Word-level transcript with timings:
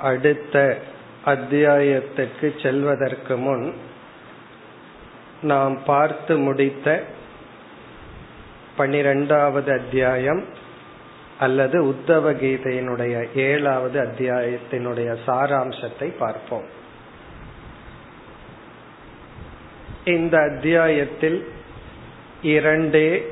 அடுத்த 0.02 0.78
அத்தியாயத்துக்கு 1.24 2.62
செல்வதற்கு 2.62 3.36
முன் 3.36 3.74
நாம் 5.42 5.84
பார்த்து 5.84 6.36
முடித்த 6.36 7.02
பனிரெண்டாவது 8.76 9.72
அத்தியாயம் 9.72 10.44
அல்லது 11.38 11.84
உத்தவ 11.84 12.32
கீதையினுடைய 12.32 13.26
ஏழாவது 13.34 14.00
அத்தியாயத்தினுடைய 14.02 15.16
சாராம்சத்தை 15.26 16.16
பார்ப்போம். 16.18 16.66
இந்த 20.04 20.38
அத்தியாயத்தில் 20.38 21.48
இரண்டே 22.42 23.26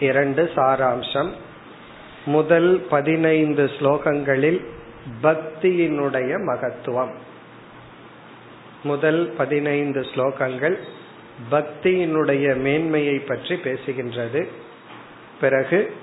இரண்டு 0.00 0.50
சாராம்சம் 0.56 1.30
முதல் 2.24 2.86
பதினைந்து 2.90 3.70
ஸ்லோகங்களில் 3.78 4.60
பக்தியினுடைய 5.22 6.44
மகத்துவம். 6.44 7.14
முதல் 8.82 9.34
பதினைந்து 9.36 10.00
ஸ்லோகங்கள் 10.00 10.76
பக்தியினுடைய 11.50 12.56
மேன்மையை 12.56 13.18
பற்றி 13.18 13.54
பேசுகின்றது. 13.54 14.48
பிறகு 15.40 15.96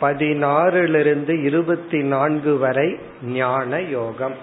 பதினாறிலிருந்து 0.00 1.42
இருபத்தி 1.42 2.02
நான்கு 2.02 2.58
வரை 2.58 2.98
ஞான 3.22 3.80
யோகம். 3.80 4.34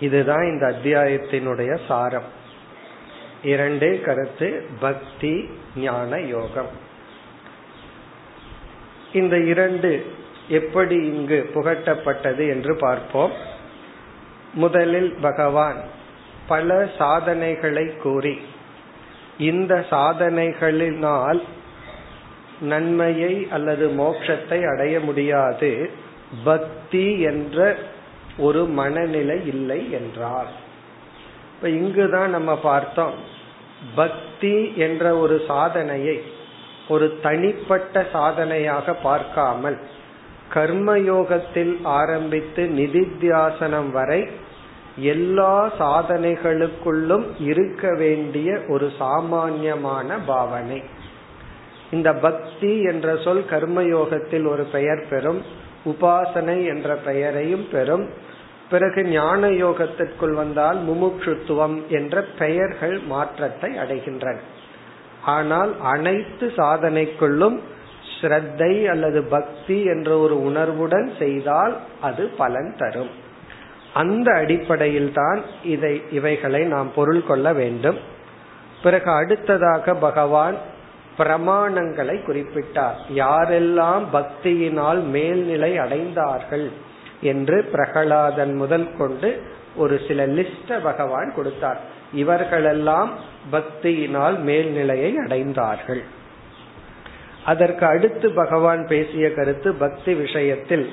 இதுதான் 0.00 0.42
இந்த 0.42 0.66
அத்தியாயத்தினுடைய 0.66 1.78
சாரம். 1.88 2.38
இரண்டே 3.42 4.00
கருத்து 4.00 4.66
பக்தி 4.80 5.48
ஞான 5.76 6.20
யோகம். 6.20 6.68
இந்த 9.12 9.38
இரண்டு 9.38 10.18
எப்படி 10.50 10.96
இங்கு 11.12 11.38
புகட்டப்பட்டது 11.54 12.44
என்று 12.54 12.72
பார்ப்போம். 12.80 13.34
முதலில் 14.54 15.12
பகவான் 15.20 15.80
பல 16.48 16.68
சாதனைகளை 16.98 17.86
கூறி 17.96 18.36
இந்த 19.38 19.74
சாதனைகளினால் 19.90 21.40
நன்மையை 22.60 23.34
அல்லது 23.50 23.86
மோட்சத்தை 23.98 24.58
அடைய 24.72 24.94
முடியாது 25.00 25.70
பக்தி 26.44 27.06
என்ற 27.20 27.76
ஒரு 28.38 28.62
மனநிலை 28.80 29.38
இல்லை 29.46 29.80
என்றார். 29.92 30.50
இப்ப 31.54 31.68
இங்குதான் 31.68 32.30
நம்ம 32.30 32.50
பார்த்தோம் 32.56 33.16
பக்தி 33.94 34.56
என்ற 34.76 35.04
ஒரு 35.16 35.36
சாதனையை 35.46 36.18
ஒரு 36.88 37.06
தனிப்பட்ட 37.22 38.06
சாதனையாக 38.12 38.94
பார்க்காமல் 39.08 39.78
கர்மயோகத்தில் 40.54 41.74
ஆரம்பித்து 41.82 42.62
நிதித்தியாசனம் 42.76 43.90
வரை 43.90 44.28
எல்லா 44.96 45.54
சாதனைகளுக்குள்ளும் 45.78 47.26
இருக்க 47.38 47.94
வேண்டிய 47.94 48.60
ஒரு 48.68 48.92
சாமான்யமான 48.98 50.18
பாவனை. 50.26 50.82
இந்த 51.90 52.12
பக்தி 52.14 52.82
என்ற 52.82 53.16
சொல் 53.16 53.44
கர்மயோகத்தில் 53.50 54.46
ஒரு 54.46 54.64
பெயர் 54.64 55.04
பெறும் 55.10 55.40
உபாசனை 55.84 56.58
என்ற 56.66 56.94
பெயரையும் 56.94 57.66
பெறும். 57.72 58.08
பிறகு 58.70 59.04
ஞான 59.04 59.48
யோகத்திற்குள் 59.48 60.34
வந்தால் 60.34 60.78
முமுட்சுத்துவம் 60.88 61.76
என்ற 61.88 62.22
பெயர்கள் 62.38 62.98
மாற்றத்தை 63.06 63.70
அடைகின்றன. 63.78 64.36
ஆனால் 65.24 65.72
அனைத்து 65.80 66.52
சாதனைக்குள்ளும் 66.56 67.60
ஸ்ரத்தை 68.20 68.84
அல்லது 68.84 69.22
பக்தி 69.22 69.84
என்ற 69.84 70.18
ஒரு 70.18 70.42
உணர்வுடன் 70.42 71.12
செய்தால் 71.18 71.76
அது 72.00 72.26
பலன் 72.26 72.74
தரும். 72.78 73.10
அந்த 73.92 74.32
அடிப்படையில் 74.32 75.12
தான் 75.12 75.40
இதை 75.64 76.02
இவைகளை 76.10 76.64
நாம் 76.64 76.90
பொருள் 76.94 77.24
கொள்ள 77.24 77.52
வேண்டும். 77.52 77.98
பிறகு 78.82 79.10
அடுத்ததாக 79.10 79.94
பகவான் 79.94 80.56
பிரமாணங்களை 81.18 82.16
குறிப்பிட்டார். 82.26 82.98
யாரெல்லாம் 83.14 84.04
பக்தியினால் 84.12 85.02
மேல்நிலை 85.04 85.78
அடைந்தார்கள் 85.78 86.68
என்று 87.20 87.68
பிரகலாதன் 87.72 88.54
முதல் 88.54 88.96
கொண்டு 88.98 89.42
ஒரு 89.76 90.00
சில 90.08 90.26
லிஸ்ட 90.26 90.82
பகவான் 90.82 91.32
கொடுத்தார். 91.34 91.80
இவர்களெல்லாம் 92.12 93.10
பக்தியினால் 93.52 94.38
மேல்நிலையை 94.38 95.16
அடைந்தார்கள். 95.26 96.02
அதற்கு 97.44 97.86
அடுத்து 97.86 98.30
பகவான் 98.30 98.86
பேசிய 98.86 99.32
கருத்து 99.32 99.74
பக்தி 99.74 100.14
விஷயத்தில் 100.14 100.90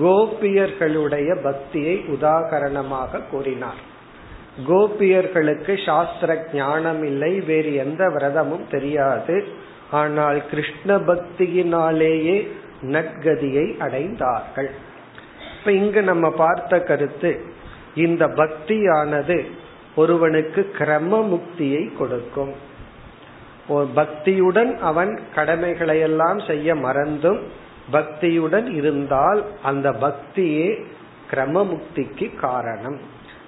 கோபியர்களுடைய 0.00 1.42
பக்தியை 1.42 2.04
உதாகரணமாக 2.08 3.20
கூறினார். 3.30 3.80
கோபியர்களுக்கு 4.68 5.84
சாஸ்திர 5.84 6.46
ஞானம் 6.52 7.02
இல்லை 7.04 7.40
வேறு 7.40 7.74
எந்த 7.74 8.08
விரதமும் 8.08 8.66
தெரியாது. 8.70 9.44
ஆனால் 9.90 10.48
கிருஷ்ண 10.48 10.96
பக்தியினாலேயே 10.96 12.48
நற்கதியை 12.82 13.66
அடைந்தார்கள். 13.78 14.70
இப்ப 15.58 15.72
இங்கு 15.72 16.02
நம்ம 16.02 16.30
பார்த்த 16.30 16.80
கருத்து 16.80 17.40
இந்த 17.94 18.26
பக்தியானது 18.26 19.46
ஒருவனுக்கு 19.96 20.70
கிரம 20.78 21.20
முக்தியை 21.28 21.96
கொடுக்கும். 21.96 22.74
பக்தியுடன் 23.68 24.78
அவன் 24.78 25.20
கடமைகளை 25.34 26.00
எல்லாம் 26.00 26.38
செய்ய 26.38 26.74
மறந்தும் 26.74 27.40
பக்தியுடன் 27.92 28.74
இருந்தால் 28.74 29.44
அந்த 29.62 29.92
பக்தியே 29.92 30.84
கிரமமுக்திக்கு 31.30 32.36
காரணம். 32.36 32.98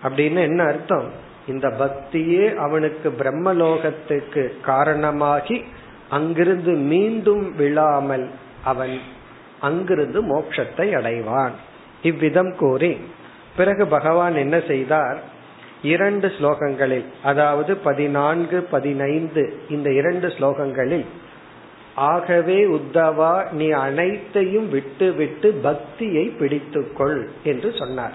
அப்படின்னு 0.02 0.40
என்ன 0.42 0.64
அர்த்தம்? 0.64 1.08
இந்த 1.48 1.68
பக்தியே 1.68 2.54
அவனுக்கு 2.54 3.14
பிரம்மலோகத்துக்கு 3.18 4.60
காரணமாகி 4.60 5.64
அங்கிருந்து 6.10 6.72
மீண்டும் 6.72 7.56
விழாமல் 7.56 8.30
அவன் 8.64 9.00
அங்கிருந்து 9.60 10.38
மோட்சத்தை 10.38 10.86
அடைவான். 10.94 11.50
இவ்விதம் 12.02 12.56
கூறி 12.56 13.00
பிறகு 13.56 13.86
பகவான் 13.86 14.36
என்ன 14.36 14.60
செய்தார்? 14.66 15.18
இரண்டு 15.82 16.28
ஸ்லோகங்களில் 16.28 17.04
அதாவது 17.22 17.76
பதினான்கு 17.76 18.60
பதினைந்து 18.60 19.62
இந்த 19.68 19.92
இரண்டு 19.92 20.26
ஸ்லோகங்களில் 20.26 21.04
ஆகவே 21.94 22.64
உத்தவா 22.64 23.50
நீ 23.50 23.70
அனைத்தையும் 23.70 24.70
விட்டுவிட்டு 24.70 25.52
பக்தியை 25.62 26.34
பிடித்துக்கொள் 26.38 27.28
என்று 27.44 27.72
சொன்னார். 27.78 28.12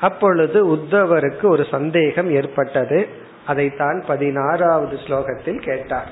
அப்பொழுது 0.00 0.76
உத்தவருக்கு 0.76 1.46
ஒரு 1.46 1.66
சந்தேகம் 1.70 2.34
ஏற்பட்டது. 2.34 3.08
அதைத்தான் 3.46 4.04
பதினாறாவது 4.06 4.98
ஸ்லோகத்தில் 5.06 5.62
கேட்டார். 5.62 6.08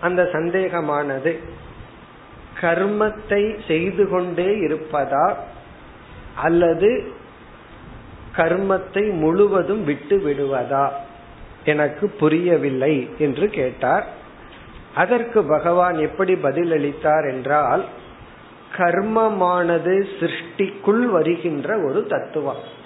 அந்த 0.00 0.22
சந்தேகமானது 0.22 1.38
கர்மத்தை 2.60 3.66
செய்து 3.66 4.08
கொண்டே 4.08 4.48
இருப்பதா 4.48 5.34
அல்லது 6.34 7.12
கர்மத்தை 8.36 9.12
முழுவதும் 9.12 9.84
விட்டு 9.84 10.16
விடுவதா? 10.16 10.90
எனக்கு 11.64 12.10
புரியவில்லை 12.10 13.08
என்று 13.18 13.48
கேட்டார். 13.48 14.06
அதற்கு 14.94 15.44
பகவான் 15.44 15.98
எப்படி 15.98 16.34
பதிலளித்தார் 16.34 17.30
என்றால் 17.30 17.84
கர்மமானது 18.76 20.06
சிருஷ்டிக்குள் 20.20 21.04
வருகின்ற 21.04 21.78
ஒரு 21.78 22.06
தத்துவம். 22.06 22.82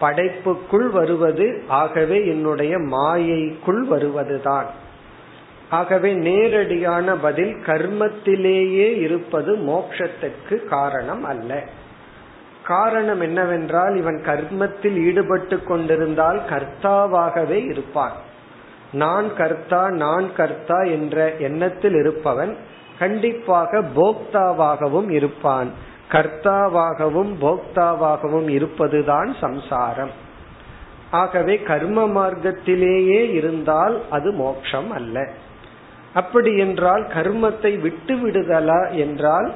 படைப்புக்குள் 0.00 0.90
வருவது 0.90 1.62
ஆகவே 1.68 2.26
என்னுடைய 2.26 2.78
மாயைக்குள் 2.78 3.80
வருவதுதான். 3.80 4.66
ஆகவே 5.70 6.12
நேரடியான 6.12 7.16
பதில் 7.16 7.54
கர்மத்திலேயே 7.54 8.96
இருப்பது 8.96 9.56
மோட்சத்துக்கு 9.56 10.64
காரணம் 10.64 11.24
அல்ல. 11.24 11.66
காரணம் 12.66 13.20
என்னவென்றால் 13.20 13.96
இவன் 13.96 14.22
கர்மத்தில் 14.26 15.04
ஈடுபட்டு 15.06 15.62
கொண்டிருந்தால் 15.62 16.40
கர்த்தாவாகவே 16.50 17.64
இருப்பான். 17.70 18.12
நான் 18.92 19.34
கர்த்தா 19.34 19.90
நான் 19.90 20.34
கர்த்தா 20.34 20.82
என்ற 20.82 21.34
எண்ணத்தில் 21.34 21.94
இருப்பவன் 21.94 22.56
கண்டிப்பாக 22.98 23.82
போக்தாவாகவும் 23.96 25.10
இருப்பான். 25.10 25.70
கர்த்தாவாகவும் 26.08 27.32
போக்தாவாகவும் 27.40 28.48
இருப்பதுதான் 28.48 29.36
சம்சாரம். 29.40 30.10
ஆகவே 31.10 31.58
கர்ம 31.62 32.06
மார்க்கத்திலேயே 32.08 33.30
இருந்தால் 33.32 34.00
அது 34.10 34.32
மோட்சம் 34.32 34.90
அல்ல. 34.90 35.28
அப்படி 36.14 36.58
என்றால் 36.58 37.06
கர்மத்தை 37.14 37.80
விட்டு 37.80 38.14
விடுதலா 38.14 38.90
என்றால் 38.90 39.52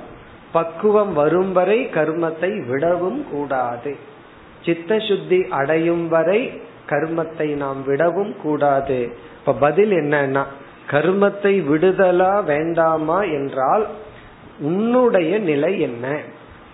பக்குவம் 0.53 1.13
வரும் 1.13 1.53
வரை 1.53 1.89
கர்மத்தை 1.95 2.67
விடவும் 2.67 3.27
கூடாது. 3.31 3.97
சித்த 4.63 4.99
சுத்தி 4.99 5.47
அடையும் 5.49 6.09
வரை 6.09 6.61
கர்மத்தை 6.89 7.57
நாம் 7.57 7.85
விடவும் 7.85 8.37
கூடாது. 8.43 9.13
இப்ப 9.39 9.53
பதில் 9.53 9.91
என்னன்னா 9.91 10.45
கர்மத்தை 10.91 11.53
விடுதலா 11.69 12.45
வேண்டாமா 12.45 13.23
என்றால் 13.23 13.87
உன்னுடைய 14.59 15.39
நிலை 15.39 15.81
என்ன? 15.81 16.21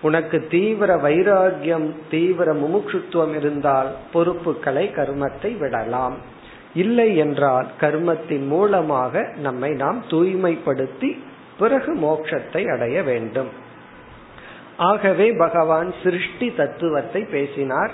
உனக்கு 0.01 0.47
தீவிர 0.49 0.95
வைராகியம் 0.95 1.93
தீவிர 2.09 2.53
முமுட்சுத்துவம் 2.53 3.35
இருந்தால் 3.35 3.91
பொறுப்புகளை 4.13 4.91
கர்மத்தை 4.95 5.57
விடலாம். 5.57 6.17
இல்லை 6.73 7.17
என்றால் 7.17 7.67
கர்மத்தின் 7.79 8.47
மூலமாக 8.47 9.33
நம்மை 9.37 9.71
நாம் 9.71 10.03
தூய்மைப்படுத்தி 10.09 11.17
பிறகு 11.57 11.95
மோட்சத்தை 11.95 12.73
அடைய 12.73 13.03
வேண்டும். 13.03 13.49
ஆகவே 14.77 15.31
பகவான் 15.31 15.93
சிருஷ்டி 16.03 16.53
தத்துவத்தை 16.55 17.21
பேசினார். 17.23 17.91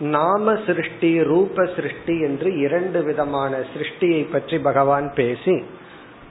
நாம 0.00 0.54
சிருஷ்டி 0.66 1.22
ரூப 1.22 1.64
சிருஷ்டி 1.64 2.20
என்று 2.20 2.58
இரண்டு 2.58 3.02
விதமான 3.02 3.58
சிருஷ்டியை 3.74 4.30
பற்றி 4.30 4.58
பகவான் 4.58 5.12
பேசி 5.14 5.64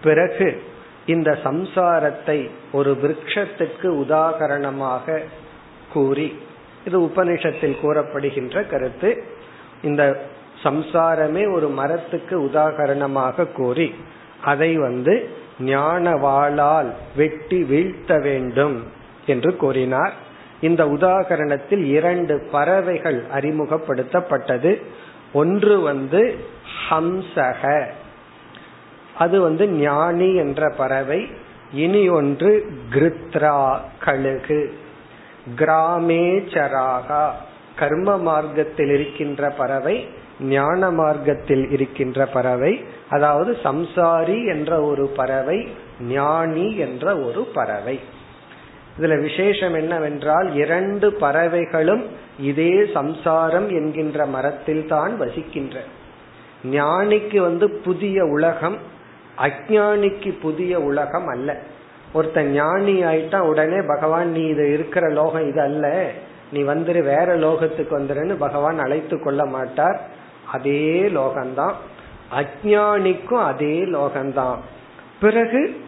பிறகு 0.04 0.62
இந்த 1.06 1.38
சம்சாரத்தை 1.44 2.50
ஒரு 2.72 2.98
விரக்ஷத்துக்கு 3.02 3.84
உதாகரணமாக 3.84 5.20
கூறி 5.94 6.38
இது 6.86 7.00
உபனிஷத்தில் 7.00 7.80
கூறப்படுகின்ற 7.82 8.68
கருத்து 8.68 9.24
இந்த 9.82 10.20
சம்சாரமே 10.64 11.54
ஒரு 11.54 11.68
மரத்துக்கு 11.68 12.46
உதாகரணமாக 12.46 13.52
கூறி 13.52 13.94
அதை 14.42 14.76
வந்து 14.76 15.30
ஞானவாளால் 15.60 16.92
வெட்டி 17.16 17.64
வீழ்த்த 17.64 18.18
வேண்டும். 18.18 19.00
என்று 19.32 19.56
கூறினார். 19.56 20.14
இந்த 20.62 20.86
உதாகரணத்தில் 20.86 21.84
இரண்டு 21.86 22.36
பறவைகள் 22.52 23.24
அறிமுகப்படுத்தப்பட்டது. 23.34 24.72
ஒன்று 25.34 25.80
வந்து 25.80 26.22
ஹம்சக. 26.90 27.62
அது 29.18 29.42
வந்து 29.42 29.68
ஞானி 29.70 30.30
என்ற 30.36 30.70
பறவை. 30.78 31.22
இனி 31.74 32.04
ஒன்று 32.10 32.50
கிருத்ரா 32.92 33.80
கழுகு. 34.00 34.60
கிராமேச்சராகா 35.58 37.22
கர்ம 37.76 38.18
மார்க்கத்தில் 38.18 38.92
இருக்கின்ற 38.94 39.50
பறவை 39.50 39.96
ஞான 40.40 40.92
மார்க்கத்தில் 40.92 41.70
இருக்கின்ற 41.70 42.26
பறவை 42.26 42.74
அதாவது 43.10 43.58
சம்சாரி 43.64 44.38
என்ற 44.48 44.82
ஒரு 44.82 45.08
பறவை 45.08 45.60
ஞானி 46.02 46.68
என்ற 46.78 47.18
ஒரு 47.18 47.42
பறவை. 47.54 48.00
இதுல 49.02 49.22
விசேஷம் 49.22 49.74
என்னவென்றால் 49.74 50.56
இரண்டு 50.56 51.14
பறவைகளும் 51.14 52.06
இதே 52.40 52.86
சம்சாரம் 52.94 53.70
என்கின்ற 53.70 54.26
மரத்தில் 54.26 54.88
தான் 54.88 55.18
வசிக்கின்ற. 55.18 55.80
ஞானிக்கு 56.72 57.38
வந்து 57.38 57.70
புதிய 57.70 58.26
உலகம் 58.26 58.78
அஜானிக்கு 59.38 60.40
புதிய 60.42 60.80
உலகம் 60.80 61.28
அல்ல. 61.28 61.58
ஒருத்த 62.14 62.42
ஞானி 62.42 63.04
ஆயிட்டா 63.04 63.40
உடனே 63.40 63.82
பகவான் 63.88 64.32
நீ 64.32 64.44
இது 64.44 64.74
இருக்கிற 64.74 65.10
லோகம் 65.10 65.48
இது 65.48 65.62
அல்ல. 65.62 66.12
நீ 66.52 66.62
வந்துரு 66.62 67.04
வேற 67.04 67.38
லோகத்துக்கு 67.38 68.00
வந்துருன்னு 68.00 68.34
பகவான் 68.34 68.80
அழைத்து 68.80 69.20
கொள்ள 69.20 69.46
மாட்டார். 69.46 70.02
அதே 70.52 71.02
லோகம்தான். 71.02 71.74
அஜானிக்கும் 72.40 73.44
அதே 73.46 73.80
லோகம்தான். 73.80 74.58
பிறகு 75.20 75.82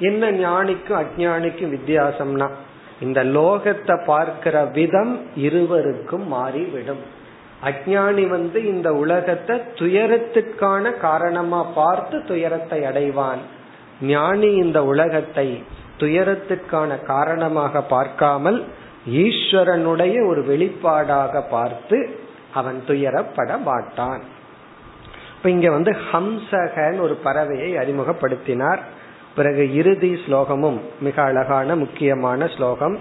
என்ன 0.00 0.30
ஞானிக்கும் 0.30 1.00
அஜானிக்கும் 1.02 1.74
வித்தியாசம்னா 1.74 2.48
இந்த 3.00 3.24
லோகத்தை 3.24 4.04
பார்க்கிற 4.04 4.64
விதம் 4.64 5.20
இருவருக்கும் 5.34 6.26
மாறிவிடும். 6.26 7.02
அஜானி 7.64 8.28
வந்து 8.28 8.64
இந்த 8.66 8.94
உலகத்தை 8.94 9.56
துயரத்துக்கான 9.74 10.98
காரணமா 10.98 11.62
பார்த்து 11.62 12.24
துயரத்தை 12.24 12.84
அடைவான். 12.84 13.38
ஞானி 14.00 14.54
இந்த 14.54 14.84
உலகத்தை 14.84 15.62
துயரத்துக்கான 15.98 17.04
காரணமாக 17.04 17.82
பார்க்காமல் 17.82 18.64
ஈஸ்வரனுடைய 19.06 20.16
ஒரு 20.28 20.40
வெளிப்பாடாக 20.42 21.42
பார்த்து 21.48 21.98
அவன் 22.52 22.82
துயரப்பட 22.86 23.50
மாட்டான். 23.64 24.22
இப்ப 25.36 25.50
இங்க 25.50 25.70
வந்து 25.70 25.96
ஹம்சகன் 26.12 26.98
ஒரு 27.00 27.18
பறவையை 27.24 27.70
அறிமுகப்படுத்தினார். 27.78 28.80
பிறகு 29.38 29.64
இறுதி 29.74 30.12
ஸ்லோகமும் 30.26 30.78
மிக 31.00 31.16
அழகான 31.22 31.76
முக்கியமான 31.76 32.48
ஸ்லோகம். 32.56 32.96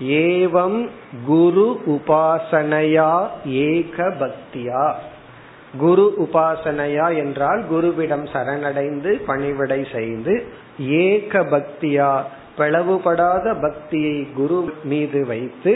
ஏவம் 0.00 0.80
குரு 1.26 1.68
உபாசனையா 1.86 3.12
ஏக 3.44 4.08
பக்தியா. 4.20 4.84
குரு 5.78 6.06
உபாசனையா 6.24 7.06
என்றால் 7.16 7.64
குருவிடம் 7.72 8.26
சரணடைந்து 8.32 9.12
பணிவிடை 9.26 9.80
செய்து 9.92 10.34
ஏக 11.02 11.42
பக்தியா 11.54 12.10
பிளவுபடாத 12.58 13.46
பக்தியை 13.60 14.28
குரு 14.36 14.60
மீது 14.84 15.26
வைத்து 15.26 15.72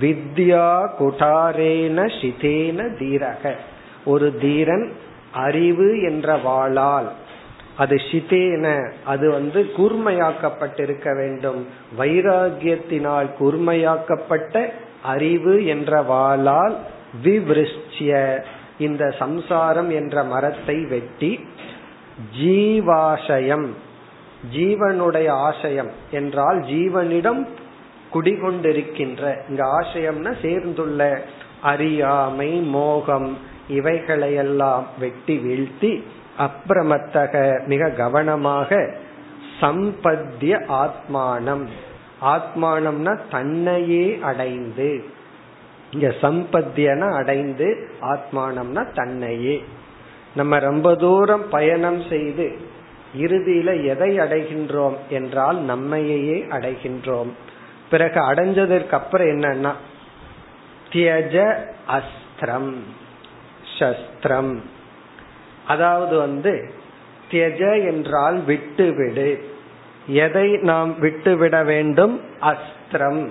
வித்யா 0.00 0.70
குடாரேன 1.00 1.98
சிதேன 2.20 2.78
தீரக. 3.00 3.54
ஒரு 4.04 4.28
தீரன் 4.38 4.86
அறிவு 5.46 5.88
என்ற 6.02 6.36
வாளால் 6.36 7.08
அது 7.78 7.96
சிதேன 8.10 8.66
அது 9.04 9.26
வந்து 9.30 9.60
கூர்மையாக்கப்பட்டிருக்க 9.76 11.08
வேண்டும். 11.16 11.60
வைராகியத்தினால் 11.98 13.28
கூர்மையாக்கப்பட்ட 13.40 14.54
அறிவு 15.02 15.54
என்ற 15.66 15.92
வாளால் 16.02 16.76
விவிருஷ்ய. 17.24 18.12
இந்த 18.78 19.04
சம்சாரம் 19.18 19.90
என்ற 19.90 20.24
மரத்தை 20.24 20.76
வெட்டி 20.84 21.32
ஜீவாசயம். 22.40 23.68
ஜீவனுடைய 24.56 25.28
ஆசயம் 25.28 25.92
என்றால் 26.10 26.58
ஜீவனிடம் 26.62 27.42
குடிகொண்டிருக்கின்ற. 28.14 29.22
இங்க 29.48 29.62
ஆசயம்னா 29.80 30.32
சேர்ந்துள்ள 30.42 31.02
அறியாமை 31.62 32.50
மோகம் 32.76 33.30
இவைகளையெல்லாம் 33.68 34.84
வெட்டி 34.98 35.36
வீழ்த்தி 35.38 35.92
அப்பிரமத்தக 36.38 37.66
மிக 37.66 37.88
கவனமாக 37.88 38.94
சம்பத்திய 39.60 40.64
ஆத்மானம். 40.68 41.64
ஆத்மானம்னா 42.24 43.20
தன்னையே 43.30 44.18
அடைந்து. 44.22 45.04
இங்க 45.90 46.14
சம்பத்தியன 46.20 47.14
அடைந்து 47.14 47.90
ஆத்மானம்னா 48.00 48.94
தன்னையே. 48.94 49.64
நம்ம 50.34 50.58
ரொம்ப 50.58 50.94
தூரம் 50.94 51.48
பயணம் 51.48 52.02
செய்து 52.08 52.58
இறுதியில 53.18 53.84
எதை 53.84 54.18
அடைகின்றோம் 54.18 54.96
என்றால் 55.08 55.56
நம்மையே 55.56 56.44
அடைகின்றோம். 56.50 57.30
பிறகு 57.90 58.20
அடைஞ்சதற்கு 58.20 58.90
அப்புறம் 58.90 59.26
என்னன்னா 59.26 59.72
தியஜ 60.92 61.64
அஸ்திரம் 61.88 62.74
சஸ்திரம். 63.78 64.76
அதாவது 65.68 66.14
வந்து 66.16 66.52
தியஜ 67.30 67.62
என்றால் 67.90 68.38
விட்டுவிடு. 68.46 69.30
எதை 70.24 70.48
நாம் 70.62 70.90
விட்டுவிட 70.98 71.56
வேண்டும்? 71.64 72.14
அஸ்திரம். 72.42 73.22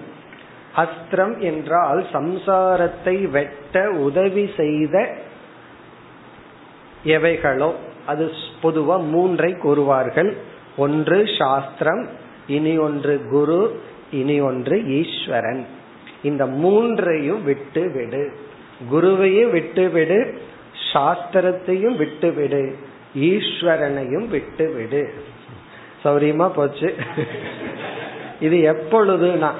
அஸ்திரம் 0.76 1.36
என்றால் 1.42 2.02
சம்சாரத்தை 2.14 3.16
வெட்ட 3.30 3.76
உதவி 4.08 4.46
செய்த 4.58 4.96
எவைகளோ 7.06 7.70
அது 8.06 8.26
பொதுவா 8.64 8.98
மூன்றை 9.14 9.52
கூறுவார்கள். 9.64 10.32
ஒன்று 10.78 11.18
சாஸ்திரம் 11.38 12.04
இனி 12.48 12.74
ஒன்று 12.78 13.16
குரு 13.30 13.62
இனி 14.12 14.38
ஒன்று 14.40 14.76
ஈஸ்வரன். 15.00 15.64
இந்த 16.24 16.44
மூன்றையும் 16.62 17.42
விட்டு 17.44 17.84
விடு 17.96 18.24
குருவையும் 18.92 19.52
விட்டுவிடு 19.52 20.20
சாஸ்திரத்தையும் 20.98 21.96
விட்டுவிடு. 21.96 22.76
ஈஸ்வரனையும் 23.16 24.28
விட்டுவிடு. 24.28 25.14
சௌரியமா 26.04 26.50
போச்சு? 26.50 26.96
இது 28.40 28.58
எப்பொழுதுனா 28.74 29.52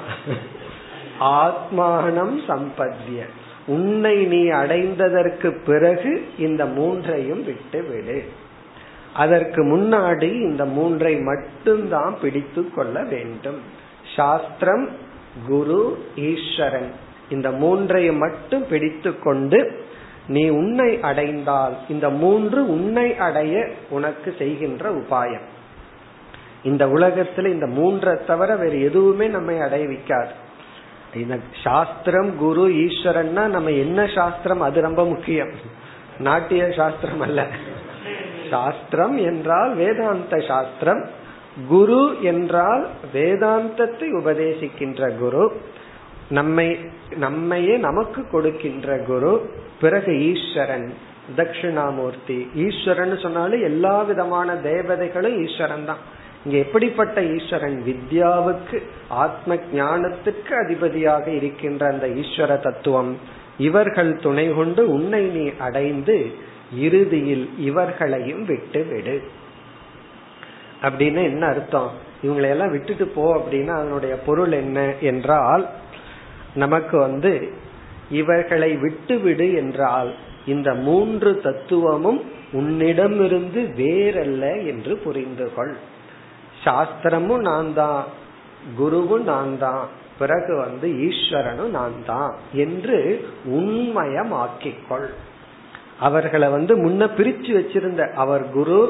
ஆத்மானம் 1.20 2.36
சம்பத்திய. 2.48 3.22
உன்னை 3.66 4.24
நீ 4.24 4.42
அடைந்ததற்கு 4.48 5.64
பிறகு 5.64 6.26
இந்த 6.38 6.66
மூன்றையும் 6.66 7.44
விட்டு 7.44 7.82
விடு 7.82 8.24
அதற்கு 9.14 9.64
முன்னாடி 9.64 10.30
இந்த 10.32 10.64
மூன்றை 10.64 11.16
மட்டும்தான் 11.20 12.18
பிடித்து 12.20 12.70
கொள்ள 12.70 13.02
வேண்டும். 13.02 13.60
சாஸ்திரம் 14.16 14.88
குரு 15.48 16.04
ஈஸ்வரன். 16.16 16.90
இந்த 17.30 17.50
மூன்றை 17.50 18.12
மட்டும் 18.12 18.64
பிடித்து 18.70 19.18
கொண்டு 19.18 19.86
நீ 20.28 20.48
உன்னை 20.48 21.00
அடைந்தால் 21.00 21.76
இந்த 21.88 22.10
மூன்று 22.10 22.68
உன்னை 22.68 23.16
அடைய 23.16 23.68
உனக்கு 23.90 24.34
செய்கின்ற 24.38 24.90
உபாயம். 24.90 25.46
இந்த 26.62 26.86
உலகத்துல 26.86 27.46
இந்த 27.46 27.66
மூன்றை 27.66 28.16
தவிர 28.26 28.56
வேறு 28.56 28.82
எதுவுமே 28.82 29.26
நம்மை 29.26 29.56
அடைவிக்காது 29.56 30.28
இந்த 31.14 31.38
சாஸ்திரம் 31.62 32.36
குரு 32.36 32.68
ஈஸ்வரன்னா 32.68 33.46
நம்ம 33.46 33.70
என்ன 33.70 34.10
சாஸ்திரம்? 34.14 34.60
அது 34.60 34.80
ரொம்ப 34.80 35.04
முக்கியம். 35.04 35.50
நாட்டிய 36.18 36.72
சாஸ்திரம் 36.76 37.20
அல்ல. 37.20 37.46
சாஸ்திரம் 38.50 39.16
என்றால் 39.18 39.74
வேதாந்த 39.74 40.38
சாஸ்திரம். 40.38 41.08
குரு 41.68 42.16
என்றால் 42.22 42.88
வேதாந்தத்தை 43.14 44.10
உபதேசிக்கின்ற 44.10 45.10
குரு. 45.10 45.60
நம்மை 46.30 46.78
நம்மையே 47.16 47.76
நமக்கு 47.76 48.28
கொடுக்கின்ற 48.30 48.98
குரு 48.98 49.50
பிறகு 49.80 50.12
ஈஸ்வரன் 50.32 50.94
தட்சிணாமூர்த்தி. 51.36 52.48
ஈஸ்வரன் 52.54 53.18
சொன்னாலும் 53.18 53.62
எல்லா 53.62 54.02
விதமான 54.02 54.54
தேவதைகளும் 54.54 55.36
ஈஸ்வரன் 55.44 55.84
தான். 55.84 56.02
இங்க 56.44 56.58
எப்படிப்பட்ட 56.58 57.22
ஈஸ்வரன்? 57.22 57.82
வித்யாவுக்கு 57.86 58.82
ஆத்ம 59.08 59.54
ஞானத்துக்கு 59.54 60.52
அதிபதியாக 60.64 61.30
இருக்கின்ற 61.30 61.86
அந்த 61.86 62.06
ஈஸ்வர 62.06 62.60
தத்துவம். 62.60 63.16
இவர்கள் 63.58 64.16
துணை 64.16 64.54
கொண்டு 64.54 64.90
உன்னை 64.90 65.22
நீ 65.24 65.52
அடைந்து 65.58 66.30
இறுதியில் 66.76 67.48
இவர்களையும் 67.58 68.44
விட்டு 68.44 68.84
விடு 68.84 69.22
அப்படின்னு 70.82 71.22
என்ன 71.22 71.46
அர்த்தம்? 71.46 71.90
இவங்களை 72.22 72.48
எல்லாம் 72.48 72.70
விட்டுட்டு 72.70 73.06
போ 73.06 73.36
அப்படின்னா 73.36 73.74
அதனுடைய 73.80 74.14
பொருள் 74.16 74.52
என்ன? 74.52 74.94
என்றால் 75.00 75.68
நமக்கு 76.62 76.96
வந்து 76.98 77.32
இவர்களை 78.20 78.70
விட்டுவிடு 78.84 79.46
என்றால் 79.62 80.10
இந்த 80.52 80.68
மூன்று 80.86 81.30
தத்துவமும் 81.46 82.20
உன்னிடமிருந்து 82.52 83.60
வேறல்ல 83.80 84.44
என்று 84.70 84.92
புரிந்து 85.04 85.46
கொள். 85.56 85.74
சாஸ்திரமும் 86.64 87.44
நான் 87.50 87.70
தான் 87.74 88.04
குருவும் 88.78 89.26
நான் 89.32 89.52
தான் 89.58 89.84
பிறகு 90.18 90.52
வந்து 90.56 90.86
ஈஸ்வரனும் 91.06 91.74
நான் 91.78 91.98
தான் 92.06 92.32
என்று 92.64 92.98
உண்மயமாக்கிக்கொள் 93.58 95.08
அவர்களை 96.06 96.48
வந்து 96.48 96.72
முன்ன 96.82 97.02
பிரிச்சு 97.18 97.52
வச்சிருந்த 97.58 98.02
அவர் 98.22 98.44
குரு 98.56 98.80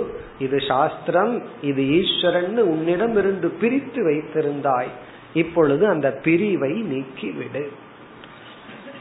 இது 0.45 0.59
சாஸ்திரம் 0.71 1.35
இது 1.71 1.83
ஈஸ்வரன் 1.99 2.59
உன்னிடம் 2.73 3.17
இருந்து 3.21 3.49
பிரித்து 3.61 4.01
வைத்திருந்தாய். 4.09 4.91
இப்பொழுது 5.35 5.87
அந்த 5.87 6.11
பிரிவை 6.11 6.83
நீக்கிவிடு. 6.83 7.69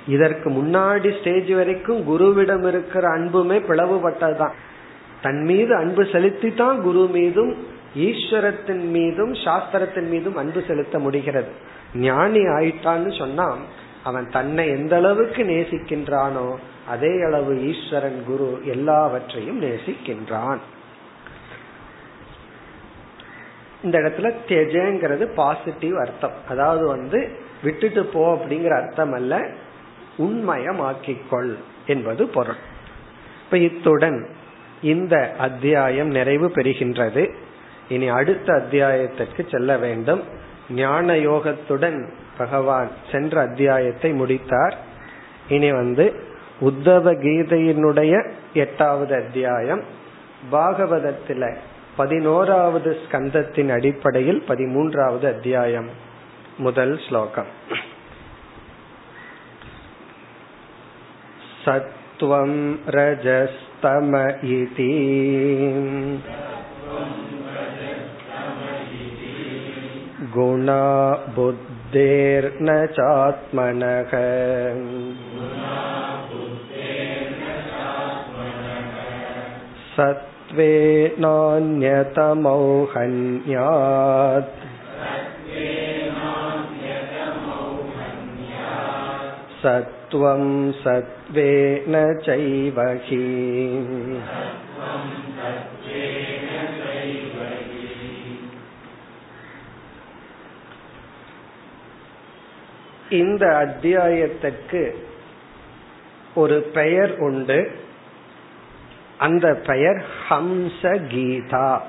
இதற்கு 0.07 0.49
முன்னாடி 0.49 1.19
ஸ்டேஜ் 1.19 1.51
வரைக்கும் 1.51 2.01
குருவிடம் 2.09 2.67
இருக்கிற 2.67 3.09
அன்புமே 3.09 3.57
பிளவுபட்டதுதான். 3.57 4.51
தன் 5.21 5.43
மீது 5.43 5.75
அன்பு 5.75 6.07
செலுத்தி 6.11 6.53
தான் 6.53 6.81
குரு 6.81 7.09
மீதும் 7.13 7.55
ஈஸ்வரத்தின் 7.95 8.89
மீதும் 8.89 9.33
சாஸ்திரத்தின் 9.33 10.09
மீதும் 10.09 10.35
அன்பு 10.35 10.63
செலுத்த 10.67 10.99
முடிகிறது. 10.99 11.47
ஞானி 11.95 12.39
ஆயிட்டான்னு 12.39 13.17
சொன்னா 13.17 13.55
அவன் 14.03 14.27
தன்னை 14.29 14.67
எந்த 14.67 14.95
அளவுக்கு 14.95 15.43
நேசிக்கின்றானோ 15.43 16.55
அதே 16.87 17.21
அளவு 17.21 17.73
ஈஸ்வரன் 17.73 18.23
குரு 18.27 18.59
எல்லாவற்றையும் 18.65 19.61
நேசிக்கின்றான். 19.61 20.57
இந்த 23.83 23.99
இடத்துல 23.99 24.33
தெஜங்கிறது 24.47 25.33
பாசிட்டிவ் 25.33 25.95
அர்த்தம். 25.97 26.31
அதாவது 26.49 26.87
வந்து 26.87 27.29
விட்டுட்டு 27.63 28.05
போ 28.05 28.35
அப்படிங்கிற 28.35 28.69
அர்த்தம் 28.69 29.13
அல்ல 29.13 29.47
உண்மயமாக்கிக்கொள் 30.17 31.53
என்பது 31.87 32.27
பொருள். 32.27 32.55
இப்ப 33.45 33.57
இத்துடன் 33.57 34.29
இந்த 34.81 35.35
அத்தியாயம் 35.37 36.07
நிறைவு 36.07 36.47
பெறுகின்றது. 36.47 37.35
இனி 37.89 38.07
அடுத்த 38.07 38.53
அத்தியாயத்திற்கு 38.53 39.47
செல்ல 39.51 39.77
வேண்டும். 39.77 40.23
ஞான 40.69 41.13
யோகத்துடன் 41.13 42.09
பகவான் 42.37 42.89
சென்ற 43.11 43.41
அத்தியாயத்தை 43.41 44.13
முடித்தார். 44.13 44.77
இனி 45.49 45.71
வந்து 45.71 46.23
உத்தவ 46.61 47.13
கீதையினுடைய 47.13 48.31
எட்டாவது 48.53 49.15
அத்தியாயம். 49.15 49.83
பாகவதத்தில 50.51 51.55
பதினோராவது 51.96 52.90
ஸ்கந்தத்தின் 53.02 53.72
அடிப்படையில் 53.72 54.42
பதிமூன்றாவது 54.48 55.26
அத்தியாயம் 55.26 55.90
முதல் 56.58 56.94
ஸ்லோகம் 57.08 57.50
சத்வம் 61.64 62.60
ரஜஸ்தம 62.90 64.12
இதி 64.52 64.92
गुणा 70.32 70.84
बुद्धेर्न 71.34 72.68
चात्मनः 72.96 74.12
सत्त्वेनान्यतमौहन्यात् 82.92 84.60
सत्त्वं 89.62 90.44
सत्त्वेन 90.82 91.94
चैव 92.26 92.78
हि 93.06 93.22
இந்த 103.10 103.44
அத்தியாயத்திற்கு 103.56 104.82
ஒரு 106.34 106.56
பெயர் 106.74 107.12
உண்டு 107.18 107.58
அந்த 109.17 109.53
பெயர் 109.53 110.05
ஹம்ச 110.29 110.81
கீதா. 110.81 111.79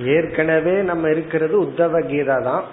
ஏற்கனவே 0.00 0.82
நம்ம 0.82 1.08
இருக்கிறது 1.08 1.62
உத்தவ 1.62 2.02
கீதா 2.06 2.42
தான். 2.42 2.64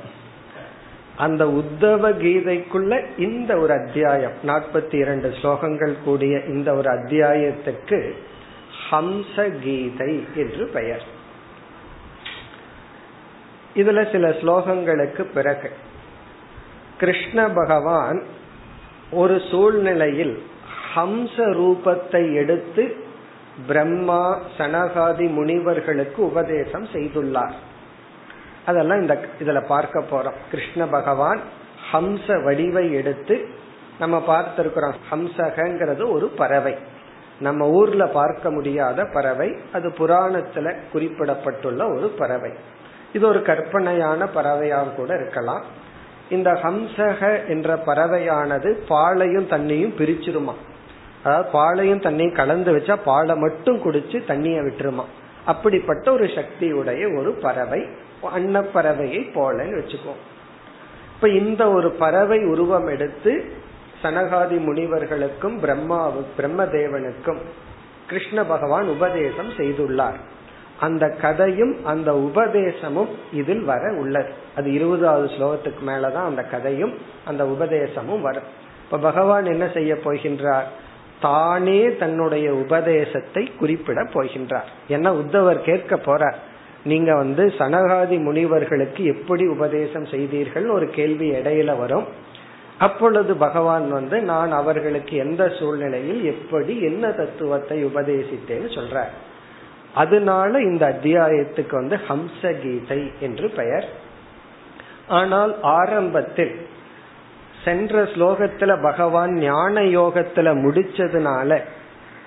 அந்த 1.17 1.45
உத்தவ 1.45 2.11
கீதைக்குள்ள 2.11 3.05
இந்த 3.17 3.57
ஒரு 3.57 3.73
அத்தியாயம் 3.73 4.31
நாற்பத்தி 4.47 4.95
இரண்டு 4.95 5.33
ஸ்லோகங்கள் 5.41 5.93
கூடிய 6.03 6.39
இந்த 6.47 6.73
ஒரு 6.73 6.89
அத்தியாயத்துக்கு 6.89 8.11
ஹம்ச 8.91 9.59
கீதை 9.59 10.25
என்று 10.35 10.69
பெயர். 10.73 11.15
இதுல 13.75 14.11
சில 14.11 14.29
ஸ்லோகங்களுக்கு 14.29 15.21
பிறகு 15.33 15.71
கிருஷ்ண 16.97 17.49
பகவான் 17.49 18.23
ஒரு 19.11 19.41
சூழ்நிலையில் 19.51 20.41
ஹம்ச 20.95 21.35
ரூபத்தை 21.35 22.33
எடுத்து 22.33 22.95
பிரம்மா 23.67 24.39
சனகாதி 24.57 25.29
முனிவர்களுக்கு 25.29 26.25
உபதேசம் 26.25 26.85
செய்துள்ளார். 26.85 27.51
அதெல்லாம் 28.65 29.01
இந்த 29.01 29.21
இதுல 29.39 29.65
பார்க்க 29.65 30.03
போறோம். 30.11 30.33
கிருஷ்ண 30.51 30.87
பகவான் 30.87 31.39
ஹம்ச 31.91 32.43
வடிவை 32.43 32.93
எடுத்து 32.93 33.49
நம்ம 33.99 34.23
பார்த்திருக்கிறோம். 34.27 34.93
ஹம்சகங்கிறது 35.11 36.11
ஒரு 36.11 36.27
பறவை. 36.27 36.75
நம்ம 37.39 37.67
ஊர்ல 37.69 38.05
பார்க்க 38.05 38.51
முடியாத 38.51 39.07
பறவை. 39.13 39.55
அது 39.73 39.89
புராணத்துல 39.89 40.75
குறிப்பிடப்பட்டுள்ள 40.91 41.87
ஒரு 41.87 42.07
பறவை. 42.07 42.51
இது 43.13 43.27
ஒரு 43.27 43.41
கற்பனையான 43.41 44.27
பறவையாக 44.27 44.89
கூட 44.89 45.15
இருக்கலாம். 45.15 45.63
இந்த 46.29 46.51
ஹம்சக 46.51 47.47
என்ற 47.47 47.75
பறவையானது 47.75 48.71
பாலையும் 48.87 49.49
தண்ணியும் 49.49 49.95
பிரிச்சிருமா? 49.97 50.53
அதாவது 51.27 51.49
பாலையும் 51.51 52.01
தண்ணியும் 52.01 52.35
கலந்து 52.35 52.75
வச்சா 52.77 52.95
பாலை 53.05 53.35
மட்டும் 53.35 53.77
குடிச்சு 53.83 54.25
தண்ணிய 54.25 54.61
விட்டுருமா? 54.61 55.05
அப்படிப்பட்ட 55.45 56.11
ஒரு 56.11 56.25
சக்தியுடைய 56.25 57.19
ஒரு 57.19 57.31
பறவை 57.33 57.81
அன்னப்பறவையை 58.35 59.21
போலன்னு 59.35 59.77
வச்சுக்கோ. 59.79 60.13
இப்ப 61.15 61.29
இந்த 61.29 61.71
ஒரு 61.71 61.89
பறவை 61.91 62.39
உருவம் 62.39 62.87
எடுத்து 62.87 63.31
சனகாதி 64.03 64.57
முனிவர்களுக்கும் 64.59 65.55
பிரம்மாவு 65.63 66.21
பிரம்மதேவனுக்கும் 66.37 67.41
கிருஷ்ண 68.07 68.43
பகவான் 68.43 68.87
உபதேசம் 68.87 69.49
செய்துள்ளார். 69.57 70.19
அந்த 70.79 71.05
கதையும் 71.09 71.85
அந்த 71.85 72.09
உபதேசமும் 72.13 73.09
இதில் 73.33 73.63
வர 73.63 73.93
உள்ளது. 73.93 74.31
அது 74.57 74.73
இருபதாவது 74.73 75.27
ஸ்லோகத்துக்கு 75.27 75.83
மேலதான் 75.87 76.29
அந்த 76.31 76.43
கதையும் 76.43 76.93
அந்த 77.25 77.45
உபதேசமும் 77.45 78.21
வரும். 78.21 78.49
இப்ப 78.85 78.97
பகவான் 78.97 79.45
என்ன 79.45 79.69
செய்ய 79.73 79.93
போகின்றார்? 79.93 80.67
தானே 81.21 81.95
தன்னுடைய 81.95 82.53
உபதேசத்தை 82.53 83.43
குறிப்பிட 83.59 84.03
போகின்றார். 84.03 84.69
என்ன 84.87 85.13
உத்தவர் 85.13 85.61
கேட்க 85.61 85.95
போறார் 85.95 86.35
நீங்க 86.83 87.15
வந்து 87.15 87.53
சனகாதி 87.57 88.17
முனிவர்களுக்கு 88.23 89.03
எப்படி 89.05 89.47
உபதேசம் 89.47 90.05
செய்தீர்கள் 90.05 90.69
ஒரு 90.69 90.89
கேள்வி 90.89 91.31
இடையில 91.31 91.77
வரும். 91.77 92.07
அப்பொழுது 92.79 93.35
பகவான் 93.35 93.91
வந்து 93.91 94.21
நான் 94.21 94.51
அவர்களுக்கு 94.51 95.17
எந்த 95.17 95.49
சூழ்நிலையில் 95.49 96.23
எப்படி 96.23 96.81
என்ன 96.81 97.11
தத்துவத்தை 97.11 97.85
உபதேசித்தேன்னு 97.85 98.69
சொல்றார். 98.75 99.13
அதனால 99.93 100.59
இந்த 100.59 100.95
அத்தியாயத்துக்கு 100.95 101.71
வந்து 101.71 101.99
ஹம்ச 102.09 102.59
கீதை 102.61 103.11
என்று 103.19 103.49
பெயர். 103.49 103.85
ஆனால் 105.07 105.61
ஆரம்பத்தில் 105.61 106.53
சென்ற 107.67 108.03
ஸ்லோகத்துல 108.03 108.81
பகவான் 108.81 109.33
ஞான 109.33 109.81
யோகத்துல 109.81 110.53
முடிச்சதுனால 110.63 111.59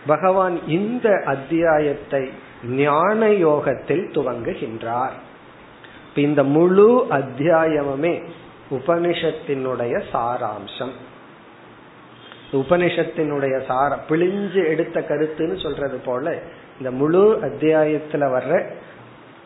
பகவான் 0.07 0.67
இந்த 0.67 1.23
அத்தியாயத்தை 1.25 2.31
ஞான 2.65 3.29
யோகத்தில் 3.29 4.07
துவங்குகின்றார். 4.07 5.17
இந்த 6.15 6.45
முழு 6.45 7.07
அத்தியாயமுமே 7.11 8.23
உபனிஷத்தினுடைய 8.71 10.03
சாராம்சம். 10.13 10.95
உபனிஷத்தினுடைய 12.53 13.65
சார 13.67 13.99
பிழிஞ்சு 14.09 14.67
எடுத்த 14.67 15.01
கருத்துன்னு 15.01 15.63
சொல்றது 15.63 15.99
போல 15.99 16.39
இந்த 16.79 16.91
முழு 16.91 17.39
அத்தியாயத்துல 17.43 18.25
வர்ற 18.37 18.71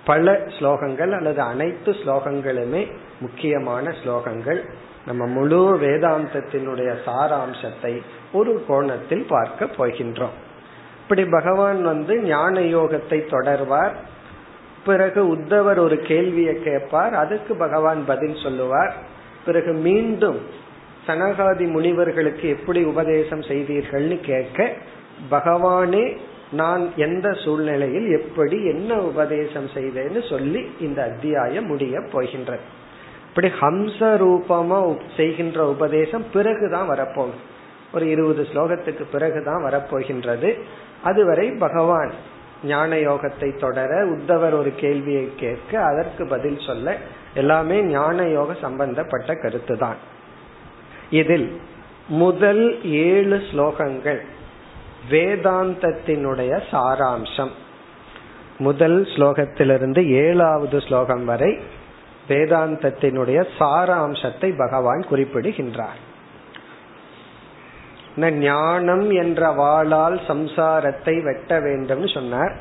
பல 0.04 0.32
ஸ்லோகங்கள் 0.32 1.10
அல்லது 1.10 1.40
அனைத்து 1.40 1.92
ஸ்லோகங்களுமே 1.92 2.92
முக்கியமான 3.20 3.94
ஸ்லோகங்கள். 4.04 4.60
நம்ம 5.06 5.26
முழு 5.26 5.78
வேதாந்தத்தினுடைய 5.80 6.96
சாராம்சத்தை 7.06 8.02
ஒரு 8.32 8.64
கோணத்தில் 8.68 9.26
பார்க்க 9.28 9.64
போகின்றோம். 9.64 10.36
இப்படி 11.02 11.24
பகவான் 11.24 11.82
வந்து 11.82 12.22
ஞான 12.22 12.60
யோகத்தை 12.60 13.28
தொடர்வார். 13.30 13.94
பிறகு 14.84 15.36
உத்தவர் 15.36 15.78
ஒரு 15.78 15.98
கேள்வியை 16.00 16.62
கேட்பார். 16.62 17.14
அதுக்கு 17.14 17.54
பகவான் 17.54 18.04
பதில் 18.06 18.36
சொல்லுவார். 18.42 18.94
பிறகு 19.44 19.72
மீண்டும் 19.72 20.38
சனகாதி 21.06 21.70
முனிவர்களுக்கு 21.70 22.48
எப்படி 22.48 22.82
உபதேசம் 22.84 23.40
செய்தீர்கள்னு 23.40 24.20
கேட்க 24.20 24.72
பகவானே 25.30 26.16
நான் 26.54 26.82
எந்த 26.96 27.26
சூழ்நிலையில் 27.42 28.08
எப்படி 28.18 28.56
என்ன 28.64 28.90
உபதேசம் 29.10 29.68
செய்தேன்னு 29.74 30.20
சொல்லி 30.28 30.60
இந்த 30.80 30.98
அத்தியாயம் 31.02 31.66
முடிய 31.66 32.00
போகின்றது. 32.12 32.64
இப்படி 33.28 33.48
ஹம்ச 33.60 33.98
ரூபமா 34.22 34.78
செய்கின்ற 35.16 35.58
உபதேசம் 35.66 36.24
பிறகுதான் 36.32 36.86
வரப்போகும் 36.86 37.42
ஒரு 37.92 38.04
இருபது 38.10 38.42
ஸ்லோகத்துக்கு 38.52 39.04
பிறகுதான் 39.12 39.64
வரப்போகின்றது. 39.64 40.50
அதுவரை 41.02 41.46
பகவான் 41.58 42.12
ஞான 42.64 42.96
யோகத்தை 42.96 43.48
தொடர 43.58 43.92
உத்தவர் 44.06 44.54
ஒரு 44.54 44.70
கேள்வியை 44.76 45.26
கேட்க 45.36 45.72
அதற்கு 45.80 46.22
பதில் 46.26 46.60
சொல்ல 46.66 46.96
எல்லாமே 47.34 47.78
ஞான 47.88 48.26
யோக 48.28 48.54
சம்பந்தப்பட்ட 48.60 49.34
கருத்து 49.34 49.74
தான் 49.78 49.98
இதில் 51.10 51.48
முதல் 52.22 52.64
ஏழு 53.04 53.36
ஸ்லோகங்கள் 53.48 54.20
வேதாந்தத்தினுடைய 55.10 56.62
சாராம்சம். 56.70 57.50
முதல் 58.58 59.02
ஸ்லோகத்திலிருந்து 59.02 60.06
ஏழாவது 60.06 60.80
ஸ்லோகம் 60.80 61.24
வரை 61.24 61.58
வேதாந்தத்தினுடைய 62.28 63.46
சாராம்சத்தை 63.58 64.56
பகவான் 64.56 65.02
குறிப்பிடுகின்றார். 65.02 66.12
ஞானம் 68.18 69.10
என்ற 69.10 69.50
வாளால் 69.50 70.18
சம்சாரத்தை 70.28 71.22
வெட்ட 71.22 71.60
வேண்டும் 71.60 72.06
சொன்னார். 72.06 72.56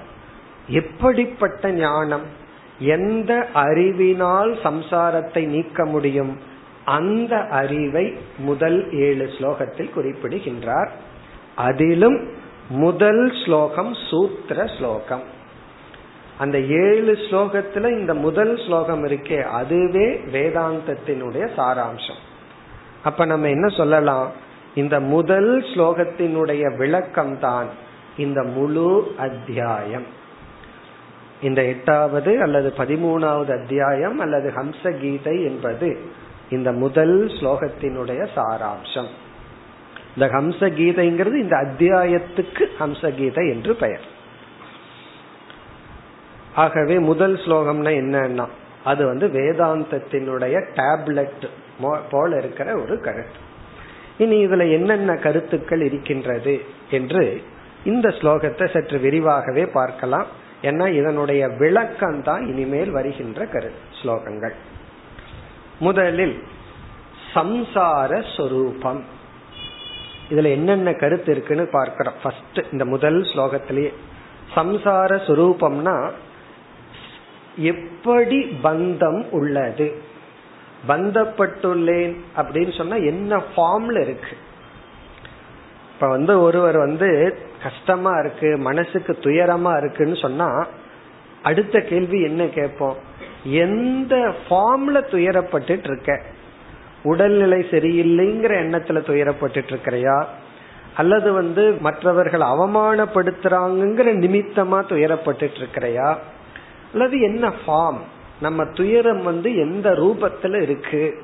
எப்படிப்பட்ட 0.67 1.71
ஞானம்? 1.71 2.21
எந்த 2.79 3.47
அறிவினால் 3.53 4.51
சம்சாரத்தை 4.51 5.45
நீக்க 5.45 5.85
முடியும்? 5.85 6.39
அந்த 6.85 7.37
அறிவை 7.37 8.17
முதல் 8.37 8.91
ஏழு 8.91 9.25
ஸ்லோகத்தில் 9.25 9.89
குறிப்பிடுகின்றார். 9.89 10.91
அதிலும் 11.55 12.27
முதல் 12.69 13.31
ஸ்லோகம் 13.45 13.93
சூத்திர 14.09 14.67
ஸ்லோகம். 14.77 15.21
அந்த 16.37 16.59
ஏழு 16.59 17.11
ஸ்லோகத்துல 17.11 17.99
இந்த 17.99 18.13
முதல் 18.13 18.57
ஸ்லோகம் 18.57 19.05
இருக்கே 19.05 19.43
அதுவே 19.43 20.13
வேதாந்தத்தினுடைய 20.13 21.49
சாராம்சம். 21.57 22.21
அப்ப 23.03 23.25
நம்ம 23.25 23.47
என்ன 23.47 23.67
சொல்லலாம்? 23.67 24.31
இந்த 24.75 24.99
முதல் 24.99 25.61
ஸ்லோகத்தினுடைய 25.61 26.77
விளக்கம் 26.77 27.39
தான் 27.39 27.67
இந்த 28.17 28.43
முழு 28.43 29.13
அத்தியாயம். 29.17 30.05
இந்த 31.41 31.63
எட்டாவது 31.63 32.41
அல்லது 32.41 32.73
பதிமூணாவது 32.77 33.61
அத்தியாயம் 33.61 34.19
அல்லது 34.19 34.53
ஹம்ச 34.55 34.99
கீதை 34.99 35.43
என்பது 35.43 36.01
இந்த 36.49 36.71
முதல் 36.71 37.27
ஸ்லோகத்தினுடைய 37.27 38.27
சாராம்சம். 38.35 39.07
இந்த 40.15 40.25
ஹம்ச 40.35 40.59
கீதைங்கிறது 40.79 41.37
இந்த 41.45 41.55
அத்தியாயத்துக்கு 41.57 42.65
ஹம்ச 42.79 43.15
கீதை 43.15 43.49
என்று 43.49 43.75
பெயர். 43.75 44.05
ஆகவே 46.55 46.99
முதல் 46.99 47.35
ஸ்லோகம்னா 47.35 47.91
என்னன்னா 48.01 48.45
அது 48.83 49.05
வந்து 49.05 49.27
வேதாந்தத்தினுடைய 49.27 50.55
டேப்லெட் 50.79 51.45
போல 52.09 52.37
இருக்கிற 52.37 52.69
ஒரு 52.81 52.99
கருத்து. 52.99 53.39
இனி 54.17 54.47
இதுல 54.47 54.63
என்னென்ன 54.71 55.15
கருத்துக்கள் 55.15 55.81
இருக்கின்றது 55.81 56.61
என்று 56.91 57.41
இந்த 57.85 58.09
ஸ்லோகத்தை 58.09 58.65
சற்று 58.73 58.97
விரிவாகவே 58.99 59.65
பார்க்கலாம். 59.65 60.27
ஏன்னா 60.61 60.85
இதனுடைய 60.99 61.47
விளக்கம் 61.47 62.21
தான் 62.23 62.43
இனிமேல் 62.47 62.91
வருகின்ற 62.91 63.45
கரு 63.45 63.71
ஸ்லோகங்கள். 64.01 64.55
முதலில் 65.79 66.43
சம்சார 67.33 68.11
சொரூபம். 68.37 69.03
இதுல 70.29 70.49
என்னென்ன 70.49 70.93
கருத்து 70.93 71.31
இருக்குன்னு 71.31 71.65
பார்க்கிறோம். 71.65 72.13
ஃபர்ஸ்ட் 72.23 72.59
இந்த 72.71 72.85
முதல் 72.85 73.21
ஸ்லோகத்திலேயே. 73.21 73.93
சம்சார 74.55 75.15
சுரூபம்னா 75.27 76.09
எப்படி 77.55 78.43
பந்தம் 78.63 79.29
உள்ளது? 79.29 80.01
பந்தப்பட்டுள்ளேன் 80.87 82.15
அப்படின்னு 82.35 82.77
சொன்னா 82.77 82.95
என்ன 82.95 83.41
ஃபார்ம்ல 83.55 84.01
இருக்கு? 84.01 84.37
இப்ப 85.93 86.07
வந்து 86.07 86.41
ஒருவர் 86.41 86.77
வந்து 86.77 87.37
கஷ்டமா 87.63 88.19
இருக்கு 88.19 88.57
மனசுக்கு 88.57 89.17
துயரமா 89.21 89.77
இருக்குன்னு 89.77 90.15
சொன்னா 90.15 90.67
அடுத்த 91.43 91.79
கேள்வி 91.79 92.21
என்ன 92.21 92.45
கேட்போம்? 92.45 92.97
எந்த 93.43 94.33
ஃபார்ம்ல 94.49 94.93
துயரப்பட்டு 94.93 95.79
இருக்க? 95.83 96.21
உடல்நிலை 97.03 97.65
சரியில்லைங்கிற 97.71 98.51
எண்ணத்துல 98.51 98.99
துயரப்பட்டு 99.01 99.63
இருக்கிறையா 99.67 100.25
அல்லது 100.95 101.31
வந்து 101.31 101.75
மற்றவர்கள் 101.79 102.39
அவமானப்படுத்துறாங்கிற 102.39 104.11
நிமித்தமா 104.15 104.81
துயரப்பட்டு 104.85 105.49
இருக்கிறையா 105.59 106.15
அல்லது 106.93 107.19
என்ன 107.19 107.51
ஃபார்ம் 107.67 107.97
நம்ம 108.41 108.65
துயரம் 108.65 109.23
வந்து 109.23 109.55
எந்த 109.55 109.91
ரூபத்துல 109.91 110.61
இருக்கு? 110.61 111.21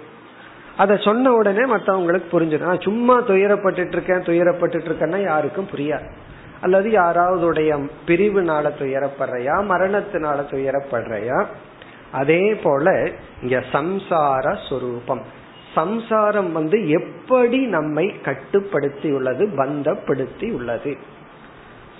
அத 0.77 0.97
சொன்ன 0.97 1.33
உடனே 1.33 1.73
மற்றவங்களுக்கு 1.73 2.23
புரிஞ்சிடும். 2.31 2.81
சும்மா 2.81 3.21
துயரப்பட்டு 3.21 3.87
இருக்கேன் 3.87 4.23
துயரப்பட்டு 4.23 4.77
இருக்கேன்னா 4.77 5.21
யாருக்கும் 5.21 5.67
புரியாது. 5.75 6.09
அல்லது 6.61 6.89
யாராவதுடைய 6.89 7.89
பிரிவுனால 8.07 8.71
துயரப்படுறையா? 8.79 9.63
மரணத்தினால 9.69 10.41
துயரப்படுறையா? 10.51 11.45
அதே 12.11 12.55
போல 12.55 13.09
இங்க 13.41 13.63
சம்சார 13.71 14.57
சுரூபம். 14.69 15.21
சம்சாரம் 15.75 16.51
வந்து 16.51 16.89
எப்படி 16.89 17.65
நம்மை 17.65 18.21
கட்டுப்படுத்தி 18.21 19.11
உள்ளது 19.11 19.47
பந்தப்படுத்தி 19.55 20.51
உள்ளது 20.51 20.97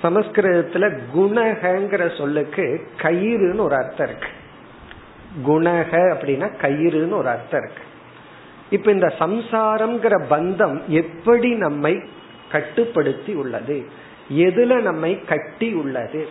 சமஸ்கிருதத்துல 0.04 1.00
குணகங்கிற 1.16 2.18
சொல்லுக்கு 2.18 2.88
கயிறுன்னு 2.98 3.60
ஒரு 3.60 3.76
அர்த்தம் 3.76 4.08
இருக்கு. 4.08 4.28
குணக 5.48 5.92
அப்படின்னா 5.92 6.52
கயிறுன்னு 6.62 7.12
ஒரு 7.12 7.28
அர்த்தம் 7.28 7.64
இருக்கு. 7.64 7.84
இப்ப 8.70 8.92
இந்த 8.92 9.14
சம்சாரம்ங்கிற 9.20 10.24
பந்தம் 10.30 10.86
எப்படி 10.86 11.54
நம்மை 11.54 12.02
கட்டுப்படுத்தி 12.52 13.34
உள்ளது 13.34 13.86
எதுல 14.34 14.82
நம்மை 14.82 15.22
கட்டி 15.22 15.74
உள்ளது 15.74 16.28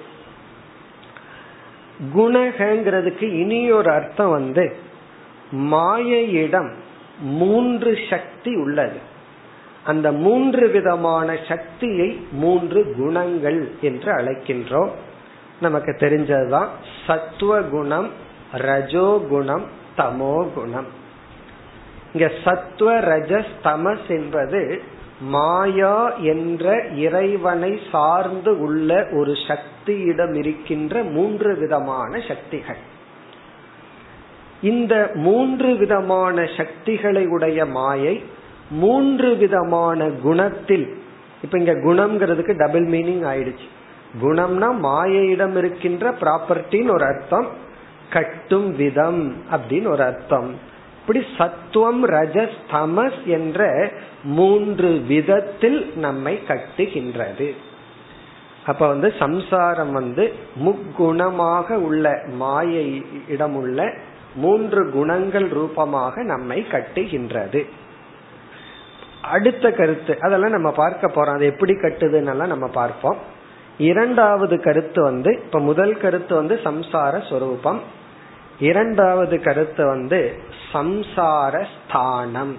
குணகங்கிறதுக்கு 2.17 3.23
இனி 3.23 3.73
ஒரு 3.73 3.91
அர்த்தம் 3.91 4.31
வந்து 4.31 4.77
மாயையிடம் 5.53 6.73
மூன்று 7.21 7.99
சக்தி 8.11 8.55
உள்ளது. 8.55 8.99
அந்த 9.85 10.13
மூன்று 10.13 10.69
விதமான 10.69 11.37
சக்தியை 11.49 12.27
மூன்று 12.33 12.95
குணங்கள் 12.97 13.71
என்று 13.81 14.13
அழைக்கின்றோம். 14.13 14.91
நமக்கு 15.61 15.97
தெரிஞ்சதுதான் 15.99 16.67
சத்துவ 17.07 17.63
குணம் 17.63 18.11
ரஜோ 18.53 19.27
குணம் 19.29 19.65
தமோ 19.97 20.53
குணம். 20.53 20.87
இங்க 22.13 22.33
சத்துவ 22.45 22.99
ரஜஸ் 22.99 23.53
தமஸ் 23.65 24.09
என்பது 24.09 24.83
மாயா 25.21 26.17
என்ற 26.17 26.85
இறைவனை 26.85 27.81
சார்ந்து 27.93 28.61
உள்ள 28.61 29.07
ஒரு 29.13 29.33
சக்தியிடம் 29.33 30.35
இருக்கின்ற 30.35 31.03
மூன்று 31.03 31.57
விதமான 31.57 32.21
சக்திகள். 32.29 32.88
இந்த 34.63 35.11
மூன்று 35.15 35.77
விதமான 35.77 36.49
சக்திகளை 36.57 37.27
உடைய 37.27 37.67
மாயை 37.67 38.23
மூன்று 38.71 39.37
விதமான 39.37 40.09
குணத்தில் 40.11 40.97
இப்ப 41.43 41.59
இங்க 41.59 41.73
குணம்ங்கிறதுக்கு 41.73 42.57
டபுள் 42.57 42.87
மீனிங் 42.87 43.25
ஆயிடுச்சு. 43.25 43.67
குணம்னா 44.23 44.69
மாயையிடம் 44.83 45.57
இருக்கின்ற 45.57 46.11
ப்ராப்பர்ட்டின்னு 46.11 46.91
ஒரு 46.91 47.05
அர்த்தம் 47.05 47.47
கட்டும் 48.11 48.77
விதம் 48.77 49.37
அப்படின்னு 49.51 49.87
ஒரு 49.87 50.03
அர்த்தம். 50.03 50.55
இப்படி 51.01 51.27
சத்துவம் 51.39 52.07
ரஜஸ் 52.07 52.57
தமஸ் 52.73 53.25
என்ற 53.25 53.91
மூன்று 54.23 54.89
விதத்தில் 54.89 55.93
நம்மை 55.97 56.39
கட்டுகின்றது. 56.49 57.55
அப்ப 58.67 58.87
வந்து 58.87 59.15
சம்சாரம் 59.19 59.93
வந்து 59.93 60.33
முக்குணமாக 60.65 61.73
உள்ள 61.73 62.23
மாயையிடம் 62.41 63.53
உள்ள 63.53 63.93
மூன்று 64.39 64.91
குணங்கள் 64.91 65.49
ரூபமாக 65.49 66.23
நம்மை 66.23 66.67
கட்டுகின்றது. 66.71 67.61
அடுத்த 69.23 69.71
கருத்து 69.71 70.17
அதெல்லாம் 70.21 70.51
நம்ம 70.51 70.71
பார்க்க 70.73 71.07
போறோம். 71.07 71.35
அது 71.35 71.47
எப்படி 71.47 71.73
கட்டுதுன்னு 71.73 72.47
நம்ம 72.47 72.67
பார்ப்போம். 72.67 73.19
இரண்டாவது 73.79 74.57
கருத்து 74.61 75.03
வந்து 75.03 75.31
இப்ப 75.45 75.61
முதல் 75.61 75.97
கருத்து 75.97 76.35
வந்து 76.35 76.55
சம்சார 76.65 77.29
சொரூபம். 77.31 77.81
இரண்டாவது 78.61 79.37
கருத்து 79.41 79.87
வந்து 79.87 80.21
சம்சார 80.73 81.67
ஸ்தானம். 81.75 82.55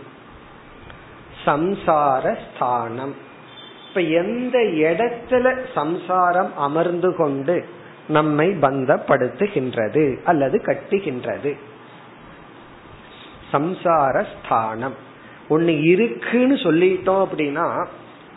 சம்சார 1.45 2.37
ஸ்தானம். 2.45 3.15
இப்ப 3.89 4.01
எந்த 4.01 4.57
இடத்துல 4.85 5.45
சம்சாரம் 5.73 6.57
அமர்ந்து 6.57 7.15
கொண்டு 7.15 7.55
நம்மை 8.07 8.47
பந்தப்படுத்துகின்றது 8.49 10.05
அல்லது 10.23 10.57
கட்டுகின்றது? 10.65 11.51
சம்சார 13.51 14.25
ஸ்தானம் 14.45 14.95
ஒன்னு 15.49 15.81
இருக்குன்னு 15.81 16.55
சொல்லிட்டோம் 16.55 17.27
அப்படின்னா 17.31 17.85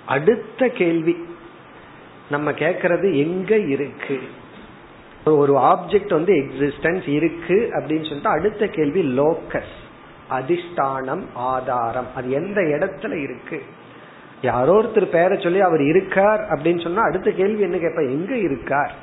அடுத்த 0.07 0.68
கேள்வி. 0.68 1.16
நம்ம 2.31 2.53
கேக்குறது 2.53 3.14
எங்க 3.14 3.59
இருக்கு? 3.59 4.20
ஒரு 5.25 5.57
ஆப்ஜெக்ட் 5.57 6.11
வந்து 6.11 6.35
எக்ஸிஸ்டன்ஸ் 6.35 7.09
இருக்கு 7.09 7.68
அப்படின்னு 7.72 8.03
சொல்லிட்டு 8.03 8.29
அடுத்த 8.29 8.66
கேள்வி 8.66 9.18
லோக்கஸ் 9.18 9.75
அதிஷ்டானம் 10.31 11.22
ஆதாரம். 11.35 12.07
அது 12.14 12.31
எந்த 12.31 12.61
இடத்துல 12.61 13.22
இருக்கு? 13.22 13.62
யாரோ 14.42 14.83
ஒருத்தர் 14.83 15.05
பேரை 15.05 15.40
சொல்லி 15.40 15.61
அவர் 15.61 15.81
இருக்கார் 15.81 16.40
அப்படின்னு 16.40 16.83
சொன்னா 16.83 17.03
அடுத்த 17.03 17.31
கேள்வி 17.31 17.62
என்ன 17.62 17.77
கேட்ப? 17.77 18.03
எங்க 18.03 18.37
இருக்கார்? 18.37 18.94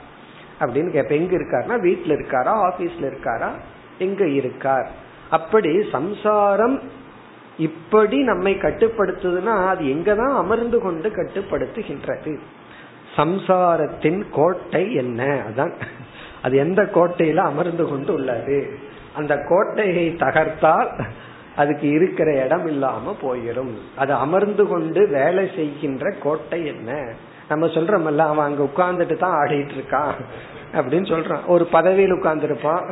அப்படின்னு 0.60 0.90
கேட்ப. 0.90 1.16
எங்க 1.16 1.38
இருக்காருன்னா 1.38 1.72
வீட்டுல 1.72 2.20
இருக்காரா 2.20 2.72
ஆபீஸ்ல 2.72 3.12
இருக்காரா? 3.12 3.50
எங்க 4.00 4.28
இருக்கார்? 4.28 5.08
அப்படி 5.30 5.90
சம்சாரம் 5.92 6.82
இப்படி 7.58 8.24
நம்மை 8.24 8.54
கட்டுப்படுத்துதுன்னா 8.54 9.68
அது 9.68 9.86
எங்கதான் 9.86 10.36
அமர்ந்து 10.36 10.82
கொண்டு 10.82 11.10
கட்டுப்படுத்துகின்றது. 11.10 12.40
சம்சாரத்தின் 13.16 14.24
கோட்டை 14.32 14.94
என்ன? 14.94 15.44
அதான். 15.50 15.74
அது 16.44 16.58
எந்த 16.58 16.82
கோட்டையில 16.82 17.36
அமர்ந்து 17.36 17.88
கொண்டு 17.88 18.14
உள்ளது? 18.14 18.78
அந்த 19.16 19.38
கோட்டையை 19.50 20.16
தகர்த்தால் 20.16 21.06
அதுக்கு 21.56 21.90
இருக்கிற 21.90 22.44
இடம் 22.44 22.68
இல்லாம 22.68 23.16
போயிடும். 23.22 23.74
அது 23.96 24.14
அமர்ந்து 24.14 24.68
கொண்டு 24.68 25.08
வேலை 25.08 25.50
செய்கின்ற 25.56 26.12
கோட்டை 26.12 26.66
என்ன? 26.66 27.14
நம்ம 27.50 27.66
சொல்றோம்ல 27.66 28.18
அவன் 28.18 28.46
அங்க 28.46 28.64
உட்கார்ந்துட்டு 28.64 29.18
தான் 29.18 29.46
ஆடிட்டு 29.46 29.72
இருக்கான் 29.78 30.14
அப்படின்னு 30.74 31.06
சொல்றான். 31.06 31.46
ஒரு 31.46 31.66
பதவியில் 31.66 32.12
உட்கார்ந்து 32.12 32.44
இருப்பான் 32.44 32.90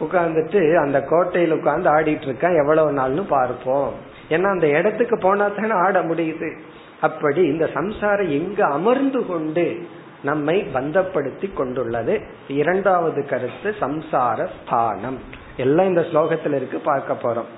உட்கார்ந்துட்டு 0.00 0.76
அந்த 0.76 1.02
கோட்டையில் 1.02 1.52
உட்கார்ந்து 1.52 1.90
ஆடிட்டு 1.90 2.24
இருக்கான். 2.24 2.58
எவ்வளவு 2.58 2.92
நாள்னு 2.92 3.26
பார்ப்போம். 3.28 3.92
ஏன்னா 4.28 4.50
அந்த 4.50 4.66
இடத்துக்கு 4.66 5.18
போனா 5.18 5.48
தானே 5.48 5.70
ஆட 5.70 6.02
முடியுது. 6.02 6.58
அப்படி 7.00 7.42
இந்த 7.42 7.70
சம்சாரம் 7.74 8.30
எங்க 8.30 8.66
அமர்ந்து 8.66 9.26
கொண்டு 9.26 9.86
நம்மை 10.22 10.66
பந்தப்படுத்தி 10.74 11.52
கொண்டுள்ளது? 11.52 12.20
இரண்டாவது 12.48 13.26
கருத்து 13.26 13.74
சம்சார 13.80 14.48
ஸ்தானம். 14.62 15.18
எல்லாம் 15.56 15.86
இந்த 15.86 16.00
ஸ்லோகத்தில் 16.00 16.54
இருக்கு. 16.54 16.78
பார்க்க 16.78 17.16
போறோம். 17.22 17.50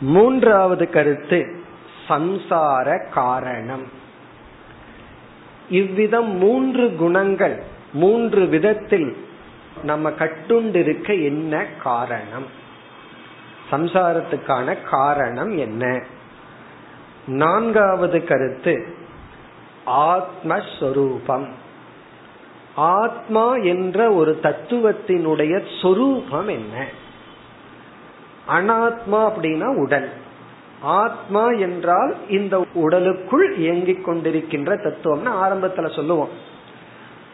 மூன்றாவது 0.00 0.90
கருத்து 0.90 1.56
சம்சார 2.08 3.10
காரணம். 3.10 4.00
இவ்விதம் 5.70 6.36
மூன்று 6.36 6.94
குணங்கள் 6.96 7.62
மூன்று 7.92 8.46
விதத்தில் 8.46 9.16
நம்ம 9.82 10.10
கட்டுண்டிருக்க 10.10 11.24
என்ன 11.24 11.66
காரணம்? 11.82 12.60
சம்சாரத்துக்கான 13.70 14.76
காரணம் 14.90 15.58
என்ன? 15.58 16.04
நான்காவது 17.26 18.24
கருத்து 18.24 18.94
ஆத்மஸ்வரூபம். 19.86 21.48
ஆத்மா 22.74 23.56
என்ற 23.56 24.12
ஒரு 24.12 24.38
தத்துவத்தினுடைய 24.42 25.62
சொரூபம் 25.82 26.48
என்ன? 26.48 26.86
அனாத்மா 28.48 29.12
அப்படின்னா 29.12 29.76
உடல். 29.76 30.12
ஆத்மா 30.80 31.48
என்றால் 31.48 32.16
இந்த 32.28 32.66
உடலுக்குள் 32.74 33.56
இயங்கிக் 33.56 34.08
கொண்டிருக்கின்ற 34.08 34.74
தத்துவம்னு 34.76 35.30
ஆரம்பத்துல 35.30 35.94
சொல்லுவோம். 35.94 36.50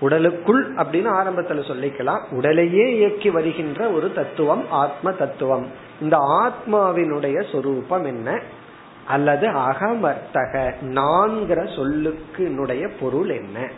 உடலுக்குள் 0.00 0.74
அப்படின்னு 0.74 1.10
ஆரம்பத்துல 1.20 1.62
சொல்லிக்கலாம். 1.70 2.34
உடலையே 2.34 2.96
இயக்கி 2.96 3.30
வருகின்ற 3.30 3.88
ஒரு 3.88 4.12
தத்துவம் 4.12 4.70
ஆத்ம 4.70 5.12
தத்துவம். 5.12 5.66
இந்த 6.00 6.16
ஆத்மாவினுடைய 6.16 7.52
சொரூபம் 7.52 8.04
என்ன? 8.04 8.40
அல்லது 9.06 9.48
அகமர்த்தக 9.48 10.72
நான்கிற 10.80 11.76
சொல்லுக்கு 11.76 12.90
பொருள் 13.00 13.28
என்ன? 13.28 13.70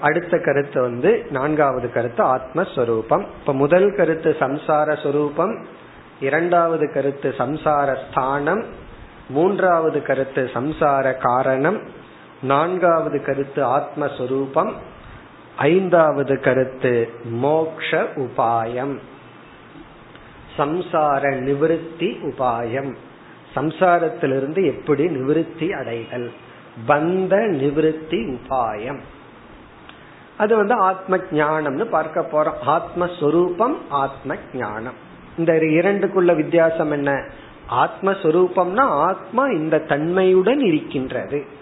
அடுத்த 0.00 0.38
கருத்து 0.38 0.80
வந்து 0.80 1.26
நான்காவது 1.30 1.92
கருத்து 1.92 2.24
ஆத்மஸ்வரூபம். 2.24 3.24
இப்ப 3.40 3.52
முதல் 3.52 3.94
கருத்து 3.96 4.36
சம்சார 4.38 5.02
சொரூபம் 5.02 5.66
இரண்டாவது 6.20 6.92
கருத்து 6.92 7.34
சம்சார 7.38 7.96
ஸ்தானம் 8.10 8.64
மூன்றாவது 9.28 10.02
கருத்து 10.02 10.50
சம்சார 10.54 11.14
காரணம் 11.18 12.02
நான்காவது 12.44 13.24
கருத்து 13.24 13.66
ஆத்மஸ்வரூபம். 13.66 14.72
ஐந்தாவது 15.56 16.40
கருத்து 16.40 17.08
மோக்ஷ 17.24 18.06
உபாயம். 18.14 18.98
சம்சார 20.58 21.22
நிவிருத்தி 21.40 22.18
உபாயம். 22.22 22.94
சம்சாரத்திலிருந்து 23.56 24.64
எப்படி 24.64 25.04
நிவிருத்தி 25.04 25.70
அடைதல்? 25.70 26.32
பந்த 26.88 27.32
நிவிருத்தி 27.34 28.36
உபாயம். 28.36 29.00
அது 30.38 30.56
வந்து 30.56 30.74
ஆத்ம 30.74 31.16
ஞானம்னு 31.16 31.84
பார்க்க 31.84 32.28
போறோம். 32.32 32.54
ஆத்மஸ்வரூபம் 32.66 33.74
ஆத்ம 33.88 34.34
ஞானம் 34.54 34.94
இந்த 35.38 35.52
இரண்டுக்குள்ள 35.52 36.36
வித்தியாசம் 36.36 36.90
என்ன? 36.90 37.28
ஆத்மஸ்வரூபம்னா 37.70 38.80
ஆத்மா 38.80 39.46
இந்த 39.46 39.78
தன்மையுடன் 39.78 40.60
இருக்கின்றது. 40.60 41.53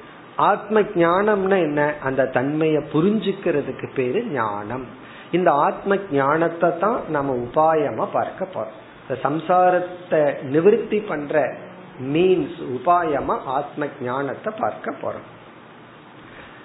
ஆத்ம 0.42 0.80
ஞானம்னா 0.80 1.58
என்ன? 1.58 1.94
அந்த 2.02 2.26
தன்மையை 2.26 2.82
புரிஞ்சுக்கிறதுக்கு 2.92 3.88
பேரு 3.94 4.20
ஞானம். 4.24 4.86
இந்த 5.32 5.50
ஆத்ம 5.50 5.96
ஞானத்தை 6.10 6.70
தான் 6.78 7.00
நம்ம 7.08 7.34
உபாயமா 7.34 8.06
பார்க்க 8.12 8.48
போறோம். 8.54 8.76
இந்த 9.02 9.14
சம்சாரத்தை 9.22 10.22
நிவர்த்தி 10.42 10.98
பண்ற 11.00 11.54
மீன்ஸ் 12.02 12.58
உபாயமா 12.76 13.36
ஆத்ம 13.44 13.86
ஞானத்தை 14.02 14.52
பார்க்க 14.58 14.94
போறோம். 15.02 15.28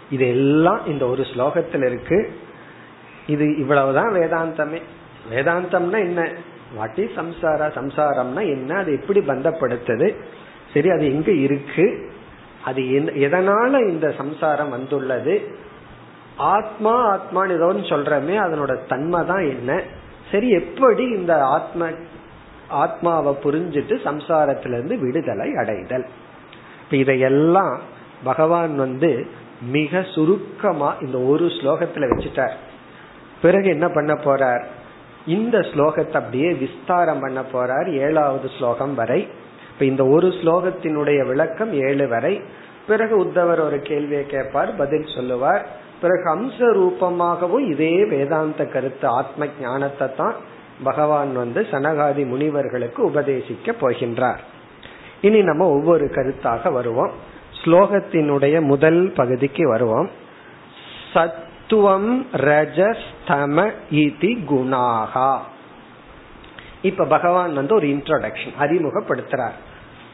இது 0.10 0.28
எல்லாம் 0.28 0.86
இந்த 0.86 1.06
ஒரு 1.08 1.24
ஸ்லோகத்தில் 1.24 1.86
இருக்கு. 1.86 2.20
இது 3.28 3.58
இவ்வளவுதான் 3.58 4.12
வேதாந்தமே. 4.13 4.82
வேதாந்தம்னா 5.32 6.00
என்ன? 6.00 6.22
வாட்டி 6.76 7.04
சம்சாரா 7.16 7.68
சம்சாரம்னா 7.80 8.44
என்ன? 8.56 8.76
அது 8.76 8.92
எப்படி 8.94 9.20
பந்தப்படுத்துது? 9.20 10.08
சரி 10.74 10.90
அது 10.90 11.06
எங்க 11.13 11.32
இருக்கு? 11.32 12.16
அது 12.65 12.82
எதனால 13.15 13.89
இந்த 13.89 14.13
சம்சாரம் 14.17 14.70
வந்துள்ளது? 14.70 15.56
ஆத்மா 16.38 17.17
ஆத்மான்னு 17.17 17.50
ஏதோ 17.50 17.65
சொல்றமே 17.65 18.36
அதனோட 18.46 18.88
தன்மை 18.88 19.26
தான் 19.26 19.48
என்ன? 19.48 19.82
சரி 20.32 20.50
எப்படி 20.50 21.04
இந்த 21.04 21.46
ஆத்ம 21.46 21.89
ஆத்மாவை 22.70 23.38
புரிஞ்சிட்டு 23.43 23.96
சம்சாரத்திலிருந்து 24.04 25.00
விடுதலை 25.00 25.56
அடைதல்? 25.56 26.06
இப்ப 26.84 26.98
இதையெல்லாம் 26.98 27.80
பகவான் 28.24 28.76
வந்து 28.76 29.28
மிக 29.62 30.02
சுருக்கமா 30.02 30.96
இந்த 31.02 31.17
ஒரு 31.20 31.46
ஸ்லோகத்துல 31.46 32.10
வச்சுட்டார். 32.10 32.54
பிறகு 33.41 33.70
என்ன 33.70 33.89
பண்ண 33.89 34.13
போறார்? 34.13 34.63
இந்த 35.28 35.58
ஸ்லோகத்தை 35.58 36.13
அப்படியே 36.13 36.52
விஸ்தாரம் 36.52 37.20
பண்ண 37.20 37.41
போறார் 37.41 37.93
ஏழாவது 37.93 38.50
ஸ்லோகம் 38.58 38.96
வரை. 38.96 39.28
இப்ப 39.78 39.90
இந்த 39.90 40.06
ஒரு 40.06 40.28
ஸ்லோகத்தினுடைய 40.28 41.26
விளக்கம் 41.26 41.74
ஏழு 41.74 42.08
வரை. 42.08 42.42
பிறகு 42.88 43.24
உத்தவர் 43.24 43.60
ஒரு 43.60 43.80
கேள்வியை 43.84 44.26
கேட்பார் 44.26 44.76
பதில் 44.76 45.08
சொல்லுவார். 45.16 45.68
பிறகு 46.02 46.36
அம்ச 46.36 46.60
ரூபமாகவும் 46.60 47.70
இதே 47.70 48.06
வேதாந்த 48.06 48.66
கருத்து 48.66 49.08
ஆத்ம 49.08 49.46
ஞானத்தை 49.62 50.16
தான் 50.16 50.34
பகவான் 50.84 51.36
வந்து 51.36 51.62
சனகாதி 51.72 52.26
முனிவர்களுக்கு 52.26 53.10
உபதேசிக்க 53.10 53.76
போகின்றார். 53.82 54.38
இனி 55.22 55.42
நம்ம 55.42 55.68
ஒவ்வொரு 55.68 56.06
கருத்தாக 56.06 56.72
வருவோம். 56.72 57.12
ஸ்லோகத்தினுடைய 57.63 58.62
முதல் 58.62 59.12
பகுதிக்கு 59.12 59.68
வருவோம். 59.68 60.10
சத்துவம் 61.13 62.28
ரஜஸ்தம 62.34 63.72
இதி 63.92 64.38
குணாகா. 64.50 65.38
இப்ப 66.82 67.06
பகவான் 67.06 67.54
வந்து 67.54 67.76
ஒரு 67.76 67.88
இன்ட்ரோடக்ஷன் 67.88 68.54
அறிமுகப்படுத்துறார். 68.60 69.58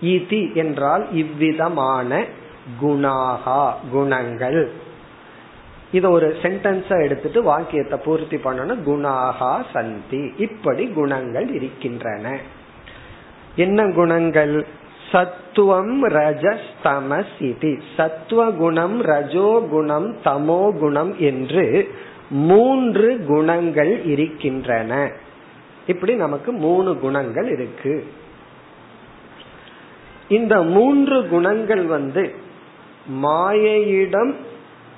இதி 0.03 0.41
என்றால் 0.53 1.03
இவ்விதமான 1.11 2.23
குணாகா 2.81 3.61
குணங்கள். 3.91 4.61
இத 5.91 6.09
ஒரு 6.09 6.27
சென்டென்ஸா 6.41 6.95
எடுத்துட்டு 7.03 7.43
வாக்கியத்தை 7.43 7.99
பூர்த்தி 8.05 8.37
பண்ணணும். 8.37 8.81
குணாகா 8.85 9.53
சந்தி. 9.73 10.33
இப்படி 10.37 10.85
குணங்கள் 10.87 11.53
இருக்கின்றன. 11.53 12.37
என்ன 13.55 13.87
குணங்கள்? 13.91 14.55
சத்துவம் 15.11 16.07
ரஜஸ் 16.09 16.69
தமஸ் 16.83 17.33
இது 17.39 17.71
சத்துவ 17.97 18.51
குணம் 18.51 19.01
ரஜோ 19.01 19.67
குணம் 19.69 20.07
தமோ 20.23 20.79
குணம் 20.79 21.13
என்று 21.19 21.65
மூன்று 22.29 23.09
குணங்கள் 23.27 24.05
இருக்கின்றன. 24.05 25.11
இப்படி 25.87 26.13
நமக்கு 26.15 26.51
மூணு 26.51 26.99
குணங்கள் 26.99 27.49
இருக்கு. 27.51 27.95
இந்த 30.33 30.55
மூன்று 30.75 31.17
குணங்கள் 31.27 31.85
வந்து 31.85 32.23
மாயையிடம் 33.23 34.33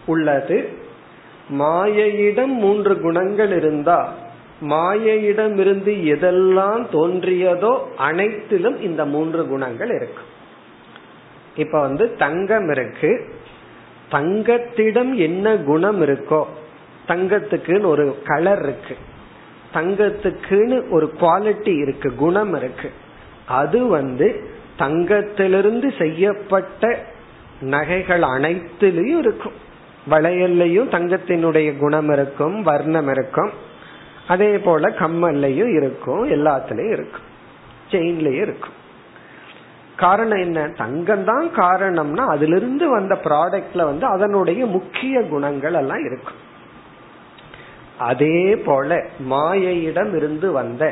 உள்ளது. 0.05 0.57
மாயையிடம் 1.59 2.53
மூன்று 2.63 2.93
குணங்கள் 2.99 3.51
இருந்தா 3.55 3.99
மாயையிடமிருந்து 4.61 5.93
எதெல்லாம் 6.13 6.83
தோன்றியதோ 6.91 7.71
அனைத்திலும் 7.97 8.77
இந்த 8.81 9.01
மூன்று 9.05 9.41
குணங்கள் 9.47 9.91
இருக்கு. 9.99 10.23
இப்ப 11.55 11.81
வந்து 11.81 12.05
தங்கம் 12.15 12.69
இருக்கு. 12.69 13.11
தங்கத்திடம் 14.09 15.13
என்ன 15.17 15.55
குணம் 15.57 16.01
இருக்கோ 16.01 16.41
தங்கத்துக்குன்னு 17.07 17.85
ஒரு 17.85 18.05
கலர் 18.25 18.63
இருக்கு. 18.63 18.95
தங்கத்துக்குன்னு 19.73 20.77
ஒரு 20.89 21.07
குவாலிட்டி 21.19 21.73
இருக்கு 21.77 22.09
குணம் 22.15 22.53
இருக்கு. 22.55 22.89
அது 23.47 23.79
வந்து 23.87 24.27
தங்கத்திலிருந்து 24.77 25.97
செய்யப்பட்ட 25.97 27.05
நகைகள் 27.59 28.21
அனைத்திலையும் 28.21 29.17
இருக்கும். 29.17 29.53
வளையல்லையும் 30.09 30.89
தங்கத்தினுடைய 30.89 31.77
குணம் 31.77 32.09
இருக்கும் 32.09 32.61
வர்ணம் 32.61 33.07
இருக்கும். 33.07 33.51
அதே 34.27 34.57
போல 34.57 34.89
கம்மல்லையும் 34.89 35.75
இருக்கும் 35.75 36.29
எல்லாத்துலயும் 36.29 36.91
இருக்கும். 36.91 37.25
செயின்லயும் 37.91 38.41
இருக்கும். 38.41 38.83
காரணம் 39.95 40.39
என்ன? 40.39 40.67
தங்கம் 40.77 41.23
தான் 41.23 41.49
காரணம்னா 41.55 42.25
அதுல 42.27 42.55
இருந்து 42.55 42.89
வந்த 42.89 43.19
ப்ராடக்ட்ல 43.23 43.83
வந்து 43.83 44.05
அதனுடைய 44.05 44.65
முக்கிய 44.65 45.21
குணங்கள் 45.21 45.73
எல்லாம் 45.73 46.05
இருக்கும். 46.05 46.43
அதே 47.99 48.55
போல 48.55 49.05
மாயையிடம் 49.29 50.15
இருந்து 50.15 50.51
வந்த 50.51 50.83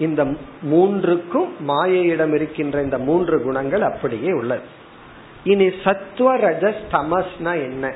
இந்த 0.00 0.24
மூன்றுக்கும் 0.62 1.52
மாயையிடம் 1.68 2.34
இருக்கின்ற 2.34 2.82
இந்த 2.82 2.98
மூன்று 2.98 3.42
குணங்கள் 3.42 3.82
அப்படியே 3.82 4.32
உள்ளது. 4.32 4.62
இனி 5.44 5.70
சத்துவ 5.84 6.36
ரஜஸ் 6.36 6.82
தமஸ்னா 6.92 7.52
என்ன? 7.54 7.94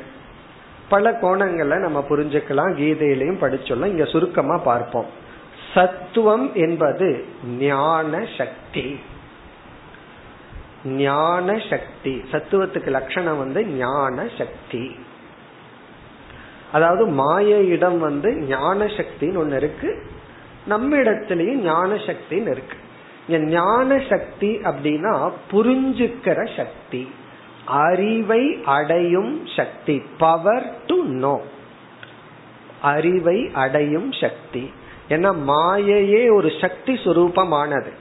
பல 0.88 1.10
கோணங்கள்ல 1.10 1.78
நம்ம 1.78 2.04
புரிஞ்சுக்கலாம் 2.08 2.74
கீதையிலையும் 2.78 3.40
படிச்சோம் 3.40 3.86
இங்க 3.86 4.04
சுருக்கமா 4.04 4.56
பார்ப்போம். 4.56 5.06
சத்துவம் 5.74 6.54
என்பது 6.54 7.24
ஞான 7.58 8.26
சக்தி. 8.38 9.00
ஞான 10.84 11.62
சக்தி. 11.70 12.22
சத்துவத்துக்கு 12.30 12.86
லட்சணம் 12.86 13.38
வந்து 13.38 13.66
ஞான 13.66 14.28
சக்தி. 14.38 14.96
அதாவது 16.72 17.06
மாயையிடம் 17.06 17.98
வந்து 17.98 18.36
ஞான 18.36 18.84
சக்தின்னு 18.84 19.36
ஒன்னு 19.36 19.56
இருக்கு 19.56 20.12
நம்ம 20.66 20.96
ஞான 21.54 21.94
சக்தின்னு 21.94 22.50
இருக்கு. 22.50 22.76
ஞான 23.28 24.02
சக்தி 24.10 24.56
அப்படின்னா 24.56 25.32
புரிஞ்சுக்கிற 25.50 26.56
சக்தி. 26.56 27.10
அறிவை 27.64 28.58
அடையும் 28.64 29.46
சக்தி. 29.56 30.02
பவர் 30.18 30.74
டு 30.86 31.02
நோ 31.02 31.42
அறிவை 32.82 33.50
அடையும் 33.52 34.12
சக்தி. 34.12 34.72
ஏன்னா 35.08 35.34
மாயையே 35.46 36.32
ஒரு 36.32 36.52
சக்தி 36.60 36.92
சுரூபமானது. 36.92 37.92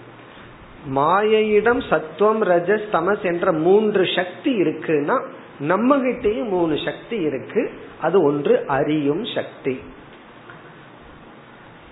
மாயையிடம் 0.95 1.89
சத்துவம் 1.89 2.43
ரஜஸ் 2.43 2.85
தமஸ் 2.91 3.21
என்ற 3.21 3.51
மூன்று 3.51 4.07
சக்தி 4.15 4.61
இருக்குன்னா 4.61 5.25
நம்ம 5.59 5.97
கிட்டேயும் 5.97 6.49
மூணு 6.49 6.79
சக்தி 6.85 7.15
இருக்கு. 7.15 7.71
அது 8.01 8.23
ஒன்று 8.23 8.63
அறியும் 8.67 9.25
சக்தி. 9.25 9.79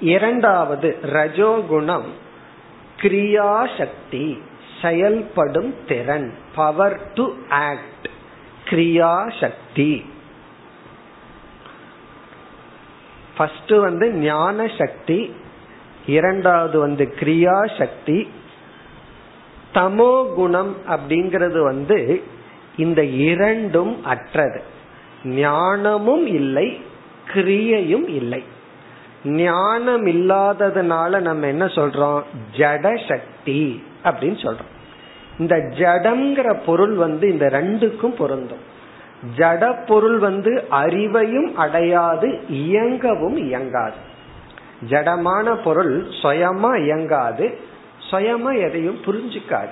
இரண்டாவது 0.02 0.98
ரஜோகுணம் 1.04 2.10
கிரியா 2.98 3.68
சக்தி 3.78 4.38
செயல்படும் 4.82 5.76
திறன் 5.88 6.34
பவர் 6.56 7.14
டு 7.14 7.34
ஆக்ட் 7.50 8.08
கிரியா 8.70 9.40
சக்தி 9.40 10.06
ஃபர்ஸ்ட் 13.38 13.74
வந்து 13.78 14.12
ஞான 14.12 14.72
சக்தி 14.78 15.36
இரண்டாவது 16.06 16.80
வந்து 16.80 17.14
கிரியா 17.20 17.78
சக்தி 17.78 18.28
தமோ 19.74 20.34
குணம் 20.34 20.76
அப்படிங்கிறது 20.88 21.64
வந்து 21.64 22.24
இந்த 22.78 23.04
இரண்டும் 23.04 24.04
அற்றது. 24.04 24.62
ஞானமும் 25.26 26.26
இல்லை 26.26 26.82
கிரியையும் 27.34 28.08
இல்லை. 28.08 28.44
ஞானம் 29.24 30.06
இல்லாததுனால 30.06 31.20
நம்ம 31.20 31.48
என்ன 31.48 31.66
சொல்றோம்? 31.66 32.24
ஜட 32.58 33.08
சக்தி 33.08 33.84
அப்படின்னு 34.04 34.38
சொல்றோம். 34.38 34.70
இந்த 35.40 35.56
ஜடம்ங்கிற 35.56 36.60
பொருள் 36.66 36.94
வந்து 36.94 37.32
இந்த 37.32 37.46
ரெண்டுக்கும் 37.46 38.16
பொருந்தும். 38.16 38.70
ஜட 39.36 39.86
பொருள் 39.86 40.18
வந்து 40.18 40.68
அறிவையும் 40.72 41.54
அடையாது 41.54 42.28
இயங்கவும் 42.50 43.38
இயங்காது. 43.38 43.96
ஜடமான 44.90 45.64
பொருள் 45.64 46.08
சுயமா 46.22 46.84
இயங்காது 46.84 47.60
சுயமா 48.12 48.62
எதையும் 48.62 49.00
புரிஞ்சுக்காது. 49.06 49.70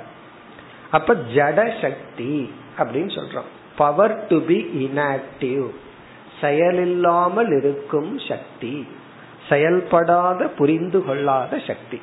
அப்ப 0.91 1.15
ஜட 1.35 1.81
சக்தி 1.81 2.53
அப்படின்னு 2.77 3.19
சொல்றோம். 3.19 3.49
பவர் 3.75 4.25
டு 4.27 4.41
பி 4.41 4.89
இன்ஆக்டிவ் 4.89 5.67
செயலில்லாமல் 6.41 7.57
இருக்கும் 7.57 8.19
சக்தி. 8.19 8.87
செயல்படாத 9.49 10.47
புரிந்து 10.47 11.05
கொள்ளாத 11.05 11.59
சக்தி. 11.67 11.99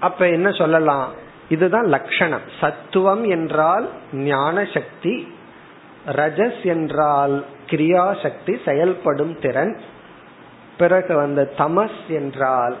அப்ப 0.00 0.28
என்ன 0.28 0.48
சொல்லலாம்? 0.50 1.08
இதுதான் 1.48 1.84
லட்சணம் 1.84 2.46
சத்துவம் 2.60 3.24
என்றால் 3.28 3.88
ஞான 4.12 4.64
சக்தி 4.64 5.14
ரஜஸ் 6.06 6.64
என்றால் 6.64 7.44
கிரியா 7.66 8.22
சக்தி 8.22 8.52
செயல்படும் 8.64 9.38
திறன். 9.40 9.80
பிறகு 10.78 11.14
வந்து 11.14 11.42
தமஸ் 11.58 12.02
என்றால் 12.08 12.76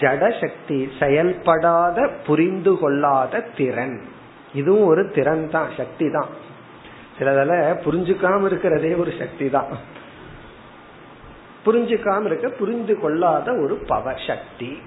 ஜட 0.00 0.22
சக்தி 0.40 0.78
செயல்படாத 0.98 2.08
புரிந்து 2.26 2.78
கொள்ளாத 2.78 3.40
திறன். 3.56 3.96
இதுவும் 4.54 4.86
ஒரு 4.86 5.12
திறன் 5.14 5.50
தான் 5.50 5.70
சக்தி 5.76 6.06
தான் 6.10 6.30
சிலதெல்லாம் 7.18 7.82
புரிஞ்சுக்காம 7.84 8.46
இருக்கிறதே 8.46 8.94
ஒரு 8.94 9.12
சக்தி 9.18 9.50
தான் 9.50 9.70
புரிஞ்சுக்காம 11.64 12.24
இருக்க 12.24 12.48
புரிந்து 12.48 13.00
கொள்ளாத 13.00 13.52
ஒரு 13.52 13.74
பவர் 13.86 14.22
சக்தி. 14.26 14.78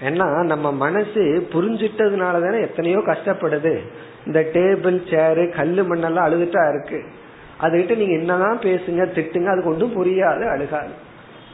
ஏன்னா 0.00 0.44
நம்ம 0.44 0.72
மனசு 0.72 1.48
புரிஞ்சிட்டதுனால 1.52 2.40
தானே 2.40 2.60
எத்தனையோ 2.60 2.98
கஷ்டப்படுது. 2.98 3.72
இந்த 4.26 4.40
டேபிள் 4.40 5.10
சேரு 5.10 5.44
கல்லு 5.50 5.82
மண்ணெல்லாம் 5.82 6.26
அழுதுட்டா 6.28 6.68
இருக்கு. 6.68 6.98
அதுகிட்ட 7.60 7.96
நீங்க 7.96 8.14
என்னதான் 8.14 8.58
பேசுங்க 8.58 9.04
திட்டுங்க 9.16 9.46
அது 9.46 9.64
ஒன்றும் 9.64 9.96
புரியாது 9.96 10.44
அழுகாது. 10.48 10.92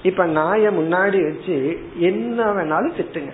இப்ப 0.02 0.26
நாய 0.26 0.70
முன்னாடி 0.70 1.18
வச்சு 1.24 1.86
என்ன 1.98 2.44
வேணாலும் 2.52 2.96
திட்டுங்க. 2.96 3.32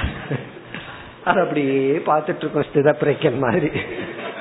அது 1.24 1.40
அப்படியே 1.40 2.02
பார்த்துட்டு 2.06 2.38
இருக்கோம் 2.38 2.68
ஸ்திதப்பிரைக்கன் 2.72 3.38
மாதிரி. 3.38 3.70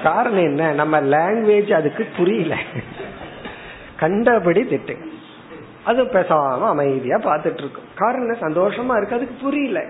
காரணம் 0.03 0.43
என்ன? 0.43 0.73
நம்ம 0.73 1.01
லாங்குவேஜ் 1.01 1.73
அதுக்கு 1.73 2.07
புரியல. 2.17 2.55
கண்டபடி 3.95 4.61
திட்டு. 4.61 5.05
அது 5.83 6.03
பேசாம 6.03 6.61
அமைதியா 6.61 7.17
பாத்துட்டு 7.17 7.53
இருக்கும் 7.53 7.83
காரணம் 7.95 8.37
சந்தோஷமா 8.39 8.97
இருக்கு. 8.97 9.15
அதுக்கு 9.15 9.35
புரியல. 9.41 9.85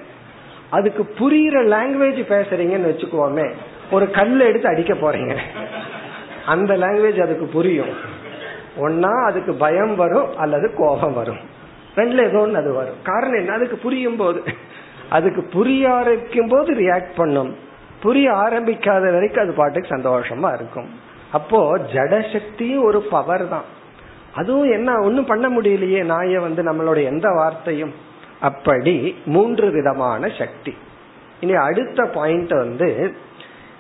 அதுக்கு 0.69 1.09
புரியுற 1.19 1.53
லாங்குவேஜ் 1.53 2.23
பேசுறீங்கன்னு 2.33 2.89
வச்சுக்கோமே. 2.89 3.51
ஒரு 3.91 4.11
கல் 4.11 4.39
எடுத்து 4.39 4.67
அடிக்க 4.67 4.93
போறீங்க. 4.93 5.37
அந்த 6.45 6.77
லாங்குவேஜ் 6.77 7.21
அதுக்கு 7.21 7.45
புரியும். 7.45 8.17
ஒன்னா 8.79 9.25
அதுக்கு 9.25 9.53
பயம் 9.53 9.95
வரும் 9.95 10.37
அல்லது 10.37 10.73
கோபம் 10.77 11.13
வரும். 11.13 11.39
ரெண்டுல 11.95 12.27
ஏதோ 12.27 12.37
ஒன்று 12.37 12.57
அது 12.57 12.73
வரும். 12.73 12.95
காரணம் 13.03 13.37
என்ன? 13.37 13.53
அதுக்கு 13.53 13.77
புரியும் 13.77 14.15
போது 14.15 14.43
அதுக்கு 15.09 15.43
புரிய 15.43 15.93
ஆரம்பிக்கும் 15.93 16.47
போது 16.47 16.73
ரியாக்ட் 16.73 17.15
பண்ணும். 17.15 17.67
புரிய 18.01 18.31
ஆரம்பிக்காத 18.31 19.11
வரைக்கும் 19.11 19.43
அது 19.43 19.53
பாட்டுக்கு 19.53 19.95
சந்தோஷமா 19.95 20.53
இருக்கும். 20.53 20.89
அப்போ 21.31 21.77
ஜடசக்தியும் 21.77 22.83
ஒரு 22.83 23.01
பவர் 23.01 23.47
தான். 23.47 23.63
அதுவும் 24.33 24.71
என்ன 24.71 24.99
ஒன்றும் 24.99 25.25
பண்ண 25.25 25.49
முடியலையே 25.49 26.01
நாய 26.03 26.39
வந்து 26.39 26.63
நம்மளோட 26.63 27.03
எந்த 27.03 27.29
வார்த்தையும். 27.29 27.93
அப்படி 28.39 29.15
மூன்று 29.25 29.71
விதமான 29.71 30.29
சக்தி. 30.37 30.73
இனி 31.39 31.53
அடுத்த 31.53 32.03
பாயிண்ட் 32.03 32.49
வந்து 32.49 33.15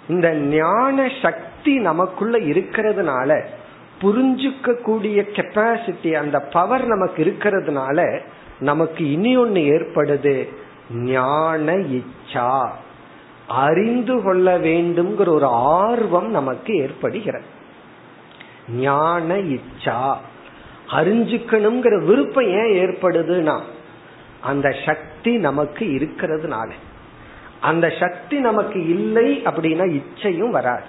இந்த 0.09 0.33
ஞான 0.33 1.09
சக்தி 1.21 1.77
நமக்குள்ள 1.77 2.37
இருக்கிறதுனால 2.37 3.45
புரிஞ்சுக்க 4.01 4.81
கூடிய 4.81 5.21
கெப்பாசிட்டி 5.21 6.11
அந்த 6.13 6.39
பவர் 6.39 6.85
நமக்கு 6.85 7.23
இருக்கிறதுனால 7.23 8.19
நமக்கு 8.59 9.11
இனி 9.11 9.37
ஒன்னு 9.37 9.59
ஏற்படுது. 9.59 10.47
ஞான 10.93 11.75
இச்சா. 11.75 12.69
அறிந்து 13.49 14.21
கொள்ள 14.21 14.59
வேண்டும்ங்கிற 14.59 15.27
ஒரு 15.27 15.45
ஆர்வம் 15.45 16.29
நமக்கு 16.29 16.75
ஏற்படுகிறது. 16.75 17.43
ஞான 18.71 19.37
இச்சா. 19.37 20.15
அறிஞ்சுக்கணுங்கிற 20.89 22.05
விருப்பம் 22.05 22.47
ஏன் 22.47 22.87
ஏற்படுதுன்னா 22.87 23.61
அந்த 24.41 24.75
சக்தி 24.85 25.37
நமக்கு 25.37 25.85
இருக்கிறதுனால. 25.85 26.71
அந்த 27.61 27.93
சக்தி 27.99 28.39
நமக்கு 28.39 28.87
இல்லை 28.87 29.41
அப்படின்னா 29.45 30.01
இச்சையும் 30.01 30.49
வராது. 30.49 30.83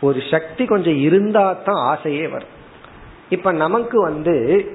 ஒரு 0.00 0.20
சக்தி 0.30 0.64
கொஞ்சம் 0.64 1.00
இருந்தா 1.00 1.52
தான் 1.52 1.96
ஆசையே 1.96 2.26
வரும். 2.26 2.58
இப்ப 3.28 3.52
நமக்கு 3.52 4.02
வந்து 4.02 4.66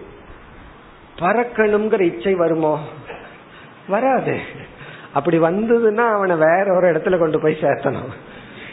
பறக்கணுங்கிற 1.19 1.99
இச்சை 1.99 2.33
வருமோ? 2.33 2.79
வராது. 3.87 4.39
அப்படி 5.15 5.39
வந்ததுன்னா 5.39 6.07
அவனை 6.09 6.35
வேற 6.35 6.75
ஒரு 6.75 6.91
இடத்துல 6.91 7.17
கொண்டு 7.17 7.39
போய் 7.39 7.57
சேர்த்தணும். 7.61 8.11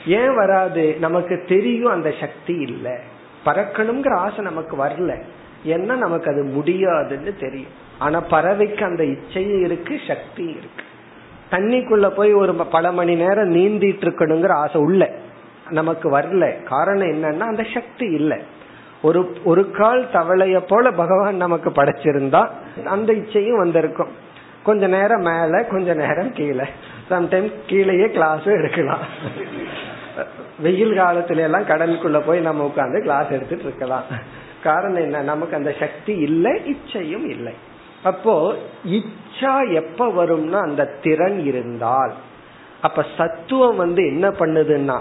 ஏன் 0.06 0.34
வராது? 0.34 0.96
நமக்கு 1.00 1.44
தெரியும் 1.48 1.92
அந்த 1.92 2.14
சக்தி 2.20 2.54
இல்லை. 2.54 2.92
பறக்கணுங்கிற 3.44 4.14
ஆசை 4.14 4.38
நமக்கு 4.38 4.76
வரல. 4.76 5.22
ஏன்னா 5.66 5.96
நமக்கு 5.96 6.32
அது 6.32 6.42
முடியாதுன்னு 6.42 7.36
தெரியும். 7.40 7.70
ஆனா 7.98 8.22
பறவைக்கு 8.30 8.82
அந்த 8.82 9.04
இச்சையும் 9.04 9.62
இருக்கு 9.62 10.00
சக்தி 10.06 10.42
இருக்கு. 10.42 10.84
தண்ணிக்குள்ள 11.50 12.08
போய் 12.08 12.32
ஒரு 12.32 12.54
பல 12.54 12.92
மணி 12.92 13.14
நேரம் 13.14 13.56
நீந்திட்டு 13.56 14.04
இருக்கணுங்கிற 14.04 14.48
ஆசை 14.48 14.80
உள்ள. 14.80 15.10
நமக்கு 15.70 16.18
வரல. 16.18 16.62
காரணம் 16.62 17.08
என்னன்னா 17.08 17.40
அந்த 17.40 17.66
சக்தி 17.74 18.06
இல்லை. 18.06 18.38
ஒரு 19.02 19.36
ஒரு 19.44 19.70
கால் 19.70 20.06
தவளைய 20.12 20.62
போல 20.68 20.90
பகவான் 20.90 21.36
நமக்கு 21.36 21.70
படைச்சிருந்தா 21.70 22.48
அந்த 22.84 23.12
இச்சையும் 23.12 23.56
வந்திருக்கும். 23.56 24.21
கொஞ்ச 24.64 24.86
நேரம் 24.86 25.20
மேல 25.20 25.64
கொஞ்ச 25.64 25.94
நேரம் 25.94 26.32
கீழே. 26.32 26.64
சம்டைம் 27.10 27.52
கீழேயே 27.66 28.10
கிளாஸ் 28.10 28.44
எடுக்கலாம். 28.44 29.04
வெயில் 30.58 30.98
காலத்துல 30.98 31.36
எல்லாம் 31.36 31.62
கடலுக்குள்ள 31.62 32.22
போய் 32.26 32.40
நம்ம 32.40 32.72
உட்காந்து 32.74 33.00
கிளாஸ் 33.00 33.28
எடுத்துட்டு 33.28 33.64
இருக்கலாம். 33.64 34.02
காரணம் 34.62 35.02
என்ன? 35.02 35.22
நமக்கு 35.22 35.56
அந்த 35.56 35.74
சக்தி 35.80 36.14
இல்லை 36.14 36.52
இச்சையும் 36.52 37.28
இல்லை. 37.28 37.52
அப்போ 38.02 38.54
இச்சா 38.86 39.72
எப்ப 39.74 40.08
வரும்னா 40.08 40.60
அந்த 40.60 40.84
திறன் 41.02 41.44
இருந்தால். 41.44 42.12
அப்ப 42.80 43.04
சத்துவம் 43.16 43.76
வந்து 43.76 44.06
என்ன 44.06 44.28
பண்ணுதுன்னா 44.28 44.98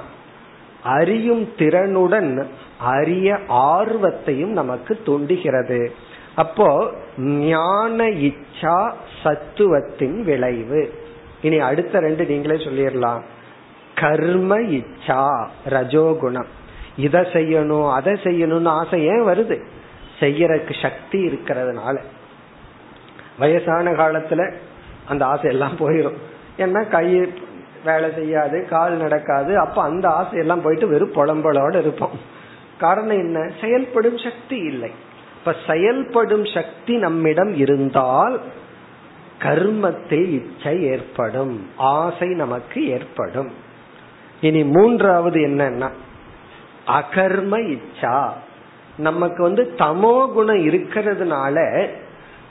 அறியும் 0.84 1.50
திறனுடன் 1.58 2.46
அறிய 2.80 3.38
ஆர்வத்தையும் 3.48 4.52
நமக்கு 4.52 5.00
தூண்டுகிறது. 5.06 5.94
அப்போ 6.36 6.94
ஞான 7.18 8.10
இச்சா 8.10 8.92
சத்துவத்தின் 9.24 10.22
விளைவு. 10.22 10.94
இனி 11.42 11.60
அடுத்த 11.60 12.00
ரெண்டு 12.00 12.26
நீங்களே 12.26 12.64
சொல்லிடலாம். 12.64 13.22
கர்ம 13.96 14.60
இச்சா 14.60 15.48
ரஜோகுணம். 15.70 16.46
இதை 16.98 17.22
செய்யணும் 17.22 17.92
அதை 17.92 18.14
செய்யணும்னு 18.14 18.68
ஆசை 18.68 19.04
ஏன் 19.04 19.22
வருது? 19.22 19.64
செய்யறதுக்கு 20.20 20.82
சக்தி 20.82 21.26
இருக்கிறதுனால. 21.26 22.02
வயசான 23.40 23.92
காலத்துல 23.92 24.54
அந்த 25.08 25.26
ஆசை 25.26 25.52
எல்லாம் 25.52 25.78
போயிடும் 25.80 26.18
ஏன்னா 26.58 26.88
கை 26.88 27.34
வேலை 27.86 28.12
செய்யாது 28.16 28.68
கால் 28.70 28.98
நடக்காது 28.98 29.60
அப்ப 29.60 29.82
அந்த 29.82 30.10
ஆசை 30.10 30.40
எல்லாம் 30.40 30.62
போயிட்டு 30.62 30.88
வெறும் 30.88 31.14
புலம்பலோட 31.14 31.80
இருப்போம். 31.80 32.20
காரணம் 32.78 33.18
என்ன? 33.18 33.52
செயல்படும் 33.62 34.18
சக்தி 34.18 34.56
இல்லை. 34.56 34.92
இப்ப 35.42 35.56
செயல்படும் 35.68 36.46
சக்தி 36.46 36.96
நம்மிடம் 36.96 37.54
இருந்தால் 37.56 38.40
கர்மத்தில் 39.40 40.30
இச்சை 40.32 40.84
ஏற்படும் 40.84 41.70
ஆசை 41.78 42.28
நமக்கு 42.28 42.88
ஏற்படும். 42.88 43.52
இனி 44.42 44.64
மூன்றாவது 44.64 45.40
என்னன்னா 45.40 45.90
அகர்ம 46.88 47.54
இச்சா. 47.74 48.30
நமக்கு 48.98 49.44
வந்து 49.44 49.74
தமோ 49.78 50.32
குணம் 50.34 50.68
இருக்கிறதுனால 50.68 51.88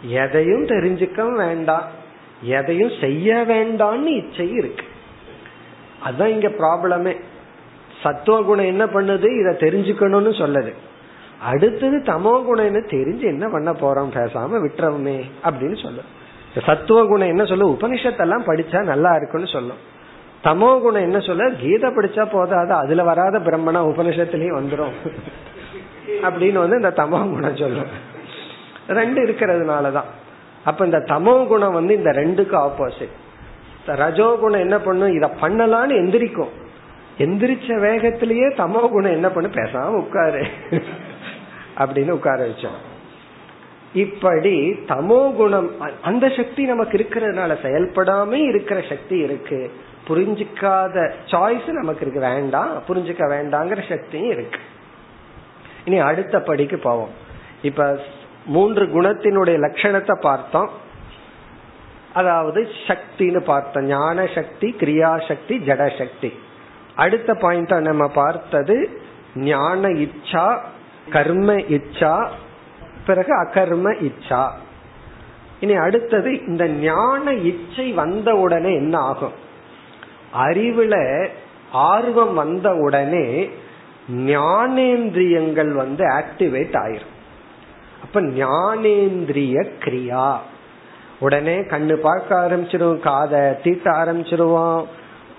எதையும் 0.02 0.66
தெரிஞ்சுக்க 0.66 1.36
வேண்டாம் 1.36 1.88
எதையும் 2.42 2.92
செய்ய 3.00 3.44
வேண்டாம்னு 3.48 4.12
இச்சை 4.16 4.50
இருக்கு. 4.50 4.84
அதுதான் 6.00 6.28
இங்க 6.28 6.48
ப்ராப்ளமே 6.48 7.20
சத்துவ 8.02 8.42
குணம் 8.42 8.64
என்ன 8.64 8.84
பண்ணுது? 8.84 9.28
இதை 9.40 9.52
தெரிஞ்சுக்கணும்னு 9.68 10.32
சொல்லுது. 10.42 10.72
அடுத்தது 11.48 11.96
தமோ 11.98 12.32
குணம்னு 12.46 12.80
தெரிஞ்சு 12.88 13.26
என்ன 13.34 13.48
பண்ண 13.48 13.70
போறோம்? 13.72 14.10
பேசாம 14.14 14.58
விட்டுறோமே 14.64 15.22
அப்படின்னு 15.44 15.82
சொல்லும். 15.82 16.08
சத்துவ 16.66 17.04
குணம் 17.04 17.28
என்ன 17.28 17.44
சொல்ல 17.44 17.64
உபனிஷத்தெல்லாம் 17.64 18.46
படிச்சா 18.46 18.82
நல்லா 18.82 19.14
இருக்குன்னு 19.14 19.46
சொல்லும். 19.46 19.80
தமோ 20.44 20.80
குணம் 20.80 21.02
என்ன 21.02 21.18
சொல்ல? 21.20 21.48
கீதை 21.50 21.90
படிச்சா 21.90 22.24
போதாது 22.32 22.72
அதுல 22.72 23.02
வராத 23.02 23.38
பிரம்மணா 23.38 23.80
உபனிஷத்துலயும் 23.90 24.58
வந்துடும் 24.60 24.94
அப்படின்னு 26.22 26.52
வந்து 26.52 26.76
இந்த 26.76 26.92
தமோ 26.96 27.20
குணம் 27.32 27.56
சொல்லும். 27.56 27.90
ரெண்டு 28.86 29.26
இருக்கிறதுனாலதான். 29.26 30.08
அப்ப 30.64 30.84
இந்த 30.84 30.98
தமோ 30.98 31.46
குணம் 31.46 31.72
வந்து 31.72 31.94
இந்த 31.96 32.10
ரெண்டுக்கு 32.10 32.56
ஆப்போசிட் 32.66 33.16
ரஜோ 33.86 34.36
குணம் 34.40 34.60
என்ன 34.60 34.78
பண்ணும்? 34.78 35.12
இத 35.12 35.30
பண்ணலான்னு 35.40 35.94
எந்திரிக்கும். 36.02 36.52
எந்திரிச்ச 37.18 37.68
வேகத்திலேயே 37.80 38.48
தமோ 38.56 38.82
குணம் 38.90 39.12
என்ன 39.12 39.28
பண்ணு 39.28 39.50
பேசாம 39.50 39.86
உட்காரு. 39.86 40.42
அப்படின்னு 41.78 42.10
உட்கார 42.10 42.46
வச்சோம். 42.46 42.80
இப்படி 43.94 44.70
தமோ 44.70 45.34
குணம் 45.34 45.80
அந்த 46.02 46.28
சக்தி 46.28 46.64
நமக்கு 46.64 46.98
இருக்கிறதுனால 46.98 47.56
செயல்படாம 47.62 48.32
இருக்கிற 48.32 48.82
சக்தி 48.88 49.18
இருக்கு. 49.18 49.72
புரிஞ்சிக்காத 50.08 51.12
சாய்ஸ் 51.26 51.66
நமக்கு 51.66 52.00
இருக்கு. 52.00 52.20
வேண்டாம் 52.20 52.82
புரிஞ்சுக்க 52.88 53.22
வேண்டாங்கிற 53.34 53.88
சக்தியும் 53.88 54.30
இருக்கு. 54.30 54.58
இனி 55.84 55.98
அடுத்த 55.98 56.40
படிக்கு 56.40 56.78
போவோம். 56.78 57.08
இப்ப 57.62 58.00
மூன்று 58.46 58.86
குணத்தினுடைய 58.86 59.56
லட்சணத்தை 59.58 60.20
பார்த்தோம். 60.20 60.70
அதாவது 62.14 62.68
சக்தின்னு 62.86 63.40
பார்த்தோம். 63.40 63.84
ஞான 63.84 64.26
சக்தி 64.34 64.76
கிரியா 64.78 65.28
சக்தி 65.28 65.58
ஜட 65.58 65.98
சக்தி. 65.98 66.32
அடுத்த 66.94 67.34
பாயிண்ட் 67.34 67.74
நம்ம 67.74 68.08
பார்த்தது 68.08 69.02
ஞான 69.34 69.88
இச்சா 69.88 70.58
கர்ம 71.10 71.52
இச்சா 71.52 72.28
பிறகு 73.06 73.42
அகர்ம 73.42 73.94
இச்சா. 74.00 74.50
இனி 75.60 75.74
அடுத்தது 75.74 76.46
இந்த 76.46 76.68
ஞான 76.68 77.32
இச்சை 77.32 77.92
வந்த 77.92 78.34
உடனே 78.34 78.74
என்ன 78.74 78.98
ஆகும்? 78.98 79.32
அறிவுல 80.38 81.26
ஆர்வம் 81.72 82.34
வந்த 82.34 82.74
உடனே 82.74 83.50
ஞானேந்திரியங்கள் 84.16 85.72
வந்து 85.72 86.04
ஆக்டிவேட் 86.04 86.74
ஆயிரும். 86.74 87.14
அப்ப 88.02 88.20
ஞானேந்திரிய 88.20 89.68
கிரியா. 89.80 90.36
உடனே 91.20 91.60
கண்ணு 91.60 91.92
பார்க்க 91.92 92.48
ஆரம்பிச்சிருவோம் 92.48 92.98
காதை 92.98 93.40
தீட்ட 93.40 93.90
ஆரம்பிச்சிருவோம் 93.90 94.84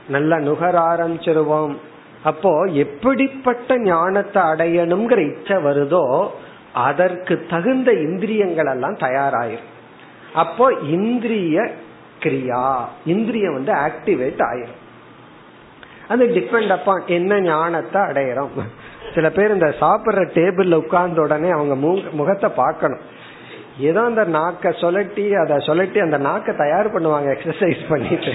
நல்லா 0.08 0.38
நுகர 0.38 0.80
ஆரம்பிச்சிருவோம். 0.80 1.78
அப்போ 2.24 2.52
எப்படிப்பட்ட 2.84 3.78
ஞானத்தை 3.78 4.42
அடையணுங்கிற 4.52 5.20
இச்சை 5.32 5.58
வருதோ 5.68 6.06
அதற்கு 6.88 7.36
தகுந்த 7.54 7.92
இந்திரியங்கள் 8.08 8.70
எல்லாம் 8.74 8.98
தயாராயிரும். 9.06 9.72
அப்போ 10.44 10.66
இந்திரிய 10.98 11.64
கிரியா 12.24 12.66
இந்திரியம் 13.14 13.58
வந்து 13.58 13.74
ஆக்டிவேட் 13.88 14.42
ஆயிரும். 14.50 14.80
அது 16.08 16.24
டிபெண்ட் 16.38 16.72
அப்பான் 16.76 17.04
என்ன 17.18 17.40
ஞானத்தை 17.40 18.02
அடையிறோம். 18.02 18.56
சில 19.16 19.28
பேர் 19.30 19.56
இந்த 19.56 19.70
சாப்பிடுற 19.80 20.22
டேபிள்ல 20.38 20.80
உட்கார்ந்த 20.84 21.22
உடனே 21.22 21.50
அவங்க 21.50 21.76
முகத்தை 22.20 22.50
பார்க்கணும். 22.64 23.04
ஏதோ 23.90 24.02
அந்த 24.10 24.24
நாக்க 24.38 24.74
சொலட்டி 24.82 25.26
அதை 25.44 25.56
சொலட்டி 25.68 26.00
அந்த 26.06 26.18
நாக்க 26.28 26.56
தயார் 26.64 26.94
பண்ணுவாங்க 26.96 27.30
எக்ஸசைஸ் 27.36 27.82
பண்ணிட்டு. 27.90 28.34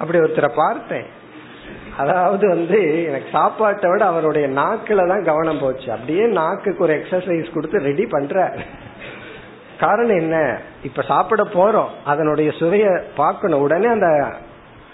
அப்படி 0.00 0.18
ஒருத்தரை 0.18 0.50
பார்த்தேன். 0.64 1.08
அதாவது 1.98 2.48
வந்து 2.48 3.04
எனக்கு 3.04 3.28
சாப்பாட்டை 3.32 3.90
விட 3.90 4.06
அவருடைய 4.06 4.48
நாக்குல 4.48 5.08
தான் 5.08 5.24
கவனம் 5.24 5.58
போச்சு. 5.58 5.92
அப்படியே 5.92 6.26
நாக்குக்கு 6.26 6.82
ஒரு 6.82 6.94
எக்ஸசைஸ் 6.94 7.52
கொடுத்து 7.52 7.78
ரெடி 7.78 8.06
பண்ற 8.06 8.54
காரணம் 9.78 10.16
என்ன? 10.16 10.58
இப்ப 10.82 11.02
சாப்பிட 11.02 11.42
போறோம். 11.42 11.88
அதனுடைய 12.04 12.52
சுவைய 12.58 13.02
பார்க்கணும். 13.16 13.60
உடனே 13.60 13.86
அந்த 13.86 14.32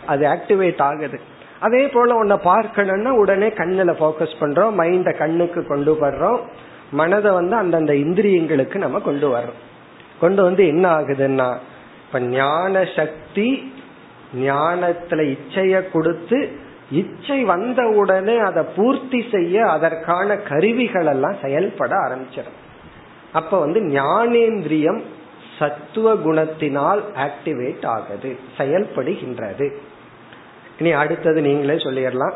அது 0.06 0.26
ஆக்டிவேட் 0.26 0.80
ஆகுது. 0.80 1.20
அதே 1.60 1.88
போல 1.88 2.14
உன்னை 2.14 2.36
பார்க்கணும்னா 2.44 3.08
உடனே 3.08 3.48
கண்ணுல 3.48 3.92
போக்கஸ் 3.92 4.40
பண்றோம். 4.40 4.74
மைண்ட 4.78 5.16
கண்ணுக்கு 5.18 5.66
கொண்டு 5.66 5.98
வர்றோம். 6.00 6.40
மனதை 6.90 7.32
வந்து 7.32 7.56
அந்தந்த 7.56 7.92
இந்திரியங்களுக்கு 7.92 8.74
நம்ம 8.74 8.98
கொண்டு 8.98 9.36
வர்றோம். 9.36 9.58
கொண்டு 10.20 10.42
வந்து 10.42 10.66
என்ன 10.66 11.00
ஆகுதுன்னா 11.00 11.56
இப்ப 12.06 12.20
ஞான 12.20 12.84
சக்தி 12.96 13.72
ஞானத்துல 14.36 15.36
இச்சைய 15.36 15.90
கொடுத்து 15.90 16.66
இச்சை 16.90 17.44
வந்த 17.44 17.88
உடனே 17.88 18.38
அதை 18.38 18.64
பூர்த்தி 18.76 19.28
செய்ய 19.30 19.66
அதற்கான 19.70 20.36
கருவிகள் 20.36 21.06
எல்லாம் 21.06 21.36
செயல்பட 21.42 21.96
ஆரம்பிச்சிடும். 21.96 22.58
அப்ப 23.32 23.58
வந்து 23.58 23.80
ஞானேந்திரியம் 23.80 25.02
சத்துவ 25.58 26.14
குணத்தினால் 26.14 27.02
ஆக்டிவேட் 27.16 27.86
ஆகுது 27.86 28.36
செயல்படுகின்றது. 28.58 29.72
இனி 30.78 30.92
அடுத்தது 30.92 31.40
நீங்களே 31.40 31.74
சொல்லிடலாம். 31.74 32.32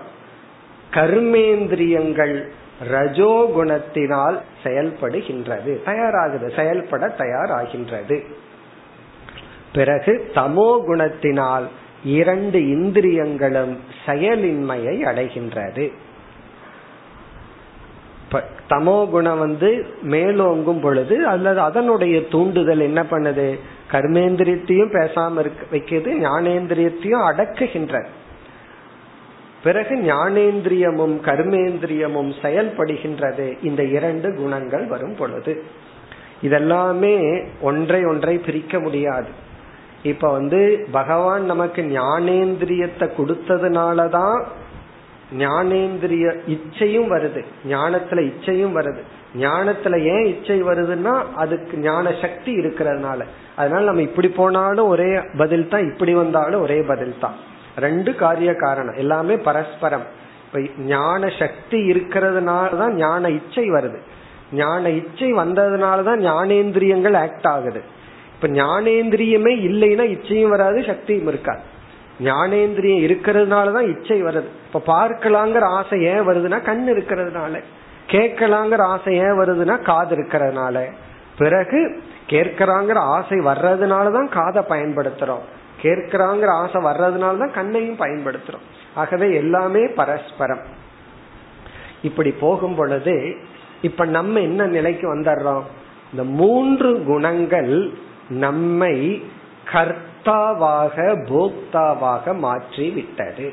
கர்மேந்திரியங்கள் 0.91 2.43
ரஜோகுணத்தினால் 2.91 4.39
செயல்படுகின்றது 4.65 5.79
தயாராகுது 5.87 6.55
செயல்பட 6.57 7.15
தயாராகின்றது. 7.19 8.25
பிறகு 9.73 10.31
தமோ 10.35 10.85
குணத்தினால் 10.87 11.65
இரண்டு 12.05 12.69
இந்திரியங்களும் 12.69 13.79
செயலின்மையை 14.07 15.05
அடைகின்றது. 15.05 15.93
தமோ 18.69 19.09
குணம் 19.09 19.39
வந்து 19.39 19.87
மேலோங்கும் 20.11 20.81
பொழுது 20.81 21.27
அல்லது 21.27 21.61
அதனுடைய 21.61 22.29
தூண்டுதல் 22.29 22.81
என்ன 22.81 23.03
பண்ணுது? 23.03 23.59
கர்மேந்திரியத்தையும் 23.91 24.93
பேசாம 24.93 25.39
இருக்க 25.39 25.67
வைக்கிறது 25.71 26.17
ஞானேந்திரியத்தையும் 26.17 27.27
அடக்குகின்றது. 27.31 28.07
பிறகு 29.63 29.95
ஞானேந்திரியமும் 29.95 31.17
கர்மேந்திரியமும் 31.21 32.35
செயல்படுகின்றது. 32.43 33.59
இந்த 33.63 33.85
இரண்டு 33.85 34.35
குணங்கள் 34.35 34.87
வரும் 34.87 35.15
பொழுது. 35.15 35.63
இதெல்லாமே 36.43 37.45
ஒன்றை 37.61 38.05
ஒன்றை 38.05 38.39
பிரிக்க 38.39 38.81
முடியாது. 38.81 39.51
இப்ப 40.03 40.31
வந்து 40.31 40.87
பகவான் 40.93 41.45
நமக்கு 41.45 41.83
ஞானேந்திரியத்தை 41.83 43.11
கொடுத்ததுனாலதான் 43.19 44.43
ஞானேந்திரிய 45.39 46.37
இச்சையும் 46.47 47.11
வருது. 47.13 47.45
ஞானத்துல 47.69 48.33
இச்சையும் 48.33 48.77
வருது. 48.77 49.03
ஞானத்துல 49.39 50.01
ஏன் 50.03 50.27
இச்சை 50.27 50.65
வருதுன்னா 50.65 51.23
அதுக்கு 51.35 51.79
ஞான 51.79 52.13
சக்தி 52.21 52.57
இருக்கிறதுனால. 52.57 53.21
அதனால 53.57 53.85
நம்ம 53.85 54.03
இப்படி 54.03 54.29
போனாலும் 54.29 54.87
ஒரே 54.87 55.21
பதில் 55.39 55.69
தான் 55.69 55.93
இப்படி 55.93 56.15
வந்தாலும் 56.15 56.61
ஒரே 56.61 56.83
பதில் 56.83 57.15
தான் 57.21 57.33
ரெண்டு 57.77 58.15
காரிய 58.15 58.55
காரணம். 58.55 58.95
எல்லாமே 58.95 59.37
பரஸ்பரம். 59.37 60.03
இப்ப 60.47 60.61
ஞான 60.79 61.29
சக்தி 61.39 61.91
இருக்கிறதுனால 61.91 62.77
தான் 62.77 62.95
ஞான 62.95 63.29
இச்சை 63.29 63.71
வருது. 63.71 63.99
ஞான 64.53 64.89
இச்சை 64.89 65.33
வந்ததுனாலதான் 65.33 66.21
ஞானேந்திரியங்கள் 66.29 67.17
ஆக்ட் 67.17 67.47
ஆகுது. 67.47 67.83
இப்ப 68.43 68.55
ஞானேந்திரியமே 68.63 69.55
இல்லைன்னா 69.61 70.03
இச்சையும் 70.03 70.49
வராது 70.49 70.85
சக்தியும் 70.87 71.27
இருக்காது. 71.27 71.61
ஞானேந்திரியம் 72.21 73.03
இருக்கிறதுனாலதான் 73.03 73.97
இச்சை 73.97 74.23
வருது. 74.23 74.45
இப்ப 74.73 74.95
பார்க்கலாங்கிற 74.95 75.61
ஆசை 75.61 76.03
ஏன் 76.03 76.29
வருதுன்னா 76.29 76.63
கண் 76.63 76.91
இருக்கிறதுனால. 76.91 77.63
கேட்கலாங்கிற 78.07 78.79
ஆசை 78.79 79.15
ஏன் 79.15 79.39
வருதுன்னா 79.39 79.83
காது 79.83 80.17
இருக்கிறதுனால. 80.17 80.93
பிறகு 81.39 82.03
கேட்கிறாங்கிற 82.29 82.95
ஆசை 82.95 83.39
வர்றதுனாலதான் 83.39 84.29
காதை 84.29 84.63
பயன்படுத்துறோம். 84.63 85.43
கேட்கிறாங்கிற 85.83 86.47
ஆசை 86.47 86.83
வர்றதுனாலதான் 86.83 87.53
கண்ணையும் 87.53 87.99
பயன்படுத்துறோம். 87.99 88.67
ஆகவே 88.95 89.35
எல்லாமே 89.35 89.87
பரஸ்பரம். 89.87 90.61
இப்படி 92.03 92.31
போகும் 92.31 92.75
பொழுது 92.75 93.37
இப்ப 93.83 94.05
நம்ம 94.05 94.41
என்ன 94.41 94.67
நிலைக்கு 94.67 95.15
வந்துடுறோம்? 95.15 95.63
இந்த 96.11 96.25
மூன்று 96.25 97.03
குணங்கள் 97.05 97.93
நம்மை 98.29 99.23
கர்த்தாவாக 99.73 100.97
போக்தாவாக 101.29 102.39
மாற்றி 102.39 102.91
விட்டது 102.91 103.53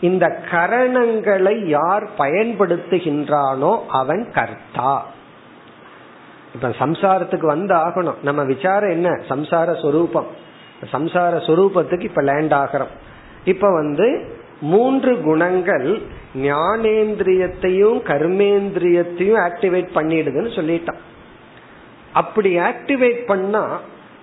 இந்த 0.00 0.42
கரணங்களை 0.50 1.64
யார் 1.64 2.08
பயன்படுத்துகின்றானோ 2.18 3.80
அவன் 3.88 4.32
கர்த்தா. 4.32 5.06
இப்ப 6.54 6.68
சம்சாரத்துக்கு 6.68 7.46
வந்து 7.46 7.74
ஆகணும் 7.74 8.14
நம்ம 8.22 8.44
விசாரம் 8.44 8.90
என்ன? 8.90 9.08
சம்சார 9.08 9.80
சொரூபம். 9.82 10.26
சம்சார 10.92 11.34
சொரூபத்துக்கு 11.46 12.00
இப்ப 12.00 12.22
லேண்ட் 12.22 12.52
ஆகிறோம். 12.52 12.92
இப்ப 13.44 13.72
வந்து 13.72 14.34
மூன்று 14.60 15.20
குணங்கள் 15.20 16.02
ஞானேந்திரியத்தையும் 16.34 17.98
கர்மேந்திரியத்தையும் 18.02 19.40
ஆக்டிவேட் 19.48 19.88
பண்ணிடுதுன்னு 19.94 20.50
சொல்லிட்டான். 20.56 21.00
அப்படி 22.16 22.58
ஆக்டிவேட் 22.58 23.26
பண்ணா 23.26 23.80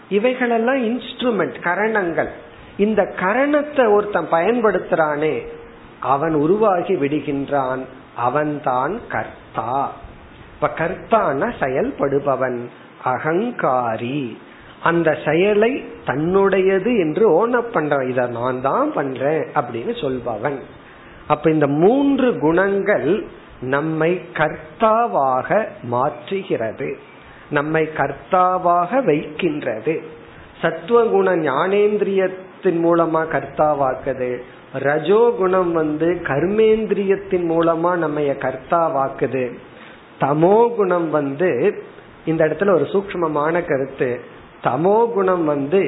இவைகளெல்லாம் 0.10 0.86
இன்ஸ்ட்ருமெண்ட் 0.86 1.62
கரணங்கள். 1.62 2.30
இந்த 2.78 3.14
கரணத்தை 3.20 3.94
ஒருத்தன் 3.94 4.28
பயன்படுத்துறானே 4.32 5.48
அவன் 6.00 6.34
உருவாகி 6.34 6.94
விடுகின்றான். 6.94 7.86
அவன்தான் 8.16 9.00
கர்த்தா. 9.10 9.92
இப்ப 10.54 10.70
கர்த்தான 10.76 11.54
செயல்படுபவன் 11.60 12.60
அகங்காரி. 13.06 14.38
அந்த 14.84 15.18
செயலை 15.26 15.86
தன்னுடையது 16.06 17.00
என்று 17.00 17.32
ஓனப் 17.32 17.76
பண்றான் 17.76 18.10
இத 18.10 18.28
நான் 18.28 18.62
தான் 18.62 18.94
பண்றேன் 18.94 19.48
அப்படின்னு 19.56 20.02
சொல்பவன். 20.02 20.60
அப்ப 21.28 21.52
இந்த 21.52 21.68
மூன்று 21.68 22.40
குணங்கள் 22.40 23.26
நம்மை 23.62 24.22
கர்த்தாவாக 24.34 25.68
மாற்றுகிறது. 25.92 26.96
நம்மை 27.54 27.84
கர்த்தாவாக 27.98 29.04
வைக்கின்றது. 29.04 29.96
சத்துவகுண 30.62 31.36
ஞானேந்திரியத்தின் 31.36 32.80
மூலமா 32.86 33.22
கர்த்தாவாக்குது. 33.36 34.32
ரஜோகுணம் 34.80 35.72
வந்து 35.72 36.08
கர்மேந்திரியத்தின் 36.24 37.46
மூலமா 37.52 37.92
நம்ம 37.96 38.22
கர்த்தாவாக்குது. 38.38 39.44
தமோ 40.22 40.76
குணம் 40.76 41.10
வந்து 41.10 41.50
இந்த 42.26 42.42
இடத்துல 42.46 42.74
ஒரு 42.74 42.86
சூக்மமான 42.94 43.62
கருத்து. 43.66 44.12
தமோ 44.64 44.98
குணம் 45.14 45.46
வந்து 45.46 45.82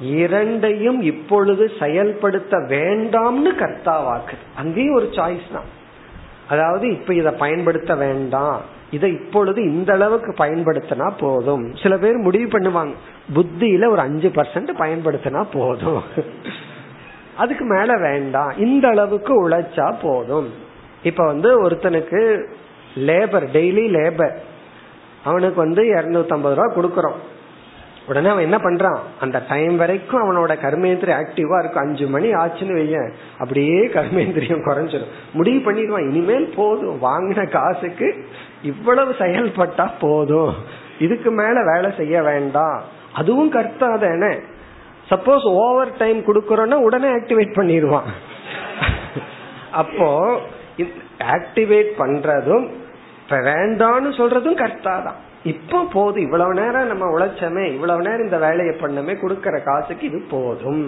இரண்டையும் 0.00 1.00
இப்பொழுது 1.02 1.64
செயல்படுத்த 1.80 2.56
வேண்டாம்னு 2.72 3.52
கர்த்தாவாக்குது. 3.60 4.44
அங்கேயும் 4.56 4.94
ஒரு 4.94 5.08
சாய்ஸ் 5.12 5.52
தான். 5.52 5.68
அதாவது 6.48 6.86
இப்ப 6.90 7.14
இதை 7.14 7.32
பயன்படுத்த 7.32 7.94
வேண்டாம். 7.94 8.62
இதை 8.90 9.10
இப்பொழுது 9.10 9.62
இந்த 9.62 9.92
அளவுக்கு 9.92 10.32
பயன்படுத்தினா 10.44 11.12
போதும். 11.18 11.74
சில 11.82 11.98
பேர் 11.98 12.16
முடிவு 12.16 12.58
பண்ணுவாங்க 12.58 12.92
புத்தியில 13.34 13.88
ஒரு 13.88 14.00
அஞ்சு 14.00 14.28
பர்சன்ட் 14.28 14.68
பயன்படுத்தினா 14.78 15.46
போதும். 15.52 16.02
அதுக்கு 17.36 17.64
மேல 17.64 17.98
வேண்டாம். 17.98 18.52
இந்த 18.56 18.88
அளவுக்கு 18.88 19.48
உழைச்சா 19.48 19.94
போதும். 20.02 20.50
இப்ப 21.02 21.24
வந்து 21.24 21.68
ஒருத்தனுக்கு 21.68 22.44
லேபர் 22.96 23.46
டெய்லி 23.52 23.86
லேபர் 23.96 24.36
அவனுக்கு 25.24 25.56
வந்து 25.56 25.82
இருநூத்தி 25.82 26.28
ஐம்பது 26.28 26.54
ரூபா 26.54 26.74
கொடுக்கறோம். 26.74 27.18
உடனே 28.08 28.28
அவன் 28.28 28.42
என்ன 28.42 28.56
பண்றான்? 28.56 28.98
அந்த 29.20 29.42
டைம் 29.48 29.76
வரைக்கும் 29.76 30.20
அவனோட 30.22 30.50
கர்மேந்திரி 30.50 31.12
ஆக்டிவா 31.20 31.58
இருக்கும். 31.58 31.82
அஞ்சு 31.82 32.06
மணி 32.06 32.28
ஆச்சுன்னு 32.32 32.72
வைய 32.72 33.10
அப்படியே 33.38 33.86
கர்மேந்திரியம் 33.86 34.66
குறைஞ்சிடும் 34.66 35.14
முடிவு 35.32 35.72
பண்ணிடுவான். 35.72 36.08
இனிமேல் 36.10 36.52
போதும். 36.56 37.02
வாங்கின 37.02 37.50
காசுக்கு 37.50 38.26
இவ்வளவு 38.72 39.12
செயல்பட்டா 39.22 39.86
போதும். 40.00 40.52
இதுக்கு 41.06 41.30
மேல 41.40 41.56
வேலை 41.72 41.88
செய்ய 42.00 42.16
வேண்டாம். 42.30 42.78
அதுவும் 43.20 43.50
கர்த்தா 43.56 43.88
தானே. 44.04 44.32
சப்போஸ் 45.10 45.44
ஓவர் 45.64 45.92
டைம் 46.02 46.20
கொடுக்கறோம்னா 46.28 46.78
உடனே 46.86 47.08
ஆக்டிவேட் 47.18 47.52
பண்ணிடுவான். 47.58 48.08
அப்போ 49.80 50.08
ஆக்டிவேட் 51.34 51.90
பண்றதும் 52.00 52.66
இப்ப 53.20 53.36
வேண்டான்னு 53.50 54.10
சொல்றதும் 54.18 54.60
கர்த்தா 54.62 54.94
தான். 55.06 55.20
இப்போ 55.52 55.78
போதும். 55.92 56.24
இவ்வளவு 56.26 56.54
நேரம் 56.60 56.90
நம்ம 56.92 57.04
உழைச்சமே 57.14 57.64
இவ்வளவு 57.74 58.04
நேரம் 58.06 58.26
இந்த 58.28 58.38
வேலையை 58.46 58.74
பண்ணமே 58.82 59.14
கொடுக்கற 59.22 59.56
காசுக்கு 59.68 60.04
இது 60.10 60.20
போதும். 60.30 60.84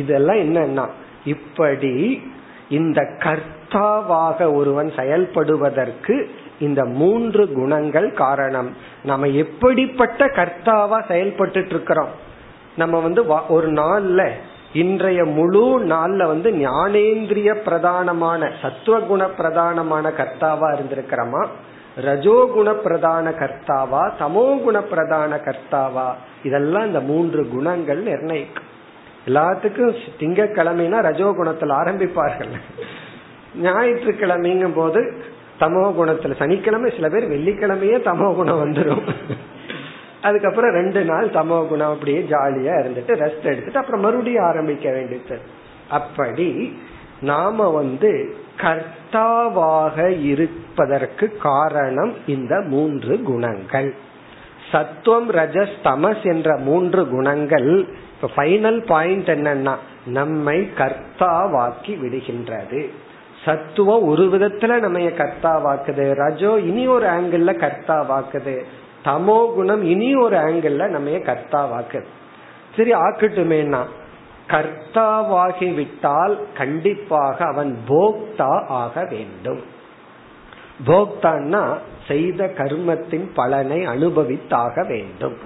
இதெல்லாம் 0.00 0.40
என்னன்னா 0.44 0.84
இப்படி 1.34 1.94
இந்த 2.78 3.00
கர்த்தாவாக 3.24 4.38
ஒருவன் 4.58 4.90
செயல்படுவதற்கு 4.98 6.14
இந்த 6.60 6.84
மூன்று 6.84 7.52
குணங்கள் 7.52 8.12
காரணம். 8.12 8.76
நம்ம 9.04 9.26
எப்படிப்பட்ட 9.26 10.26
கர்த்தாவா 10.26 10.98
செயல்பட்டு 11.08 11.66
இருக்கிறோம் 11.66 12.12
நம்ம 12.76 13.00
வந்து 13.00 13.26
ஒரு 13.48 13.72
நாள்ல 13.72 14.28
இன்றைய 14.72 15.24
முழு 15.24 15.80
நாள்ல 15.80 16.26
வந்து 16.26 16.50
ஞானேந்திரிய 16.50 17.56
பிரதானமான 17.66 18.50
சத்துவகுண 18.62 19.28
பிரதானமான 19.38 20.10
கர்த்தாவா 20.10 20.68
இருந்திருக்கிறோமா? 20.74 21.46
ரஜோகுண 22.00 22.72
பிரதான 22.72 23.30
கர்த்தாவா 23.30 24.10
தமோகுண 24.20 24.80
பிரதான 24.80 25.36
கர்த்தாவா? 25.36 26.08
இதெல்லாம் 26.42 26.86
இந்த 26.86 27.00
மூன்று 27.00 27.48
குணங்கள் 27.48 28.02
நிர்ணயிக்கும். 28.02 28.68
எல்லாத்துக்கும் 29.26 29.96
திங்கக்கிழமைனா 30.20 30.98
ரஜோகுணத்தில் 31.08 31.74
ஆரம்பிப்பார்கள். 31.82 32.52
ஞாயிற்றுக்கிழமைங்கும் 33.62 34.74
போது 34.74 35.22
தமோ 35.60 35.84
குணத்துல 35.98 36.36
சனிக்கிழமை 36.36 36.90
சில 36.90 37.08
பேர் 37.08 37.32
வெள்ளிக்கிழமையே 37.32 37.96
தமோ 38.08 38.34
குணம் 38.34 38.62
வந்துடும் 38.62 39.04
அதுக்கப்புறம் 40.22 40.72
ரெண்டு 40.72 41.04
நாள் 41.04 41.28
தமோ 41.28 41.58
குணம் 41.68 41.92
அப்படியே 41.92 42.26
ஜாலியா 42.30 42.74
இருந்துட்டு 42.82 43.12
ரெஸ்ட் 43.22 43.50
எடுத்துட்டு 43.50 43.78
அப்புறம் 43.78 44.00
மறுபடியும் 44.00 44.44
ஆரம்பிக்க 44.44 44.90
வேண்டியது. 44.90 45.38
அப்படி 45.88 46.78
நாம 47.20 47.68
வந்து 47.70 48.34
கர்த்தாவாக 48.56 49.96
இருப்பதற்கு 50.20 51.36
காரணம் 51.36 52.12
இந்த 52.26 52.60
மூன்று 52.60 53.22
குணங்கள். 53.22 53.94
சத்துவம் 54.70 55.30
ரஜஸ் 55.30 55.76
தமஸ் 55.84 56.24
என்ற 56.24 56.56
மூன்று 56.56 57.08
குணங்கள். 57.08 57.70
இப்ப 58.14 58.30
ஃபைனல் 58.36 58.86
பாயிண்ட் 58.86 59.28
என்னன்னா 59.28 59.74
நம்மை 60.06 60.58
கர்த்தாவாக்கி 60.78 61.94
விடுகின்றது. 62.02 62.80
சத்துவம் 63.44 64.02
ஒரு 64.02 64.22
விதத்துல 64.22 64.78
நம்ம 64.78 64.98
கர்த்தாவாக்குது? 64.98 66.14
ரஜோ 66.14 66.58
இனி 66.58 66.86
ஒரு 66.86 67.06
ஆங்கிள் 67.06 67.54
கர்த்தாவாக்குது. 67.54 68.62
தமோ 69.04 69.54
குணம் 69.54 69.84
இனி 69.84 70.14
ஒரு 70.14 70.36
ஆங்கிள் 70.36 70.88
நம்ம 70.88 71.10
கர்த்தாவாக்குது? 71.10 72.04
சரி 72.76 72.92
ஆக்கட்டுமேனா 72.92 73.84
கர்த்தாவாகி 74.48 75.74
விட்டால் 75.74 76.38
கண்டிப்பாக 76.56 77.44
அவன் 77.44 77.78
போக்தா 77.88 78.66
ஆக 78.66 79.06
வேண்டும். 79.10 79.60
போக்தான்னா 80.86 81.78
செய்த 82.08 82.44
கர்மத்தின் 82.44 83.30
பலனை 83.34 83.86
அனுபவித்தாக 83.86 84.86
வேண்டும். 84.86 85.36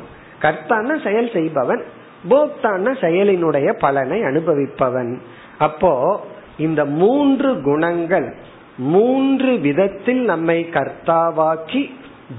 கர்த்தான 0.43 1.05
செயல் 1.05 1.31
செய்பவன். 1.33 1.85
போக்தான 2.31 2.93
செயலினுடைய 3.01 3.73
பலனை 3.79 4.21
அனுபவிப்பவன். 4.21 5.19
அப்போ 5.59 6.21
இந்த 6.59 6.85
மூன்று 6.85 7.63
குணங்கள் 7.63 8.35
மூன்று 8.79 9.59
விதத்தில் 9.59 10.25
நம்மை 10.25 10.69
கர்த்தாவாக்கி 10.71 11.91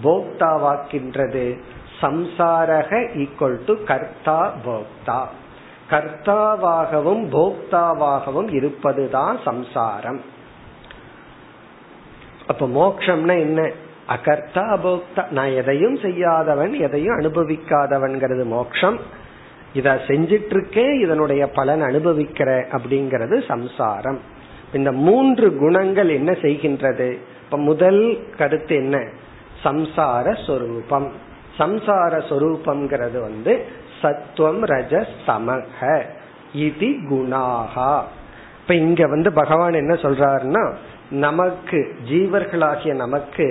போக்தாவாக்கின்றது. 0.04 1.60
சம்சாரக 2.02 3.08
ஈக்குவல் 3.18 3.66
டு 3.66 3.76
கர்த்தா 3.84 4.54
போக்தா. 4.66 5.22
கர்த்தாவாகவும் 5.90 7.24
போக்தாவாகவும் 7.32 8.54
இருப்பதுதான் 8.54 9.40
சம்சாரம். 9.44 10.22
அப்ப 12.48 12.68
மோக்ஷம்னா 12.68 13.40
என்ன? 13.40 13.72
அகர்த்தா 14.08 14.78
அபோக்தா 14.78 15.30
நான் 15.30 15.50
எதையும் 15.50 15.98
செய்யாதவன் 15.98 16.74
எதையும் 16.74 17.20
அனுபவிக்காதவன்கிறது 17.20 18.46
மோக்ஷம். 18.46 19.24
இத 19.76 20.02
செஞ்சிட்டு 20.08 20.54
இருக்கே 20.54 20.86
இதனுடைய 21.00 21.50
பலன் 21.50 21.82
அனுபவிக்கிற 21.82 22.50
அப்படிங்கிறது 22.72 23.46
சம்சாரம். 23.48 24.20
இந்த 24.74 24.92
மூன்று 24.92 25.58
குணங்கள் 25.58 26.10
என்ன 26.10 26.32
செய்கின்றது? 26.32 27.10
இப்ப 27.44 27.58
முதல் 27.58 28.02
கருத்து 28.38 28.76
என்ன? 28.76 28.98
சம்சார 29.64 30.46
சொரூபம். 30.46 31.12
சம்சார 31.58 32.14
சொரூபம்ங்கிறது 32.30 33.20
வந்து 33.22 33.66
சத்துவம் 34.02 34.64
ரஜ 34.66 35.06
சமக 35.28 36.02
இது 36.54 36.90
குணாகா 37.10 38.04
இப்ப 38.62 38.74
இங்க 38.74 39.08
வந்து 39.08 39.34
பகவான் 39.34 39.74
என்ன 39.74 39.94
சொல்றாருன்னா 39.94 40.76
நமக்கு 41.10 41.96
ஜீவர்களாகிய 42.10 42.96
நமக்கு 42.96 43.48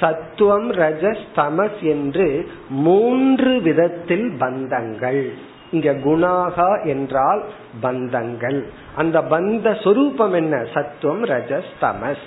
சத்துவம் 0.00 0.72
ரஜஸ் 0.72 1.24
தமஸ் 1.36 1.80
என்று 1.80 2.48
மூன்று 2.68 3.60
விதத்தில் 3.60 4.28
பந்தங்கள். 4.38 5.30
இங்க 5.70 5.92
குணாகா 5.92 6.86
என்றால் 6.86 7.44
பந்தங்கள். 7.82 8.64
அந்த 8.96 9.22
பந்த 9.22 9.82
சொரூபம் 9.82 10.32
என்ன? 10.32 10.66
சத்துவம் 10.74 11.24
ரஜஸ் 11.24 11.72
தமஸ். 11.80 12.24